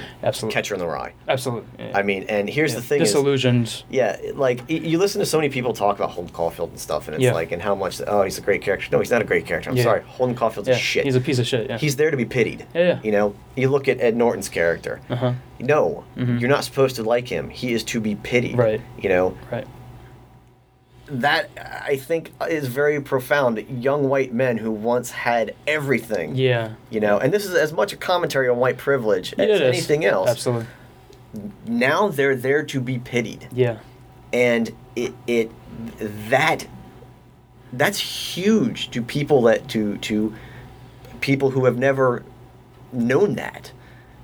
[0.50, 1.12] Catcher in the Rye.
[1.28, 1.68] Absolutely.
[1.78, 1.92] Yeah.
[1.94, 2.80] I mean, and here's Yeah.
[2.80, 3.84] the thing: is, disillusioned.
[3.90, 7.14] yeah, like you listen to so many people talk about Holden Caulfield and stuff, and
[7.14, 7.32] it's Yeah.
[7.32, 8.88] like, and how much, oh, he's a great character.
[8.92, 9.70] No, he's not a great character.
[9.70, 10.74] I'm sorry, Holden Caulfield's yeah.
[10.74, 11.04] a shit.
[11.04, 11.68] He's a piece of shit.
[11.68, 11.78] Yeah.
[11.78, 12.66] He's there to be pitied.
[12.74, 12.98] Yeah, yeah.
[13.02, 15.00] You know, you look at Ed Norton's character.
[15.10, 15.32] uh huh.
[15.60, 16.40] No, Mhm.
[16.40, 17.50] you're not supposed to like him.
[17.50, 18.56] He is to be pitied.
[18.56, 18.80] Right.
[19.00, 19.66] You know, Right.
[21.10, 21.50] That
[21.88, 23.58] I think is very profound.
[23.82, 26.34] Young white men who once had everything.
[26.36, 26.72] Yeah.
[26.90, 29.60] You know, and this is as much a commentary on white privilege as is.
[29.62, 30.28] anything else.
[30.30, 30.66] Absolutely.
[31.66, 33.78] Now they're there to be pitied, Yeah.
[34.32, 35.50] and it it
[36.30, 36.66] that
[37.72, 40.34] that's huge to people that to to
[41.20, 42.24] people who have never
[42.92, 43.72] known that.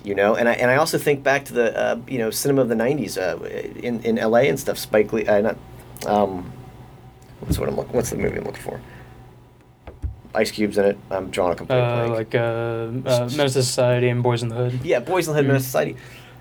[0.02, 2.62] You know, and I and I also think back to the uh, you know cinema
[2.62, 3.42] of the '90s uh,
[3.78, 4.48] in in L.A.
[4.48, 4.78] and stuff.
[4.78, 5.56] Spike Lee, uh, not
[6.06, 6.52] um,
[7.40, 7.92] what's what I'm looking.
[7.92, 8.80] What's the movie I'm looking for?
[10.34, 10.98] Ice Cube's in it.
[11.10, 12.14] I'm drawing a complete Uh, blank.
[12.14, 14.80] like uh, uh, Menace to Society and Boyz n the Hood.
[14.82, 15.48] Yeah, Boyz n the Hood Mhm.
[15.48, 15.96] Menace Society.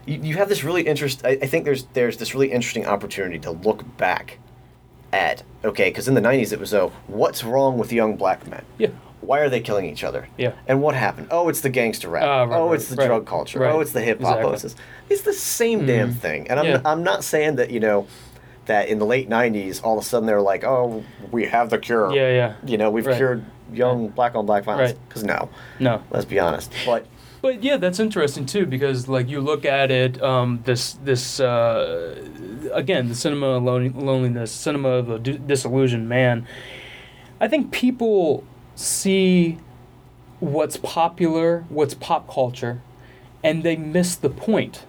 [0.06, 1.22] You, you have this really interest.
[1.26, 4.40] I, I think there's there's this really interesting opportunity to look back
[5.12, 8.64] at okay, because in the '90s it was oh, what's wrong with young black men?
[8.80, 8.90] Yeah.
[9.22, 10.28] Why are they killing each other?
[10.38, 10.52] Yeah.
[10.68, 11.28] And what happened?
[11.32, 12.24] Oh, it's the gangster rap.
[12.24, 13.60] Ah, right, oh, it's the right, drug culture.
[13.60, 13.72] right.
[13.72, 14.40] Oh, it's the hip hop.
[14.44, 14.72] Oh, Exactly.
[14.72, 14.76] it's,
[15.12, 16.16] it's the same damn Mhm.
[16.18, 16.50] thing.
[16.50, 16.82] And I'm Yeah.
[16.84, 18.08] I'm not saying that you know
[18.66, 21.78] that in the late '90s all of a sudden they're like, oh, we have the
[21.78, 22.14] cure.
[22.14, 22.30] Yeah.
[22.30, 22.54] Yeah.
[22.66, 23.18] You know, we've Right.
[23.18, 24.92] cured young black on black violence.
[24.92, 25.00] Right.
[25.08, 25.50] Because no,
[25.80, 26.02] No.
[26.12, 26.72] let's be honest.
[26.86, 27.06] But
[27.42, 32.16] But yeah, that's interesting too because like you look at it, um, this this uh,
[32.72, 36.46] again the cinema of lone- loneliness, cinema of a d- disillusioned man.
[37.42, 38.44] I think people
[38.76, 39.58] see
[40.40, 42.82] what's popular, what's pop culture,
[43.44, 44.86] and they miss the point.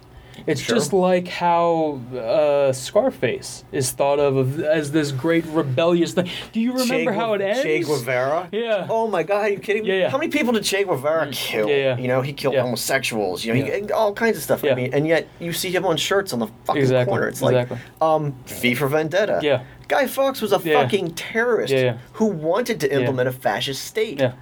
[0.46, 0.76] It's Sure.
[0.76, 6.28] just like how uh, Scarface is thought of, as this great rebellious thing.
[6.52, 7.62] Do you remember how it ends?
[7.62, 8.48] Che Guevara.
[8.52, 8.86] Yeah.
[8.90, 9.88] Oh my God, are you kidding me?
[9.90, 10.10] Yeah, yeah.
[10.10, 11.68] How many people did Che Guevara Mm, kill?
[11.68, 11.98] yeah, yeah.
[11.98, 12.62] You know, he killed Yeah.
[12.62, 13.44] homosexuals.
[13.44, 14.62] You know, he, all kinds of stuff.
[14.62, 14.72] Yeah.
[14.72, 17.28] I mean, and yet you see him on shirts on the fucking Exactly, corner.
[17.28, 17.76] It's exactly.
[17.76, 19.40] like, um, V for Vendetta.
[19.42, 19.62] Yeah.
[19.88, 20.82] Guy Fawkes was a Yeah.
[20.82, 21.96] fucking terrorist Yeah, yeah.
[22.14, 24.20] who wanted to implement a fascist state.
[24.20, 24.32] Yeah.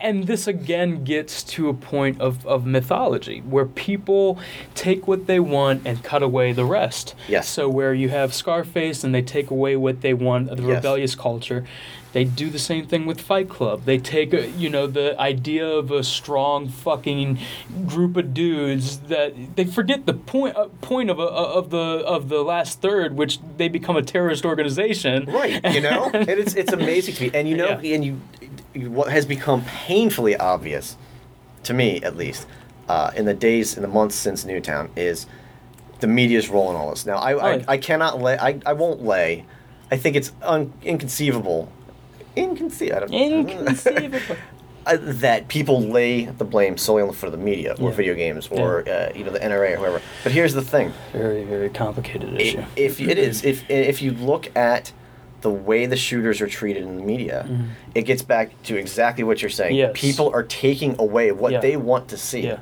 [0.00, 4.38] And this again gets to a point of, of mythology where people
[4.74, 7.14] take what they want and cut away the rest.
[7.28, 7.48] Yes.
[7.48, 10.76] So where you have Scarface and they take away what they want, the Yes.
[10.76, 11.64] rebellious culture.
[12.14, 13.84] They do the same thing with Fight Club.
[13.84, 17.38] They take, uh, you know, the idea of a strong fucking
[17.86, 22.30] group of dudes that they forget the point uh, point of a, of the of
[22.30, 25.26] the last third, which they become a terrorist organization.
[25.26, 27.30] Right, you know, and it's it's amazing to me.
[27.34, 27.94] And you know, Yeah.
[27.94, 28.20] and you,
[28.72, 30.96] you, what has become painfully obvious,
[31.64, 32.46] to me at least,
[32.88, 35.26] uh, in the days in the months since Newtown is
[36.00, 37.04] the media's role in all this.
[37.04, 37.64] Now, I I.
[37.68, 39.44] I cannot lay, I, I won't lay.
[39.90, 41.70] I think it's un, inconceivable,
[42.38, 43.14] inconceivable.
[43.14, 44.36] Inconceivable.
[44.86, 47.96] uh, that people lay the blame solely on the foot the media or Yeah.
[47.96, 50.02] video games or uh, you know the NRA or whoever.
[50.22, 52.64] But here's the thing: very very complicated issue.
[52.76, 54.92] If it is if if you look at
[55.40, 57.46] the way the shooters are treated in the media,
[57.94, 59.76] it gets back to exactly what you're saying.
[59.76, 59.92] Yes.
[59.94, 61.60] People are taking away what Yeah.
[61.60, 62.40] they want to see.
[62.46, 62.58] Yeah.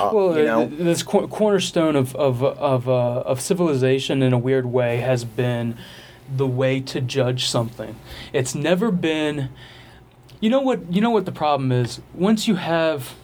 [0.00, 2.92] Uh, well, you know, this cor- cornerstone of of of uh,
[3.26, 5.76] of civilization in a weird way has been
[6.36, 7.96] the way to judge something.
[8.32, 9.50] It's never been.
[10.40, 10.92] You know what?
[10.92, 12.00] You know what the problem is.
[12.14, 13.14] Once you have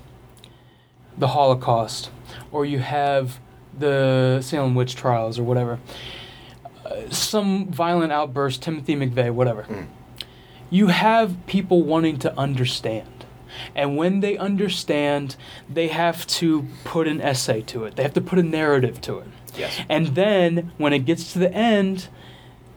[1.16, 2.10] the Holocaust,
[2.52, 3.40] or you have
[3.76, 5.78] the Salem witch trials, or whatever,
[6.84, 9.66] uh, some violent outburst, Timothy McVeigh, whatever.
[10.70, 13.24] You have people wanting to understand.
[13.74, 15.36] And when they understand,
[15.68, 17.96] they have to put an essay to it.
[17.96, 19.28] They have to put a narrative to it.
[19.56, 19.80] Yes.
[19.88, 22.08] And then when it gets to the end,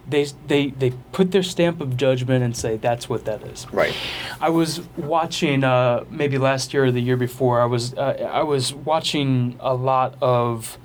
[0.09, 3.67] they they they put their stamp of judgment and say that's what that is.
[3.71, 3.93] right.
[4.39, 7.61] I was watching uh, maybe last year or the year before.
[7.61, 10.77] I was uh, I was watching a lot of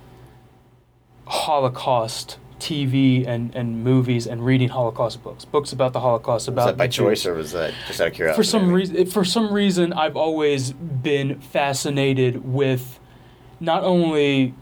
[1.26, 6.66] Holocaust TV and, and movies and reading Holocaust books, books about the Holocaust, Was about
[6.66, 6.96] that by Jews.
[6.96, 8.40] choice or was that just out of curiosity?
[8.40, 12.98] For some reason, for some reason, I've always been fascinated with
[13.60, 14.54] not only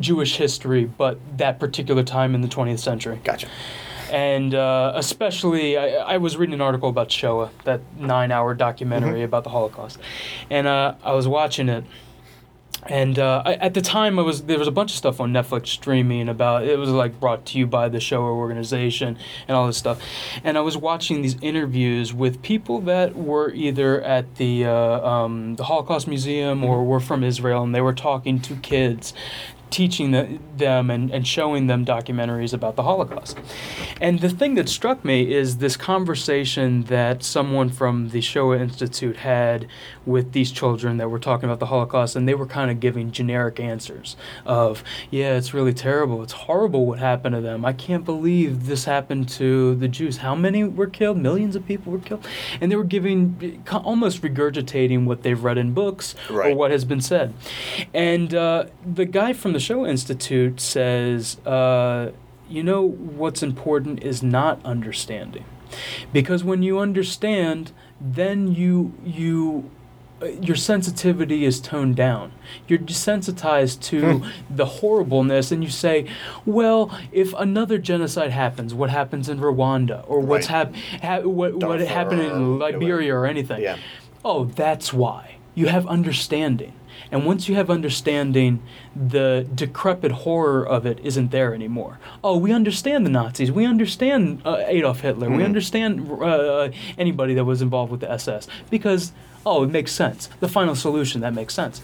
[0.00, 3.20] Jewish history but that particular time in the 20th century.
[3.24, 3.48] Gotcha.
[4.10, 9.24] and uh, especially I, I was reading an article about Shoah, that nine-hour documentary Mm-hmm.
[9.24, 9.98] about the Holocaust,
[10.50, 11.84] and uh, I was watching it,
[12.86, 15.32] and uh, I, at the time I was there was a bunch of stuff on
[15.32, 19.16] Netflix streaming about it was like brought to you by the Shoah organization
[19.48, 20.00] and all this stuff,
[20.44, 25.56] and I was watching these interviews with people that were either at the uh, um,
[25.56, 29.14] the Holocaust Museum or were from Israel, and they were talking to kids
[29.74, 33.36] teaching the, them and, and showing them documentaries about the Holocaust.
[34.00, 39.16] And the thing that struck me is this conversation that someone from the Shoah Institute
[39.16, 39.66] had
[40.06, 43.10] with these children that were talking about the Holocaust, and they were kind of giving
[43.10, 46.22] generic answers of, yeah, it's really terrible.
[46.22, 47.64] It's horrible what happened to them.
[47.64, 50.18] I can't believe this happened to the Jews.
[50.18, 51.18] How many were killed?
[51.18, 52.24] Millions of people were killed.
[52.60, 57.00] And they were giving, almost regurgitating what they've read in books or what has been
[57.00, 57.34] said.
[57.92, 62.12] And uh, the guy from the Shoah Institute says, uh,
[62.48, 65.44] you know, what's important is not understanding.
[66.12, 69.70] Because when you understand, then you, you,
[70.22, 72.32] uh, your sensitivity is toned down.
[72.68, 76.06] You're desensitized to the horribleness, and you say,
[76.44, 80.68] "Well, if another genocide happens, what happens in Rwanda, or what's Right.
[81.00, 83.76] hap- ha- what, what happened in Liberia, or anything?" Yeah.
[84.24, 85.36] Oh, that's why.
[85.56, 86.72] You have understanding.
[87.14, 88.60] And once you have understanding,
[88.96, 92.00] the decrepit horror of it isn't there anymore.
[92.24, 93.52] Oh, we understand the Nazis.
[93.52, 95.30] We understand uh, Adolf Hitler.
[95.30, 98.48] We understand uh, anybody that was involved with the SS.
[98.68, 99.12] Because,
[99.46, 100.28] oh, it makes sense.
[100.40, 101.82] The final solution, that makes sense.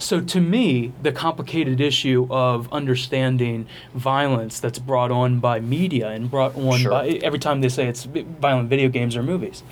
[0.00, 6.28] So to me, the complicated issue of understanding violence that's brought on by media and
[6.28, 6.90] brought on Sure.
[6.90, 9.62] by every time they say it's violent video games or movies,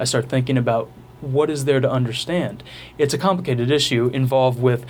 [0.00, 0.90] I start thinking about
[1.32, 2.62] what is there to understand.
[2.98, 4.84] It's a complicated issue involved with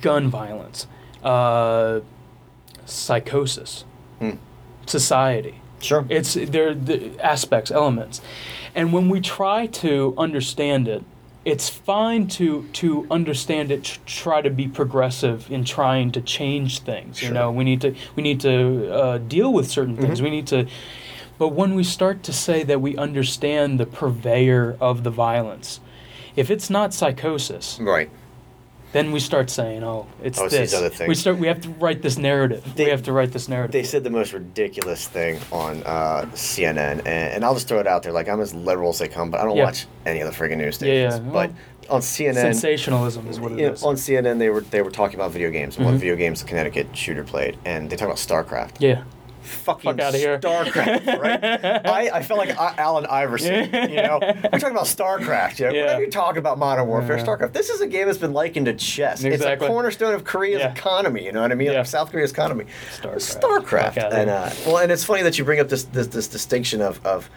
[0.00, 0.86] gun violence,
[1.22, 2.00] uh,
[2.86, 3.84] psychosis,
[4.18, 4.32] Hmm.
[4.86, 5.54] society.
[5.80, 6.04] Sure.
[6.10, 8.20] It's there the aspects, elements,
[8.74, 11.02] and when we try to understand it,
[11.46, 13.84] it's fine to to understand it.
[13.84, 17.22] Tr- try to be progressive in trying to change things.
[17.22, 20.20] You know, we need to we need to uh, deal with certain things.
[20.20, 20.66] We need to.
[21.40, 25.80] But when we start to say that we understand the purveyor of the violence,
[26.36, 28.10] if it's not psychosis, right.
[28.92, 31.38] then we start saying, "Oh, it's Oh, this." other We start.
[31.38, 32.62] We have to write this narrative.
[32.76, 33.72] They- we have to write this narrative.
[33.72, 37.86] They said the most ridiculous thing on uh, CNN, and, and I'll just throw it
[37.86, 38.12] out there.
[38.12, 39.64] Like I'm as liberal as they come, but I don't Yeah.
[39.64, 41.08] watch any of the friggin' news Yeah, yeah.
[41.08, 41.32] stations.
[41.32, 44.82] Well, but on CNN, Sensationalism is what it you know, on CNN they were they
[44.82, 47.96] were talking about video games and what video games the Connecticut shooter played, and they
[47.96, 48.72] talked about StarCraft.
[48.78, 49.04] yeah.
[49.42, 50.38] Fucking Fuck outta here.
[50.38, 51.42] StarCraft, right?
[51.86, 53.64] I, I felt like I, Allen Iverson.
[53.90, 55.58] You know, we're talking about StarCraft.
[55.58, 55.82] You know, Yeah.
[55.84, 57.24] whenever you talk about Modern Warfare, Yeah.
[57.24, 57.52] StarCraft.
[57.52, 59.24] This is a game that's been likened to chess.
[59.24, 59.34] Exactly.
[59.54, 60.72] It's a cornerstone of Korea's Yeah.
[60.72, 61.24] economy.
[61.24, 61.72] You know what I mean?
[61.72, 62.66] Like South Korea's economy.
[63.00, 63.40] StarCraft.
[63.94, 64.12] StarCraft.
[64.12, 67.04] And uh, well, and it's funny that you bring up this this, this distinction of
[67.06, 67.30] of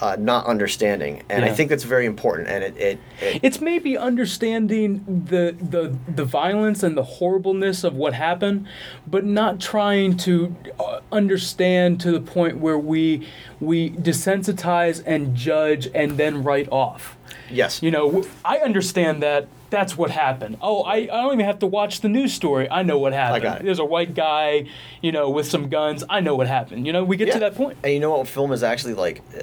[0.00, 2.48] uh, not understanding, and I think that's very important.
[2.48, 7.94] And it it, it It's maybe understanding the, the the violence and the horribleness of
[7.94, 8.66] what happened,
[9.06, 13.26] but not trying to uh, understand to the point where we
[13.60, 17.16] we desensitize and judge and then write off.
[17.50, 20.58] yes, You know, I understand that that's what happened.
[20.62, 22.70] Oh, I, I don't even have to watch the news story.
[22.70, 23.66] I know what happened.
[23.66, 24.66] There's a white guy,
[25.02, 26.04] you know, with some guns.
[26.08, 26.86] I know what happened.
[26.86, 27.78] You know, we get to that point.
[27.84, 28.28] And you know what?
[28.28, 29.22] Film is actually like.
[29.36, 29.42] Uh,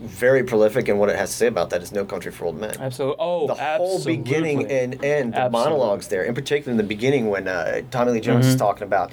[0.00, 2.56] very prolific, and what it has to say about that is No Country for Old
[2.56, 2.72] Men.
[2.78, 3.16] Absolutely.
[3.18, 5.50] Oh, the whole beginning and end, the Absolutely.
[5.50, 8.58] monologues there, in particular in the beginning when uh, Tommy Lee Jones is Mm-hmm.
[8.64, 9.10] talking about,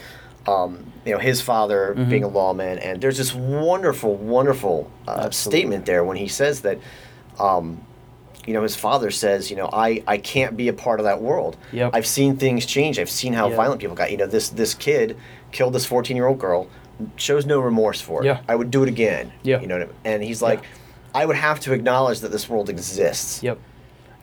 [0.48, 5.88] um, you know, his father being a lawman, and there's this wonderful, wonderful uh, statement
[5.88, 6.78] there when he says that,
[7.40, 7.84] um,
[8.46, 11.22] you know, his father says, you know, I, I can't be a part of that
[11.22, 11.58] world.
[11.72, 11.92] Yep.
[11.94, 13.00] I've seen things change.
[13.00, 13.56] I've seen how Yeah.
[13.56, 14.12] violent people got.
[14.12, 15.18] You know, this this kid
[15.52, 16.68] killed this 14 year old girl,
[17.16, 18.28] shows no remorse for it.
[18.28, 18.42] Yeah.
[18.48, 19.32] I would do it again.
[19.44, 19.62] Yeah.
[19.62, 19.96] You know, what I mean?
[20.06, 20.64] and he's like,
[21.14, 23.42] I would have to acknowledge that this world exists.
[23.44, 23.58] Yep.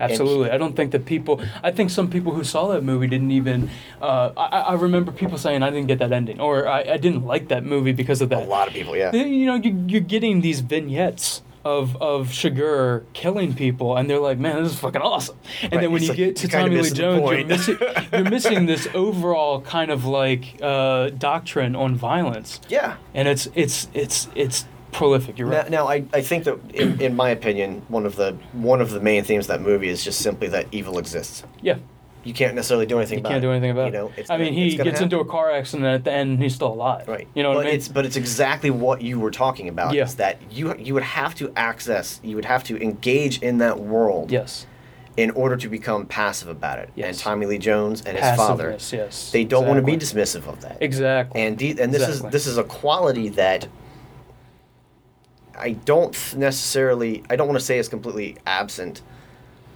[0.00, 0.50] Absolutely.
[0.50, 1.40] I don't think that people.
[1.62, 3.70] I think some people who saw that movie didn't even.
[4.00, 7.24] Uh, I, I remember people saying I didn't get that ending, or I, I didn't
[7.24, 8.42] like that movie because of that.
[8.42, 9.12] A lot of people, yeah.
[9.14, 14.38] You know, you, you're getting these vignettes of of Chigurh killing people, and they're like,
[14.38, 16.80] "Man, this is fucking awesome." And Right, then when it's you like, get to Tommy
[16.80, 17.78] Lee Jones, you're missing
[18.12, 22.96] you're missing this overall kind of like uh, doctrine on violence, Yeah.
[23.14, 25.38] and it's it's it's it's prolific.
[25.38, 25.70] You're Now, right.
[25.70, 29.00] now I, I think that in, in my opinion, one of the one of the
[29.00, 31.44] main themes of that movie is just simply that evil exists.
[31.62, 31.78] Yeah.
[32.24, 33.34] You can't necessarily do anything about it.
[33.34, 33.46] You can't it.
[33.46, 34.18] do anything about you know, it.
[34.18, 36.72] it's I mean, he gets into a car accident at the end, and he's still
[36.72, 37.08] alive.
[37.08, 37.26] Right.
[37.34, 37.74] You know but what I mean?
[37.76, 39.94] It's, but it's exactly what you were talking about.
[39.94, 40.04] Yeah.
[40.04, 43.80] Is that you you would have to access, you would have to engage in that
[43.80, 44.66] world yes.
[45.16, 46.90] in order to become passive about it.
[46.94, 47.08] Yes.
[47.08, 49.32] And Tommy Lee Jones and his father, yes.
[49.32, 50.78] they don't want to be dismissive of that.
[50.80, 51.40] Exactly.
[51.40, 52.28] and de- and this Exactly.
[52.28, 53.66] is this is a quality that
[55.56, 59.02] I don't necessarily I don't want to say is completely absent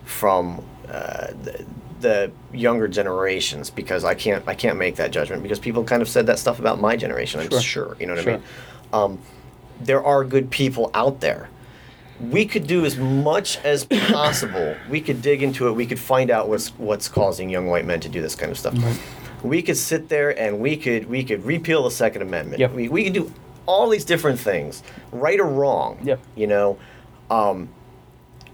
[0.05, 1.67] from uh, the,
[2.01, 6.09] the younger generations because I can't I can't make that judgment because people kind of
[6.09, 7.61] said that stuff about my generation I'm Sure.
[7.61, 8.33] sure you know what Sure.
[8.35, 8.45] I mean
[8.93, 9.19] um,
[9.81, 11.49] there are good people out there
[12.21, 16.31] we could do as much as possible we could dig into it we could find
[16.31, 18.75] out what's what's causing young white men to do this kind of stuff
[19.43, 22.59] We could sit there and we could we could repeal the Second Amendment.
[22.59, 22.73] Yep.
[22.73, 23.33] We, we could do
[23.67, 24.83] all these different things,
[25.13, 25.99] right or wrong.
[26.03, 26.21] Yep.
[26.35, 26.79] You know,
[27.31, 27.69] um,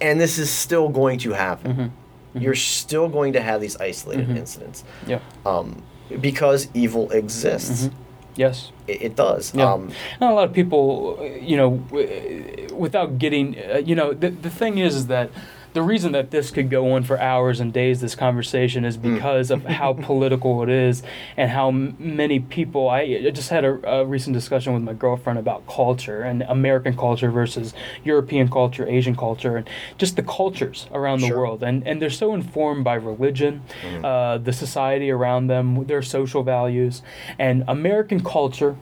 [0.01, 1.73] and this is still going to happen.
[1.73, 1.86] Mm-hmm.
[2.34, 5.20] You're still going to have these isolated incidents Yeah.
[5.44, 5.82] um,
[6.20, 7.90] because evil exists.
[8.36, 8.72] Yes.
[8.86, 9.50] It, it does.
[9.50, 9.59] Mm-hmm.
[9.59, 9.72] Yeah.
[9.72, 9.90] Um,
[10.20, 14.48] And a lot of people, you know, w- without getting, uh, you know, the, the
[14.50, 15.28] thing is, is that
[15.73, 19.51] the reason that this could go on for hours and days, this conversation, is because
[19.51, 21.03] of how political it is
[21.36, 22.89] and how m- many people.
[22.90, 26.97] I, I just had a, a recent discussion with my girlfriend about culture and American
[26.97, 27.73] culture versus
[28.05, 31.39] European culture, Asian culture, and just the cultures around the Sure.
[31.39, 31.62] world.
[31.62, 33.62] And, and they're so informed by religion,
[34.05, 37.03] uh, the society around them, their social values.
[37.39, 38.77] And American culture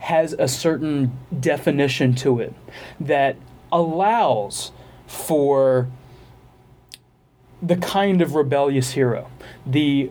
[0.00, 2.52] has a certain definition to it
[3.00, 3.36] that
[3.72, 4.72] allows
[5.06, 5.88] for
[7.62, 9.28] the kind of rebellious hero,
[9.66, 10.10] the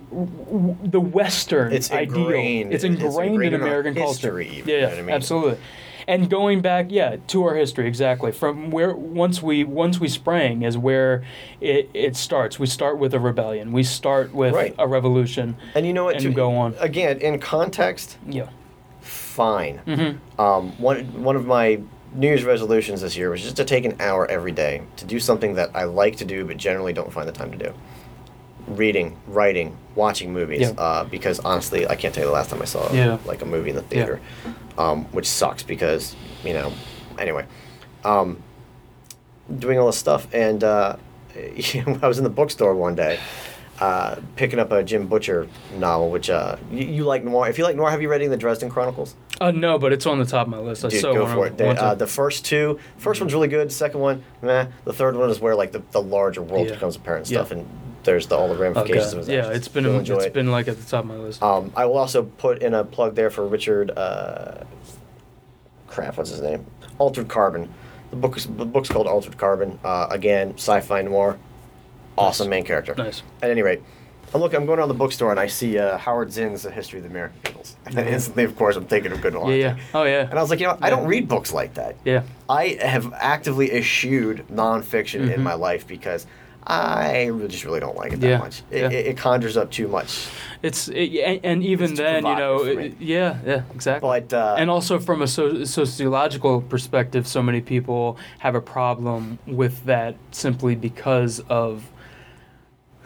[0.84, 2.22] the Western It's ideal.
[2.24, 4.58] ingrained- It's it's ingrained, ingrained in in American history culture.
[4.60, 5.10] even, yeah, you know I mean?
[5.16, 5.58] absolutely.
[6.06, 8.34] And going back, yeah, to our history exactly.
[8.34, 11.24] From where once we once we sprang is where
[11.62, 12.60] it, it starts.
[12.60, 13.72] We start with a rebellion.
[13.72, 14.76] We start with Right.
[14.78, 15.56] a revolution.
[15.76, 16.16] and you know what?
[16.16, 16.76] And to- go on.
[16.82, 18.48] Again, in context, Yeah.
[19.00, 19.80] fine.
[19.88, 20.42] Mm-hmm.
[20.42, 21.80] Um, one one of my
[22.16, 25.20] New Year's resolutions this year was just to take an hour every day to do
[25.20, 27.74] something that I like to do but generally don't find the time to do.
[28.68, 30.62] Reading, writing, watching movies.
[30.62, 30.70] Yeah.
[30.78, 33.18] Uh, because honestly, I can't tell you the last time I saw Yeah.
[33.26, 34.22] like a movie in the theater,
[34.78, 36.72] um, which sucks because you know.
[37.20, 37.46] Anyway,
[38.06, 38.42] um,
[39.60, 40.96] doing all this stuff and uh,
[41.36, 43.20] I was in the bookstore one day.
[43.84, 45.46] Uh, picking up a Jim Butcher
[45.76, 47.50] novel, which uh, you, you like noir.
[47.50, 49.14] If you like noir, have you read any of the Dresden Chronicles?
[49.42, 50.86] Uh, no, but it's on the top of my list.
[50.86, 51.58] I Dude, so go for it.
[51.58, 53.74] The, uh, the first two, first one's really good.
[53.74, 54.68] Second one, meh.
[54.86, 56.76] The third one is where like the, the larger world Yeah.
[56.76, 57.40] becomes apparent and Yeah.
[57.40, 57.68] stuff, and
[58.06, 58.64] there's the, all the Okay.
[58.64, 60.34] ramifications of his Yeah, it's been You'll it's it.
[60.34, 61.44] been like at the top of my list.
[61.44, 63.92] Um, I will also put in a plug there for Richard.
[63.98, 64.64] Uh,
[65.88, 66.66] crap, what's his name?
[67.00, 67.68] Altered Carbon.
[68.12, 69.78] The book is the book's called Altered Carbon.
[69.84, 71.38] Uh, again, sci-fi noir.
[72.18, 72.94] Awesome main character.
[72.96, 73.24] Nice.
[73.42, 73.82] At any rate,
[74.34, 74.58] I'm looking.
[74.58, 77.10] I'm going around the bookstore and I see uh, Howard Zinn's The History of the
[77.10, 77.76] American Peoples.
[77.86, 79.84] And instantly, of course, I'm thinking of Good Will yeah, yeah.
[79.94, 80.22] Oh yeah.
[80.30, 81.96] And I was like, you know, I don't read books like that.
[82.06, 82.24] yeah.
[82.50, 85.44] I have actively eschewed nonfiction in Mhm.
[85.44, 86.26] my life because
[86.66, 88.62] I just really don't like it that Yeah, much.
[88.72, 88.90] It, yeah.
[89.00, 90.28] it, it conjures up too much.
[90.62, 94.08] It's it, and, and even It's then, you know, it- yeah, yeah, exactly.
[94.10, 99.40] But uh, and also from a so- sociological perspective, so many people have a problem
[99.46, 101.84] with that simply because of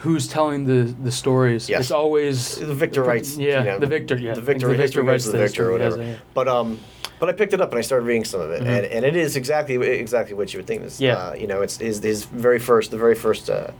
[0.07, 1.69] who's telling the the stories.
[1.69, 1.79] Yes.
[1.81, 3.37] It's always the victor writes.
[3.37, 4.15] Yeah, you know, the victor.
[4.17, 4.67] Yeah, the victor.
[4.67, 5.97] The history writes the victor or whatever.
[6.01, 6.15] yeah.
[6.33, 6.79] But um,
[7.19, 8.67] but I picked it up and I started reading some of it, Mhm.
[8.75, 9.75] and, and it is exactly
[10.05, 10.81] exactly what you would think.
[10.83, 11.15] This, Yeah.
[11.17, 13.71] uh, you know, it's is his very first the very first uh,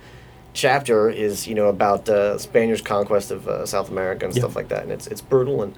[0.54, 4.42] chapter is you know about uh, Spaniards' conquest of uh, South America and Yeah.
[4.42, 5.74] stuff like that, and it's it's brutal and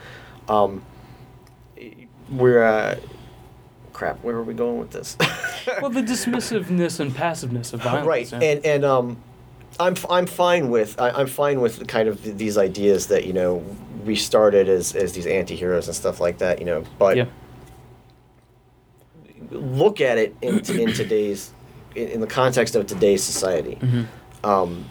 [0.48, 0.82] um,
[2.32, 2.96] we're uh,
[3.94, 4.24] crap.
[4.24, 5.18] Where are we going with this?
[5.82, 8.08] Well, the dismissiveness and passiveness of violence.
[8.08, 8.40] right yeah.
[8.50, 9.18] and and um
[9.80, 13.34] i'm i'm fine with I, i'm fine with kind of th- these ideas that you
[13.34, 13.64] know
[14.06, 17.26] we started as as these anti-heroes and stuff like that you know but yeah,
[19.51, 21.51] look at it in, in today's
[21.95, 24.06] in, in the context of today's society Mhm.
[24.43, 24.85] um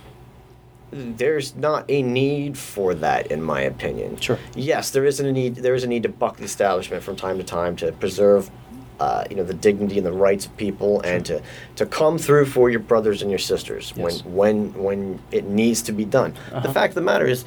[0.90, 4.38] there's not a need for that in my opinion Sure.
[4.56, 7.36] yes there is a need there is a need to buck the establishment from time
[7.38, 8.50] to time to preserve
[9.00, 11.40] uh, you know the dignity and the rights of people and to,
[11.76, 14.24] to come through for your brothers and your sisters Yes.
[14.24, 16.60] when when when it needs to be done Uh-huh.
[16.60, 17.44] the fact of the matter is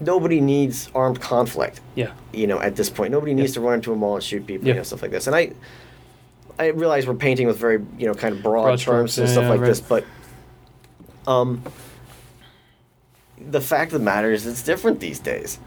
[0.00, 3.92] nobody needs armed conflict yeah, you know at this point nobody needs to run into
[3.92, 4.78] a mall and shoot people you Yeah.
[4.78, 5.52] know stuff like this and i
[6.58, 9.32] i realize we're painting with very you know kind of broad, Broad terms and yeah,
[9.34, 9.66] stuff like right.
[9.66, 10.04] this but
[11.26, 11.62] um
[13.50, 15.58] the fact of the matter is it's different these days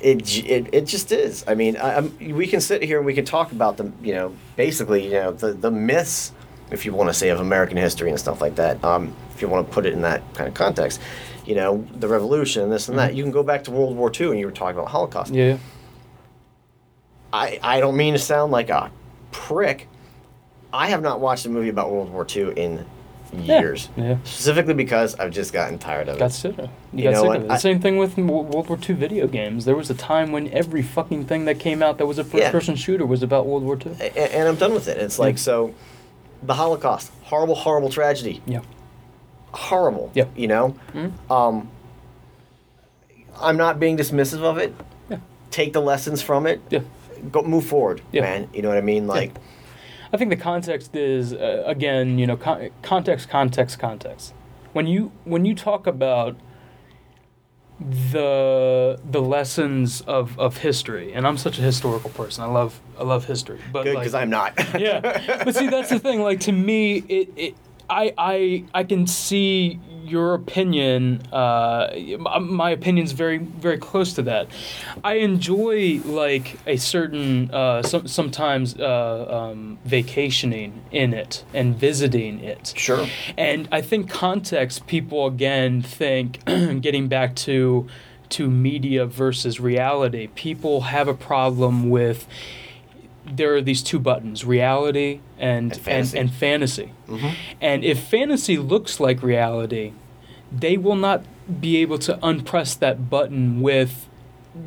[0.00, 1.44] it, it, it just is.
[1.46, 4.34] I mean, I, we can sit here and we can talk about the, you know,
[4.56, 6.32] basically, you know, the, the myths,
[6.70, 8.82] if you want to say, of American history and stuff like that.
[8.84, 11.00] Um, if you want to put it in that kind of context,
[11.46, 13.14] you know, the revolution, this and that.
[13.14, 15.32] You can go back to World War II and you were talking about Holocaust.
[15.32, 15.38] Mm-hmm.
[15.38, 15.58] yeah.
[17.32, 18.90] I, I don't mean to sound like a
[19.30, 19.88] prick.
[20.72, 22.86] I have not watched a movie about World War II in.
[23.32, 23.88] Years.
[23.96, 24.16] Yeah.
[24.24, 26.34] Specifically because I've just gotten tired of Got it.
[26.34, 26.70] sick of it.
[26.92, 27.48] You, You got know sick of it.
[27.48, 29.64] The I- same thing with World War II video games.
[29.64, 32.76] There was a time when every fucking thing that came out that was a first-person
[32.76, 33.92] shooter was about World War II.
[34.00, 34.98] A- and, I'm done with it.
[34.98, 35.40] It's like, Yeah.
[35.40, 35.74] so
[36.42, 38.40] the Holocaust, horrible, horrible tragedy.
[38.46, 38.60] Yeah.
[39.52, 40.10] Horrible.
[40.14, 40.24] Yeah.
[40.36, 40.74] You know?
[40.94, 41.12] Mhm.
[41.30, 41.68] Um,
[43.40, 44.74] I'm not being dismissive of it.
[45.08, 45.18] Yeah.
[45.50, 46.60] Take the lessons from it.
[46.70, 46.80] Yeah.
[47.32, 48.22] Go move forward, Yeah.
[48.22, 48.48] man.
[48.54, 49.06] You know what I mean?
[49.06, 49.32] Like,
[50.12, 54.34] I think the context is uh, again, you know, con- context, context, context.
[54.72, 56.36] When you when you talk about
[57.80, 63.04] the the lessons of, of history and I'm such a historical person I love I
[63.04, 64.52] love history but Good, like, because I'm not.
[64.78, 67.54] yeah but see that's the thing like to me it, it
[67.88, 69.80] I, I I can see
[70.10, 71.88] your opinion uh,
[72.18, 74.46] my, opinion's very very close to that
[75.04, 82.40] I enjoy like a certain uh, some, sometimes uh, um, vacationing in it and visiting
[82.40, 83.06] it Sure.
[83.38, 86.44] and I think context people again think
[86.80, 87.86] getting back to
[88.30, 92.26] to media versus reality people have a problem with
[93.26, 96.18] there are these two buttons reality and And fantasy.
[96.18, 97.32] and, and fantasy Mhm.
[97.60, 99.92] and if fantasy looks like reality
[100.52, 101.24] they will not
[101.60, 104.08] be able to unpress that button with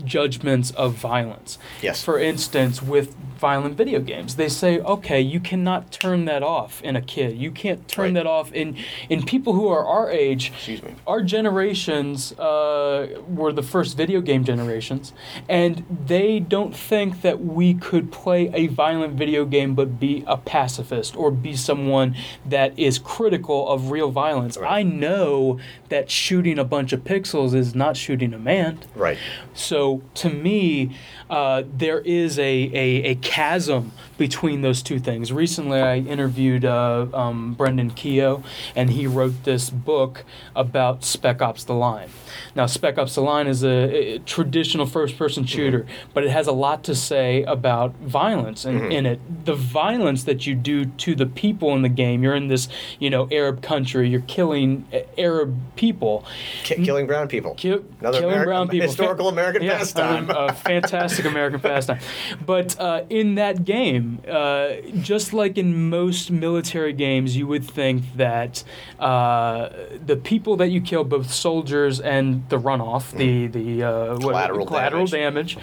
[0.05, 2.03] judgments of violence Yes.
[2.03, 6.95] for instance with violent video games they say okay you cannot turn that off in
[6.95, 8.13] a kid you can't turn Right.
[8.15, 8.77] that off in
[9.09, 10.91] in people who are our age Excuse me.
[11.05, 15.13] our generations uh, were the first video game generations,
[15.49, 20.37] and they don't think that we could play a violent video game but be a
[20.37, 22.15] pacifist or be someone
[22.45, 24.57] that is critical of real violence.
[24.57, 24.79] Right.
[24.79, 28.79] I know that shooting a bunch of pixels is not shooting a man.
[28.95, 29.17] Right.
[29.53, 29.72] So
[30.13, 30.95] to me,
[31.33, 35.31] uh, there is a, a, a chasm between those two things.
[35.33, 38.43] Recently, I interviewed uh, um, Brendan Keogh,
[38.75, 40.23] and he wrote this book
[40.55, 42.09] about Spec Ops: The Line.
[42.55, 46.51] Now, Spec Ops: The Line is a, a traditional first-person shooter, but it has a
[46.51, 49.45] lot to say about violence in, in it.
[49.45, 52.21] The violence that you do to the people in the game.
[52.21, 52.67] You're in this,
[52.99, 54.07] you know, Arab country.
[54.07, 56.25] You're killing uh, Arab people.
[56.63, 57.55] Ki- killing brown people.
[57.55, 58.87] Ki- Another killing Ameri- brown people.
[58.87, 60.27] historical American Yeah, pastime.
[60.55, 61.99] Fantastic American pastime.
[62.45, 68.03] But uh, in that game, uh, just like in most military games, you would think
[68.15, 68.63] that
[68.99, 69.69] uh,
[70.05, 74.65] the people that you kill, both soldiers and the runoff, the the uh, what- Collateral
[74.65, 75.57] collateral damage,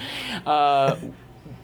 [0.47, 0.97] uh,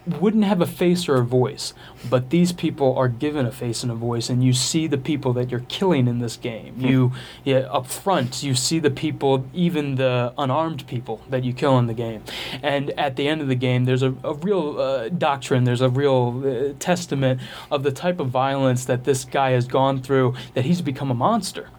[0.06, 1.74] wouldn't have a face or a voice.
[2.08, 5.32] But these people are given a face and a voice, and you see the people
[5.34, 6.74] that you're killing in this game.
[6.78, 7.12] You,
[7.44, 11.86] yeah, up front, you see the people, even the unarmed people that you kill in
[11.86, 12.22] the game.
[12.62, 15.88] And at the end of the game, there's a, a real uh, doctrine, there's a
[15.88, 20.64] real uh, testament of the type of violence that this guy has gone through, that
[20.64, 21.70] he's become a monster.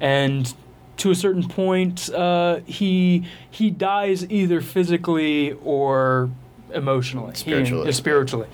[0.00, 0.52] And
[0.96, 6.30] to a certain point, uh, he he dies either physically or
[6.72, 7.92] emotionally, Spiritually.
[7.92, 8.46] spiritually.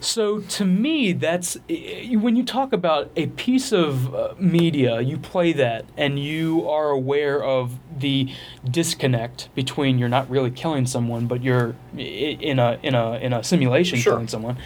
[0.00, 5.18] So to me, that's eh, when you talk about a piece of uh, media, you
[5.18, 8.28] play that, and you are aware of the
[8.68, 13.42] disconnect between you're not really killing someone, but you're in a in a in a
[13.44, 14.14] simulation Sure.
[14.14, 14.56] killing someone.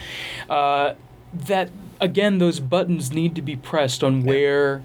[0.49, 0.95] Uh,
[1.33, 1.71] that
[2.01, 4.83] again, those buttons need to be pressed on where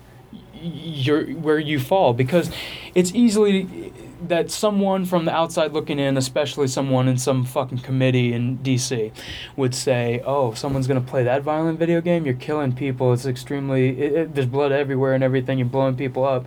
[0.63, 2.51] you're where you fall because
[2.93, 3.91] it's easily
[4.27, 9.11] that someone from the outside looking in, especially someone in some fucking committee in DC,
[9.55, 12.25] would say, "Oh, someone's gonna play that violent video game.
[12.25, 13.13] You're killing people.
[13.13, 13.89] It's extremely.
[13.99, 15.57] It, it, there's blood everywhere and everything.
[15.57, 16.45] You're blowing people up.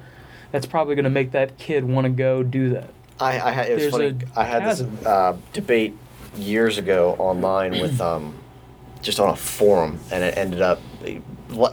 [0.52, 2.90] That's probably gonna make that kid want to go do that."
[3.20, 4.14] I, I had, it was There's funny.
[4.36, 5.96] I had this uh, debate
[6.36, 8.34] years ago online with um,
[9.05, 10.81] just on a forum, and it ended up,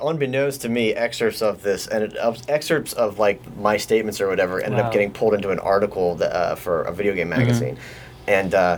[0.03, 2.15] unbeknownst to me, excerpts of this and it,
[2.47, 4.85] excerpts of like my statements or whatever ended Wow.
[4.87, 7.77] up getting pulled into an article that, uh, for a video game magazine,
[8.27, 8.53] and.
[8.53, 8.77] Uh,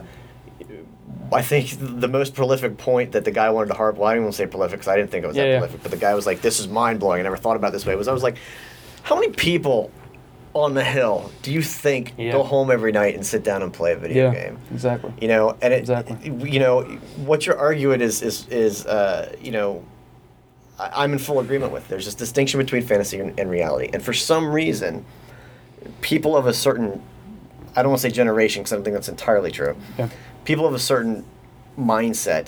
[1.32, 3.98] I think the most prolific point that the guy wanted to harp.
[3.98, 5.50] Well, I didn't want to say prolific because I didn't think it was Yeah, that
[5.50, 5.58] yeah.
[5.60, 5.82] prolific.
[5.82, 7.22] But the guy was like, "This is mind blowing.
[7.22, 8.38] I never thought about it this way." Was I was like,
[9.02, 9.90] "How many people
[10.54, 12.32] on the hill do you think Yeah.
[12.32, 15.12] go home every night and sit down and play a video game?" exactly.
[15.20, 16.18] You know, and it, Exactly.
[16.50, 16.82] you know,
[17.26, 19.84] what you're arguing is is is uh, you know,
[20.80, 21.88] I, I'm in full agreement with.
[21.88, 25.06] There's this distinction between fantasy and, and reality, and for some reason,
[26.02, 27.02] people of a certain,
[27.76, 29.76] I don't want to say generation because I don't think that's entirely true.
[29.98, 30.10] Yeah.
[30.46, 31.26] People of a certain
[31.80, 32.48] mindset,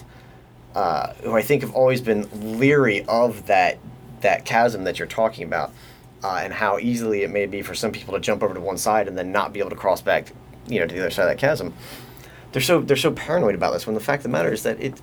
[0.75, 2.27] uh, who I think have always been
[2.59, 3.79] leery of that
[4.21, 5.71] that chasm that you're talking about,
[6.23, 8.77] uh, and how easily it may be for some people to jump over to one
[8.77, 10.31] side and then not be able to cross back,
[10.67, 11.73] you know, to the other side of that chasm.
[12.51, 14.79] They're so they're so paranoid about this when the fact of the matter is that
[14.79, 14.99] it,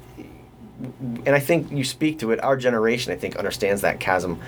[1.27, 2.43] and I think you speak to it.
[2.43, 4.41] Our generation, I think, understands that chasm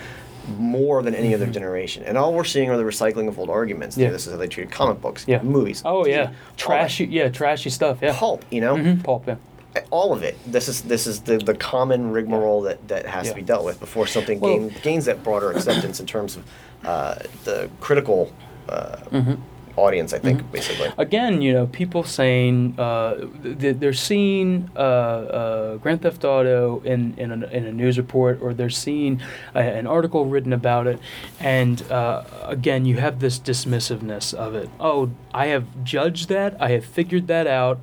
[0.58, 2.02] more than any other generation.
[2.02, 3.94] And all we're seeing are the recycling of old arguments.
[3.94, 4.02] Mm-hmm.
[4.04, 4.10] Yeah.
[4.10, 5.42] This is how they treated comic books, Yeah.
[5.42, 5.82] movies.
[5.84, 7.04] Oh yeah, TV, all that trashy.
[7.06, 7.98] Yeah, trashy stuff.
[8.02, 8.14] Yeah.
[8.18, 8.44] pulp.
[8.50, 9.26] You know, hmm Pulp.
[9.26, 9.36] Yeah.
[9.90, 10.36] All of it.
[10.46, 13.32] This is this is the, the common rigmarole that, that has Yeah.
[13.32, 16.44] to be dealt with before something Well- gain, gains that broader acceptance in terms of
[16.84, 17.14] uh,
[17.44, 18.32] the critical
[18.68, 19.34] uh, Mm-hmm.
[19.76, 20.12] audience.
[20.14, 20.90] I think basically.
[20.98, 23.26] again, you know, people saying uh,
[23.60, 28.38] th- they're seeing uh, uh, Grand Theft Auto in in a, in a news report,
[28.40, 29.20] or they're seeing
[29.54, 30.98] a, an article written about it,
[31.40, 34.68] and uh, again, you have this dismissiveness of it.
[34.78, 36.56] Oh, I have judged that.
[36.60, 37.78] I have figured that out.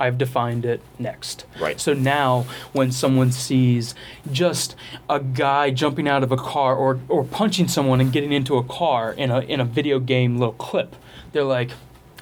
[0.00, 1.44] I've defined it next.
[1.60, 1.78] Right.
[1.80, 3.94] So now, when someone sees
[4.32, 4.74] just
[5.08, 8.64] a guy jumping out of a car or, or punching someone and getting into a
[8.64, 10.96] car in a in a video game little clip,
[11.32, 11.70] they're like,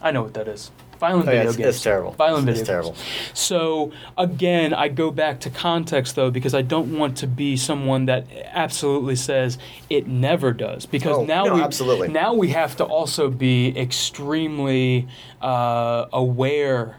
[0.02, 0.70] I know what that is.
[0.98, 1.74] Violent Oh, yeah, video it's- games.
[1.76, 2.10] it's terrible.
[2.10, 2.98] Violent It's- video it's games.
[2.98, 3.34] terrible.
[3.34, 8.06] So again, I go back to context though because I don't want to be someone
[8.06, 10.86] that absolutely says it never does.
[10.86, 12.08] Because Oh, now no, we absolutely.
[12.08, 15.06] now we have to also be extremely
[15.40, 16.96] uh, aware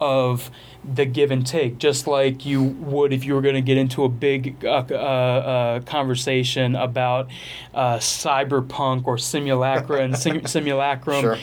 [0.00, 0.50] of
[0.94, 4.04] the give and take, just like you would if you were going to get into
[4.04, 7.28] a big uh, uh, uh, conversation about
[7.74, 11.20] uh, cyberpunk or simulacra and sim- simulacrum.
[11.20, 11.38] Sure.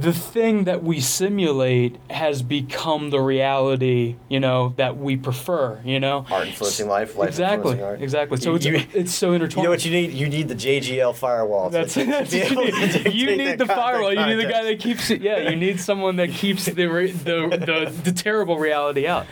[0.00, 6.00] The thing that we simulate has become the reality, you know, that we prefer, you
[6.00, 6.24] know.
[6.30, 8.02] Art influencing life, life exactly, influencing art.
[8.02, 8.36] exactly.
[8.38, 9.56] So You- it's you- it's so intertwined.
[9.58, 10.12] You know what you need?
[10.12, 11.68] You need the JGL firewall.
[11.70, 14.12] That's, to that's able to you need the firewall.
[14.12, 15.20] You need the guy that keeps it.
[15.20, 19.26] Yeah, you need someone that keeps the re- the, the the terrible reality out.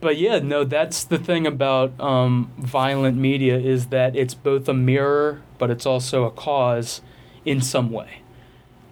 [0.00, 4.74] But yeah, no, that's the thing about um, violent media is that it's both a
[4.74, 7.00] mirror, but it's also a cause
[7.44, 8.20] in some way.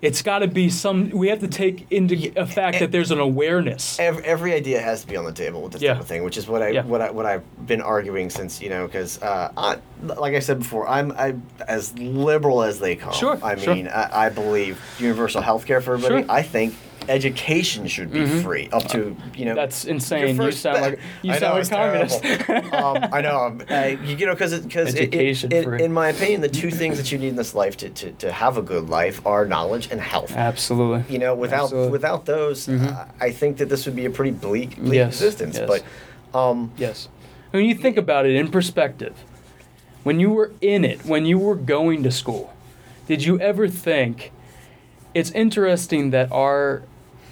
[0.03, 1.11] It's got to be some.
[1.11, 4.01] We have to take into a fact that there's an awareness.
[4.01, 5.93] Every, every idea has to be on the table with this Yeah.
[5.93, 6.83] type of thing, which is what I Yeah.
[6.85, 10.89] what I what I've been arguing since you know because uh, like I said before,
[10.89, 11.37] I'm I
[11.69, 13.12] as liberal as they come.
[13.15, 13.77] Sure, I sure.
[13.77, 16.23] mean, I, I believe universal health care for everybody.
[16.24, 16.31] Sure.
[16.33, 16.74] I think
[17.09, 19.55] education should be free up to you know.
[19.55, 20.41] That's insane.
[20.41, 22.73] You sound like you I sound know, like it's communist.
[22.74, 23.39] um, I know.
[23.41, 25.83] um, uh, you, know, because because Education it, free.
[25.83, 28.33] in my opinion, the two things that you need in this life to, to, to
[28.33, 30.33] have a good life are knowledge and health.
[30.33, 31.05] Absolutely.
[31.12, 31.85] You know, without Absolutely.
[31.87, 31.93] Mm-hmm.
[31.93, 35.59] without those, uh, I think that this would be a pretty bleak, bleak Yes, existence.
[35.59, 35.69] yes.
[35.69, 37.09] But um, Yes.
[37.51, 39.15] When you think about it in perspective,
[40.05, 42.53] when you were in it, when you were going to school,
[43.07, 44.33] did you ever think
[45.15, 46.83] it's interesting that our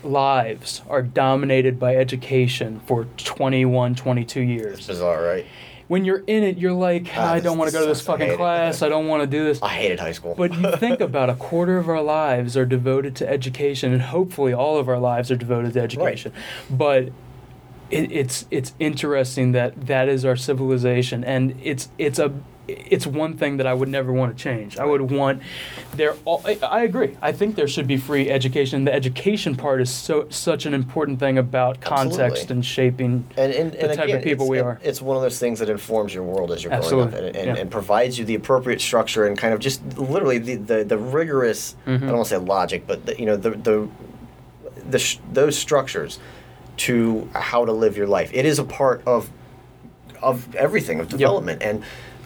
[0.03, 4.87] lives are dominated by education for 21, 22 it's years?
[4.87, 5.47] bizarre, right?
[5.89, 7.99] When you're in it, you're like, Ah, I this- don't want to go to this
[8.03, 8.21] sucks.
[8.21, 8.81] I fucking class.
[8.83, 9.61] I don't want to do this.
[9.61, 10.35] I hated high school.
[10.37, 14.53] But you think about a quarter of our lives are devoted to education, and hopefully
[14.53, 16.33] all of our lives are devoted to education.
[16.71, 17.07] But
[17.91, 22.33] it, it's it's interesting that that is our civilization, and it's it's a
[22.71, 24.79] it's one thing that I would never want to change.
[24.79, 25.43] I would want
[25.95, 26.15] there.
[26.25, 27.17] all- I- I agree.
[27.23, 28.85] I think there should be free education.
[28.85, 32.55] The education part is so such an important thing about context Absolutely.
[32.55, 33.25] and shaping.
[33.37, 34.79] and, and, the and type of people we it- are.
[34.83, 37.49] It's one of those things that informs your world as you're Absolutely, growing up, and,
[37.49, 37.63] and, yeah.
[37.63, 41.77] and provides you the appropriate structure and kind of just literally the the, the rigorous.
[41.87, 42.07] I Mm-hmm.
[42.07, 43.89] don't want to say logic, but the, you know the the
[44.89, 46.19] the sh- those structures
[46.79, 48.31] to how to live your life.
[48.33, 49.31] It is a part of
[50.23, 51.83] of everything of development, and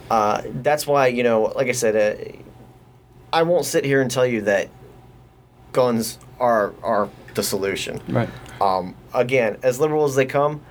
[0.09, 2.37] uh, that's why you know, like I said, uh,
[3.33, 4.69] I won't sit here and tell you that
[5.71, 8.01] guns are are the solution.
[8.07, 8.29] Right.
[8.61, 10.61] Um, again, as liberal as they come,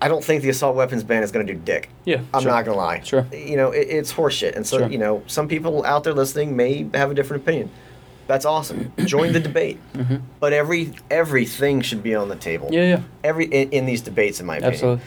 [0.00, 1.90] I don't think the assault weapons ban is going to do dick.
[2.04, 2.50] Yeah, I'm sure.
[2.50, 3.00] not going to lie.
[3.00, 3.26] Sure.
[3.32, 4.54] You know, it, it's horseshit.
[4.56, 4.88] And so, Sure.
[4.88, 7.70] you know, some people out there listening may have a different opinion.
[8.28, 8.92] That's awesome.
[9.04, 9.78] Join the debate.
[9.94, 10.16] Mm-hmm.
[10.38, 12.68] But every everything should be on the table.
[12.70, 12.82] Yeah.
[12.84, 13.02] Yeah.
[13.24, 14.72] Every in, in these debates, in my opinion.
[14.74, 15.04] Absolutely.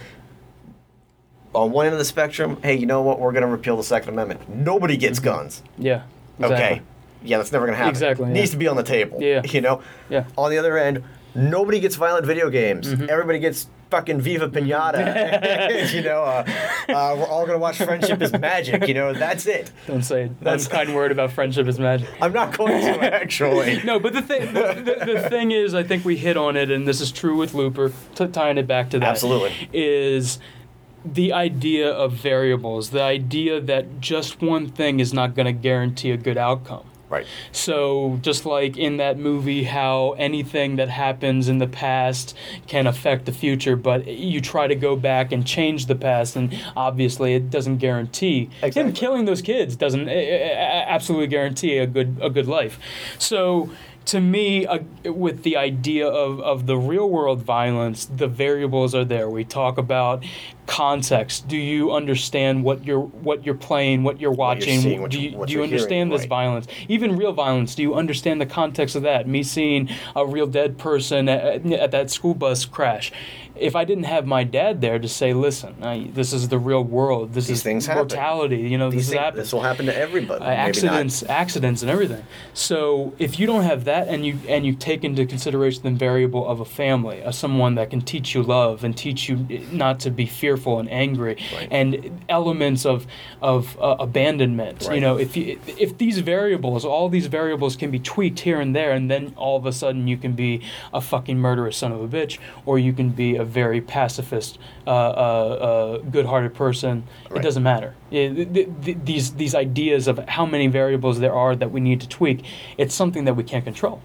[1.56, 3.20] On one end of the spectrum, hey, you know what?
[3.20, 4.50] We're going to repeal the Second Amendment.
[4.50, 5.64] Nobody gets guns.
[5.78, 6.04] Yeah.
[6.40, 6.44] Mm-hmm.
[6.44, 6.66] Exactly.
[6.66, 6.82] Okay.
[7.24, 7.90] Yeah, that's never going to happen.
[7.92, 8.34] Exactly, yeah.
[8.34, 9.22] Needs to be on the table.
[9.22, 9.42] Yeah.
[9.52, 9.82] You know?
[10.10, 10.26] Yeah.
[10.38, 11.04] On the other end,
[11.34, 12.88] nobody gets violent video games.
[12.88, 13.10] Mm-hmm.
[13.10, 15.92] Everybody gets fucking Viva Pinata.
[15.94, 16.44] you know, uh,
[16.90, 18.88] uh, we're all going to watch Friendship is Magic.
[18.88, 19.72] You know, that's it.
[19.88, 22.10] Don't say That's kind word about friendship is magic.
[22.22, 23.82] I'm not going to actually.
[23.86, 26.72] No, but the thing, the, the, the thing is, I think we hit on it,
[26.72, 27.92] and this is true with Looper.
[28.16, 29.70] T- tying it back to that, Absolutely.
[29.74, 30.40] is
[31.06, 32.90] the idea of variables.
[32.90, 36.86] The idea that just one thing is not going to guarantee a good outcome.
[37.08, 37.28] Right.
[37.52, 43.26] So, just like in that movie, how anything that happens in the past can affect
[43.26, 47.52] the future, but you try to go back and change the past, and obviously it
[47.52, 48.50] doesn't guarantee.
[48.64, 48.82] Exactly.
[48.82, 52.80] Him killing those kids doesn't absolutely guarantee a good a good life.
[53.20, 53.70] So.
[54.06, 59.04] To me, uh, with the idea of, of the real world violence, the variables are
[59.06, 59.30] there.
[59.30, 60.24] We talk about
[60.68, 61.48] context?
[61.48, 64.82] Do you understand what you're what you're playing, what you're What you're watching?
[64.82, 66.30] seeing, what do you- you, do you you're hearing, understand this right.
[66.30, 66.68] violence?
[66.88, 67.76] Even real violence.
[67.76, 69.28] Do you understand the context of that?
[69.28, 73.12] Me seeing a real dead person at, at that school bus crash.
[73.58, 76.84] If I didn't have my dad there to say, "Listen, I, this is the real
[76.84, 77.34] world.
[77.34, 78.02] This These is things happen.
[78.02, 78.58] mortality.
[78.58, 80.44] You know, These this things, happens." this will happen to everybody.
[80.44, 82.24] uh, accidents, accidents, and everything.
[82.54, 86.48] So if you don't have that, and you and you take into consideration the variable
[86.48, 90.10] of a family, of someone that can teach you love and teach you not to
[90.12, 91.68] be fearful and angry, Right.
[91.72, 93.08] and elements of
[93.42, 94.88] of uh, abandonment.
[94.92, 98.76] You know, if you if these variables, all these variables can be tweaked here and
[98.76, 100.62] there, and then all of a sudden you can be
[100.94, 104.90] a fucking murderous son of a bitch, or you can be a very pacifist, uh,
[104.90, 107.04] uh, uh, good-hearted person.
[107.34, 107.96] It doesn't matter.
[108.10, 112.02] Th- th- th- these these ideas of how many variables there are that we need
[112.02, 112.44] to tweak,
[112.78, 114.02] it's something that we can't control.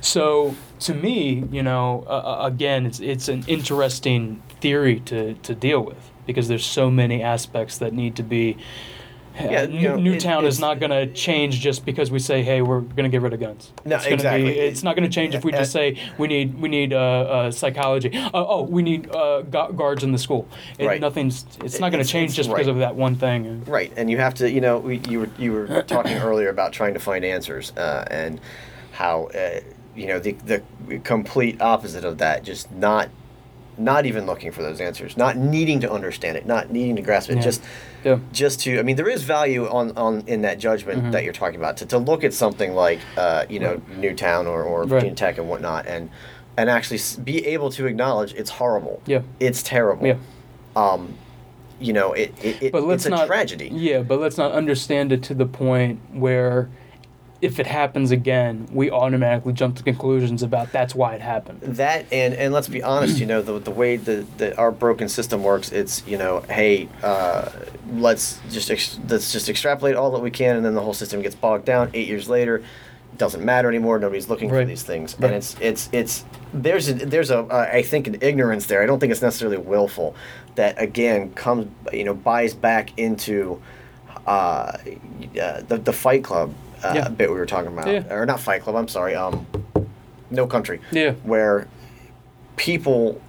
[0.00, 5.54] So to me, you know, uh, uh, again, it's it's an interesting theory to to
[5.54, 8.56] deal with because there's so many aspects that need to be.
[9.40, 12.42] Yeah, uh, you know, Newtown is it's- not going to change just because we say,
[12.42, 14.52] "Hey, we're going to get rid of guns." No, it's exactly.
[14.52, 16.92] Be, it's not going to change if we just Uh, say we need we need
[16.92, 18.10] uh, uh, psychology.
[18.16, 20.48] Uh, oh, we need uh, guards in the school.
[20.78, 21.00] It, Right.
[21.00, 21.44] Nothing's.
[21.62, 23.64] It's not going to change just because of that one thing.
[23.64, 26.72] Right, and you have to, you know, we, you were you were talking earlier about
[26.72, 28.40] trying to find answers, uh, and
[28.92, 29.60] how, uh,
[29.94, 30.62] you know, the the
[31.04, 33.08] complete opposite of that, just not,
[33.78, 37.30] not even looking for those answers, not needing to understand it, not needing to grasp
[37.30, 37.42] it, Yeah.
[37.42, 37.62] just,
[38.04, 38.18] Yeah.
[38.32, 38.78] just to.
[38.78, 41.10] I mean, there is value on on in that judgment Mm-hmm.
[41.12, 44.62] that you're talking about to, to look at something like, uh, you know, Newtown or
[44.62, 44.88] or Right.
[44.90, 46.10] Virginia Tech and whatnot, and
[46.56, 49.20] and actually be able to acknowledge it's horrible, Yeah.
[49.38, 50.16] it's terrible, Yeah.
[50.74, 51.14] um,
[51.78, 53.70] you know, it, it, it But let's it's a not tragedy.
[53.72, 56.68] Yeah, but let's not understand it to the point where
[57.40, 61.60] if it happens again, we automatically jump to conclusions about that's why it happened.
[61.62, 65.08] that and and let's be honest you know the, the way that the our broken
[65.08, 67.48] system works it's you know hey uh,
[67.92, 71.22] let's just ex- let's just extrapolate all that we can and then the whole system
[71.22, 71.90] gets bogged down.
[71.94, 73.98] Eight years later it doesn't matter anymore.
[73.98, 75.14] Nobody's looking for these things.
[75.18, 75.26] Right.
[75.26, 78.82] and it's it's it's there's a, there's a uh, I think an ignorance there.
[78.82, 80.16] I don't think it's necessarily willful
[80.56, 83.62] that again comes you know buys back into
[84.26, 84.76] uh,
[85.40, 86.52] uh, the the Fight Club
[86.84, 87.08] uh, Yeah.
[87.08, 88.04] bit we were talking about Yeah.
[88.12, 89.46] or not Fight Club I'm sorry um
[90.30, 91.12] No Country Yeah.
[91.24, 91.66] where
[92.56, 93.20] people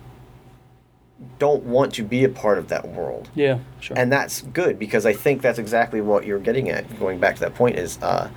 [1.38, 3.98] don't want to be a part of that world Yeah, sure.
[3.98, 7.42] and that's good because i think that's exactly what you're getting at going back to
[7.42, 8.30] that point is uh,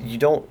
[0.00, 0.48] you don't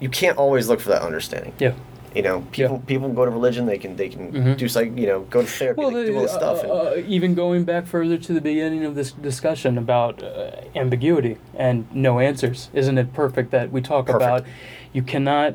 [0.00, 1.72] you can't always look for that understanding yeah.
[2.14, 2.86] You know people Yeah.
[2.86, 4.56] people go to religion they can they can Mhm.
[4.56, 7.04] do like you know go to therapy Well, they do all this stuff uh, and,
[7.04, 11.86] uh, even going back further to the beginning of this discussion about uh, ambiguity and
[11.94, 14.22] no answers, isn't it perfect that we talk Perfect.
[14.22, 14.44] about
[14.92, 15.54] you cannot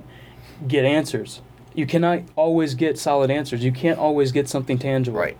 [0.68, 1.42] get answers.
[1.76, 3.64] You cannot always get solid answers.
[3.64, 5.20] You can't always get something tangible.
[5.20, 5.38] Right.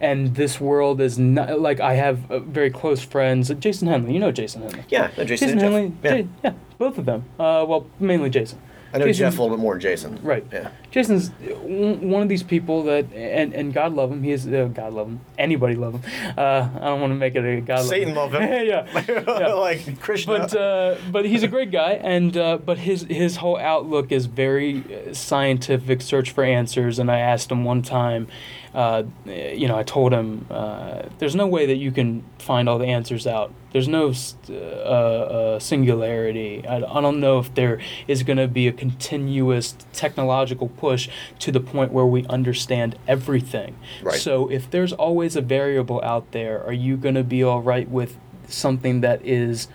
[0.00, 3.50] And this world is not like I have uh, very close friends.
[3.58, 4.84] Jason Henley, you know Jason Henley.
[4.88, 5.72] yeah jason, Jason and Jeff.
[5.72, 6.14] Henley, yeah.
[6.14, 7.24] Ja- yeah, both of them.
[7.40, 8.58] Uh, well, mainly Jason.
[8.92, 10.44] I know Jason's- jeff a little bit more than jason Right.
[10.52, 11.30] yeah Jason's
[11.70, 14.24] one of these people that, and, and God love him.
[14.24, 15.20] He is uh, God love him.
[15.38, 16.34] Anybody love him.
[16.36, 18.66] Uh, I don't want to make it a God Satan love love him.
[18.66, 19.52] yeah, yeah.
[19.52, 23.56] like krishna But uh, but he's a great guy, and uh, but his his whole
[23.56, 26.98] outlook is very uh, scientific, search for answers.
[26.98, 28.26] And I asked him one time,
[28.74, 32.78] uh, you know, I told him, uh, "There's no way that you can find all
[32.78, 33.52] the answers out.
[33.72, 34.12] There's no
[34.48, 36.66] uh, uh, singularity.
[36.66, 41.08] I, I don't know if there is going to be a continuous technological push
[41.40, 43.76] to the point where we understand everything.
[44.02, 44.20] Right.
[44.20, 47.88] So if there's always a variable out there, are you going to be all right
[47.88, 48.16] with
[48.48, 49.68] something that is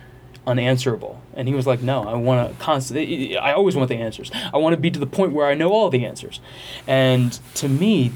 [0.46, 1.20] unanswerable?
[1.34, 3.36] And he was like, "No, I want to constantly.
[3.36, 4.30] I always want the answers.
[4.52, 6.40] I want to be to the point where I know all the answers."
[6.86, 8.12] And to me,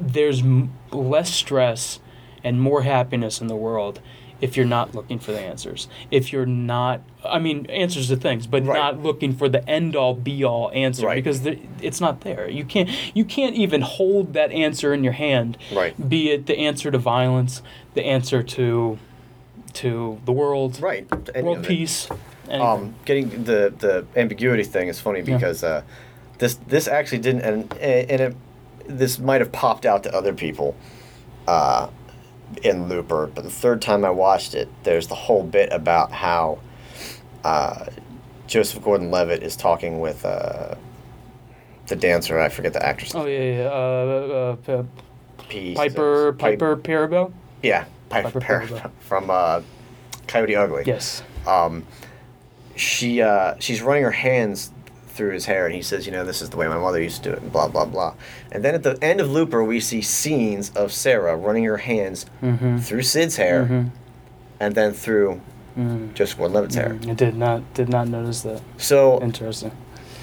[0.00, 0.42] there's
[0.92, 2.00] less stress
[2.44, 4.00] and more happiness in the world
[4.38, 5.88] if you're not looking for the answers.
[6.10, 8.76] If you're not, I mean, answers to things, but Right.
[8.76, 11.14] not looking for the end all be all answer Right.
[11.14, 12.46] because the, it's not there.
[12.48, 15.56] You can't you can't even hold that answer in your hand.
[15.74, 15.94] Right.
[16.08, 17.62] Be it the answer to violence,
[17.94, 18.98] the answer to
[19.82, 22.08] to the world, right any world peace.
[22.50, 25.36] um, getting the the ambiguity thing is funny Yeah.
[25.36, 25.82] because uh,
[26.38, 28.36] this this actually didn't and and it,
[28.88, 30.74] this might have popped out to other people
[31.48, 31.88] uh,
[32.62, 36.58] in Looper, but the third time I watched it, there's the whole bit about how
[37.44, 37.86] uh,
[38.46, 40.76] Joseph Gordon-Levitt is talking with uh,
[41.88, 42.38] the dancer.
[42.38, 43.14] I forget the actress.
[43.14, 43.68] oh yeah, yeah.
[43.68, 44.82] Uh, uh,
[45.48, 47.32] P- P- Piper Piper Perabo.
[47.62, 49.62] Yeah, Piper, Piper from uh,
[50.26, 50.84] Coyote Ugly.
[50.86, 51.22] Yes.
[51.46, 51.84] um,
[52.74, 54.70] she uh, she's running her hands
[55.08, 57.22] through his hair, and he says, you know, this is the way my mother used
[57.22, 58.14] to do it, and blah blah blah.
[58.52, 62.26] And then at the end of Looper, we see scenes of Sara running her hands
[62.42, 62.78] Mm-hmm.
[62.78, 63.90] through Cid's hair,
[64.60, 65.40] and then through
[65.78, 66.14] Mm-hmm.
[66.14, 66.98] Joseph Gordon-Levitt's hair.
[67.06, 68.62] I did not did not notice that.
[68.78, 69.72] So Interesting.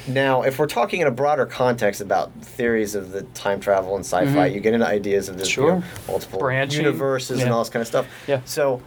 [0.07, 4.03] Now, if we're talking in a broader context about theories of the time travel and
[4.05, 6.11] sci-fi, you get into ideas of this you know, Mm-hmm.
[6.11, 8.07] Multiple Branching, universes and all this kind of stuff.
[8.27, 8.41] Yeah.
[8.45, 8.81] So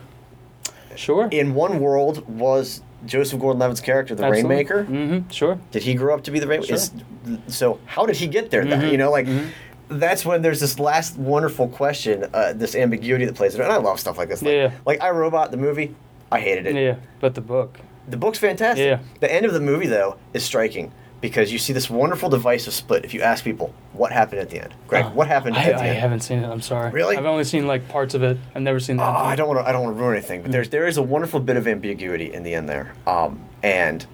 [0.94, 1.28] Sure.
[1.30, 4.84] in one world was Joseph Gordon-Levitt's character the Rainmaker?
[4.84, 5.28] Mm-hmm.
[5.30, 5.58] Sure.
[5.70, 6.78] Did he grow up to be the Rainmaker?
[6.78, 7.38] Sure.
[7.48, 8.64] So how did he get there?
[8.64, 8.92] Then Mhm.
[8.92, 9.48] you know, like Mhm.
[9.88, 13.60] that's when there's this last wonderful question, uh, this ambiguity that plays it.
[13.60, 14.42] And I love stuff like this.
[14.42, 14.70] Like, Yeah.
[14.86, 15.94] like I Robot, the movie,
[16.32, 16.74] I hated it.
[16.76, 17.78] Yeah, but the book.
[18.08, 18.86] The book's fantastic.
[18.86, 18.98] Yeah.
[19.20, 23.04] The end of the movie though is striking because you see this wonderful divisive split.
[23.04, 25.64] If you ask people what happened at the end, Greg, Uh, what happened I, at
[25.66, 25.80] the end?
[25.82, 25.98] I end?
[25.98, 26.46] haven't seen it.
[26.48, 26.90] I'm sorry.
[26.90, 27.16] Really?
[27.16, 28.38] I've only seen like parts of it.
[28.54, 29.16] I've never seen Oh, that.
[29.16, 29.68] I don't want to.
[29.68, 32.32] I don't want to ruin anything, but there's there is a wonderful bit of ambiguity
[32.32, 32.92] in the end there.
[33.06, 34.04] Um, and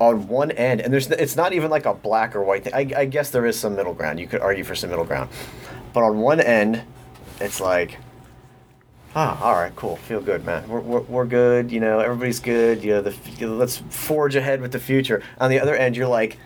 [0.00, 2.74] on one end, and there's it's not even like a black or white thing.
[2.74, 4.18] I, I guess there is some middle ground.
[4.20, 5.30] You could argue for some middle ground,
[5.92, 6.82] but on one end,
[7.40, 7.98] it's like,
[9.16, 10.68] ah, all right, cool, feel good, man.
[10.68, 11.72] We're, we're, we're good.
[11.72, 12.84] You know, everybody's good.
[12.84, 15.22] You know, the you know, let's forge ahead with the future.
[15.38, 16.38] On the other end, you're like.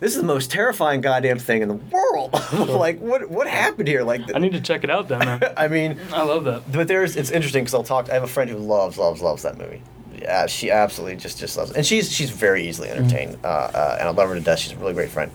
[0.00, 2.32] This is the most terrifying goddamn thing in the world.
[2.68, 4.02] like, what what happened here?
[4.02, 5.40] Like, I need to check it out then, man.
[5.56, 6.70] I mean, I love that.
[6.70, 8.10] but there's it's interesting because I'll talk.
[8.10, 9.82] I have a friend who loves loves loves that movie.
[10.20, 13.96] Yeah, she absolutely just just loves it, and she's she's very easily entertained, uh, uh,
[13.98, 14.58] and I love her to death.
[14.58, 15.30] She's a really great friend.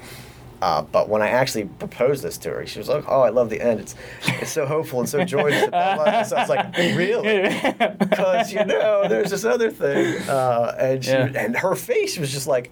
[0.62, 3.50] Uh, but when I actually proposed this to her, she was like, "Oh, I love
[3.50, 3.80] the end.
[3.80, 3.96] It's
[4.28, 6.24] it's so hopeful and so joyous." And blah, blah.
[6.24, 7.44] So I was like, "Really?"
[7.98, 11.32] Because you know, there's this other thing, uh, and she, Yeah.
[11.36, 12.72] and her face was just like,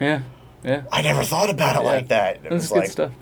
[0.00, 0.20] yeah,
[0.62, 0.82] yeah.
[0.92, 1.90] "I never thought about it Yeah.
[1.92, 3.12] like that." It That's was good like, stuff.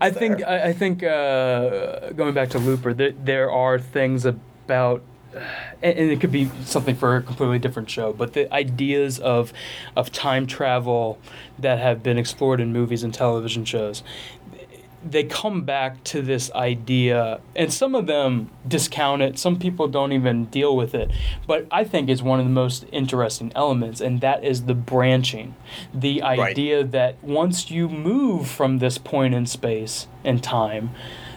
[0.00, 0.42] I think.
[0.42, 5.02] I, I think uh, going back to Looper, there, there are things about,
[5.82, 9.52] and, and it could be something for a completely different show, but the ideas of
[9.96, 11.18] of time travel
[11.58, 14.02] that have been explored in movies and television shows.
[15.06, 19.38] They come back to this idea, and some of them discount it.
[19.38, 21.10] Some people don't even deal with it.
[21.46, 25.56] But I think it's one of the most interesting elements, and that is the branching.
[25.92, 30.92] The idea that once you move from this point in space and time,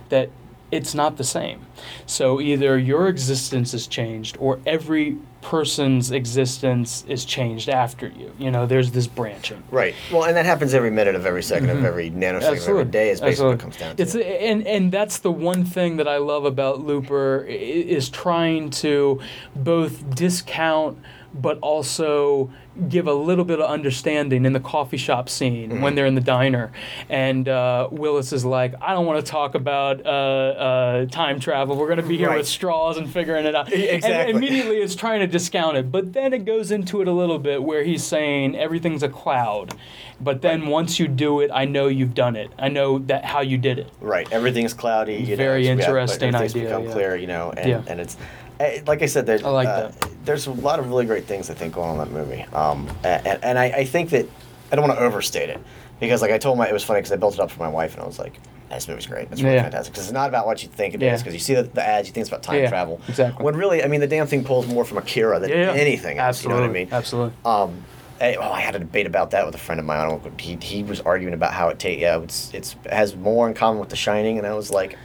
[0.07, 0.29] that
[0.71, 1.65] it's not the same.
[2.05, 8.33] So either your existence is changed or every person's existence is changed after you.
[8.37, 9.63] You know, there's this branching.
[9.71, 9.95] Right.
[10.11, 11.85] Well, and that happens every minute of every 2nd of mm-hmm.
[11.85, 13.09] every nanosecond of every day.
[13.11, 14.03] Is basically what it comes down to.
[14.03, 19.21] It's and and that's the one thing that I love about Looper is trying to
[19.55, 20.97] both discount
[21.33, 22.49] but also
[22.89, 25.81] give a little bit of understanding in the coffee shop scene Mm-hmm.
[25.81, 26.71] when they're in the diner,
[27.09, 31.75] and uh, Willis is like, "I don't want to talk about uh, uh, time travel.
[31.75, 32.37] We're going to be here Right.
[32.37, 34.11] with straws and figuring it out." Exactly.
[34.11, 37.39] And immediately it's trying to discount it, but then it goes into it a little
[37.39, 39.73] bit where he's saying everything's a cloud,
[40.21, 42.51] but then once you do it, I know you've done it.
[42.59, 43.91] I know that how you did it.
[43.99, 44.31] Right.
[44.31, 45.15] Everything's cloudy.
[45.15, 46.91] You Very know, yeah, interesting everything's idea, become yeah.
[46.93, 47.81] clear, you know, and, Yeah.
[47.87, 48.17] and it's
[48.59, 49.25] eh, like I said.
[49.25, 50.06] There's, I like uh, that.
[50.27, 52.43] There's a lot of really great things I think going on in that movie.
[52.53, 54.27] Um, and, and I, I think that
[54.71, 55.59] I don't want to overstate it
[55.99, 57.69] because, like I told my, it was funny because I built it up for my
[57.69, 58.39] wife and I was like,
[58.69, 59.29] "This movie's great.
[59.31, 59.63] It's really Yeah.
[59.63, 61.05] fantastic." Because it's not about what you think it is.
[61.07, 61.17] Yeah.
[61.17, 63.01] Because you see the, the ads, you think it's about time Yeah, travel.
[63.07, 63.43] exactly.
[63.43, 66.37] When really, I mean, the damn thing pulls more from Akira than anything else.
[66.45, 66.61] Absolutely.
[66.63, 66.93] You know what I mean?
[66.93, 67.33] Absolutely.
[67.45, 67.83] Um,
[68.19, 70.19] well, I had a debate about that with a friend of mine.
[70.39, 72.01] He, he was arguing about how it takes.
[72.01, 74.97] yeah it's it's it has more in common with The Shining, and I was like,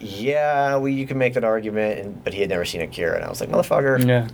[0.00, 3.24] yeah, well, you can make that argument, and, but he had never seen Akira, and
[3.24, 4.28] I was like, motherfucker, Yeah.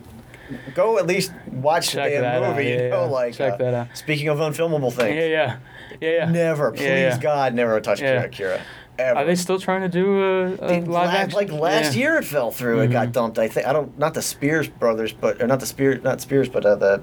[0.74, 2.64] go at least watch Check the damn movie.
[2.68, 3.10] yeah, you know, yeah.
[3.10, 3.88] like Check uh, that out.
[3.94, 5.56] Speaking of unfilmable things, Yeah, yeah.
[6.01, 6.30] Yeah, yeah.
[6.30, 7.18] never, please.
[7.18, 8.01] God, never touch.
[8.02, 8.60] Akira.
[8.98, 9.18] Ever.
[9.18, 11.36] Are they still trying to do a, a live la- action?
[11.36, 11.90] Like last.
[11.90, 11.98] Mm-hmm.
[11.98, 12.80] year, it fell through.
[12.80, 13.38] It got dumped.
[13.38, 13.98] I think I don't.
[13.98, 17.02] Not the Spears brothers, but or not the Spears, not Spears, but uh, the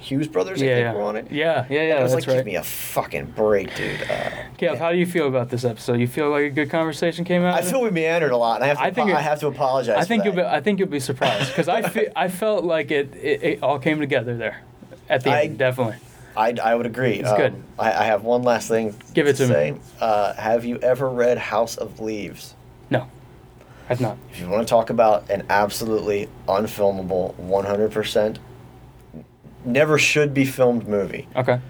[0.00, 0.60] Hughes brothers.
[0.60, 0.92] I Yeah, think yeah.
[0.94, 1.30] were on it.
[1.30, 1.94] Yeah, yeah, yeah.
[1.96, 2.38] I was That's like, right.
[2.40, 4.00] give me a fucking break, dude.
[4.02, 6.00] Uh, Kev, how do you feel about this episode?
[6.00, 7.54] You feel like a good conversation came out?
[7.54, 8.82] I feel we meandered a lot, and I have to.
[8.84, 9.96] I think it- I have to apologize.
[9.98, 10.42] I think you'll be.
[10.42, 13.78] I think you'll be surprised because I fe- I felt like it, it it all
[13.78, 14.62] came together there,
[15.08, 15.58] at the I- end.
[15.58, 15.96] Definitely.
[16.36, 17.14] I, I would agree.
[17.14, 17.54] It's good.
[17.78, 18.94] I, I have one last thing.
[19.14, 19.48] Give it to me.
[19.52, 19.74] say.
[20.00, 22.54] Uh, have you ever read House of Leaves?
[22.88, 23.08] No,
[23.90, 24.16] I've not.
[24.32, 28.38] If you want to talk about an absolutely unfilmable, one hundred percent,
[29.64, 31.60] never should be filmed movie, Okay.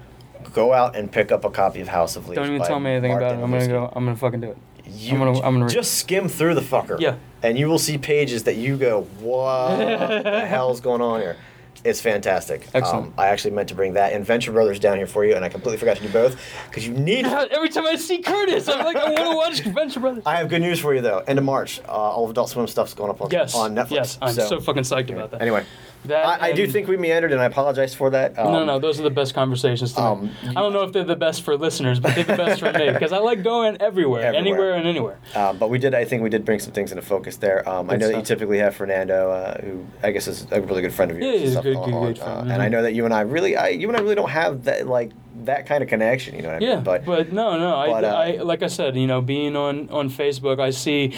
[0.53, 2.35] go out and pick up a copy of House of Leaves.
[2.37, 3.43] Don't even by tell me anything Mark about it.
[3.43, 3.91] I'm gonna go.
[3.95, 4.57] I'm gonna fucking do it.
[4.85, 5.73] You I'm gonna- I'm gonna read.
[5.73, 6.99] just skim through the fucker.
[6.99, 7.15] Yeah.
[7.43, 9.77] And you will see pages that you go, what
[10.23, 11.37] the hell's going on here?
[11.83, 12.67] It's fantastic.
[12.75, 13.07] Excellent.
[13.07, 15.43] Um, I actually meant to bring that and Venture Brothers down here for you, and
[15.43, 16.35] I completely forgot to do both
[16.69, 17.25] because you need.
[17.51, 20.21] Every time I see Curtis, I'm like, I want to watch Venture Brothers.
[20.27, 21.19] I have good news for you though.
[21.25, 23.55] End of March, uh, all of Adult Swim stuff's going up on, Yes.
[23.55, 23.91] on Netflix.
[23.91, 24.17] Yes.
[24.21, 25.41] I'm so, fucking psyched about that.
[25.41, 25.65] Anyway,
[26.05, 28.37] That I, I do think we meandered, and I apologize for that.
[28.39, 30.31] Um, no, no, those are the best conversations to um.
[30.47, 32.89] I don't know if they're the best for listeners, but they're the best for me
[32.93, 34.35] because I like going everywhere, Everywhere.
[34.39, 35.17] anywhere and anywhere.
[35.35, 35.93] Um, but we did.
[35.93, 37.67] I think we did bring some things into focus there.
[37.69, 40.81] Um, I know that you typically have Fernando, uh, who I guess is a really
[40.81, 41.27] good friend of yours.
[41.27, 42.71] Yeah, and he's a good- good- good friend, uh, And I mhm.
[42.71, 45.11] know that you and I really, I, you and I really don't have that like
[45.43, 46.35] that kind of connection.
[46.35, 47.01] You know what I Yeah, mean?
[47.05, 47.73] but, no, no.
[47.75, 51.15] I, uh, I, like I said, you know, being on on Facebook, I see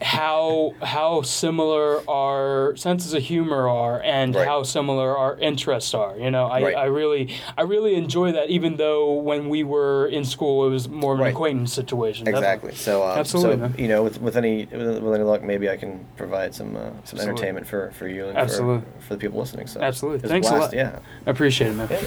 [0.00, 4.46] how how similar our senses of humor are, and Right.
[4.46, 6.16] how similar our interests are.
[6.16, 6.76] You know, I, Right.
[6.76, 8.50] I really I really enjoy that.
[8.50, 11.32] Even though when we were in school, it was more of an Right.
[11.34, 12.28] acquaintance situation.
[12.28, 12.74] Exactly.
[12.74, 15.76] So, uh, Absolutely, so you know, with, with any with, with any luck, maybe I
[15.76, 17.28] can provide some uh, some Absolutely.
[17.30, 18.84] entertainment for, for you and Absolutely.
[18.98, 19.66] for, for the people listening.
[19.66, 20.28] So Absolutely.
[20.28, 20.72] Thanks a lot.
[20.72, 20.98] Yeah.
[21.26, 21.88] I appreciate it, man.
[21.90, 21.98] Yeah.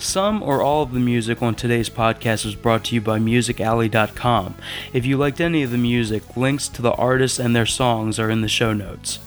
[0.00, 4.54] Some or all of the music on today's podcast was brought to you by MusicAlley.com.
[4.94, 8.30] If you liked any of the music, links to the artists and their songs are
[8.30, 9.18] in the show notes.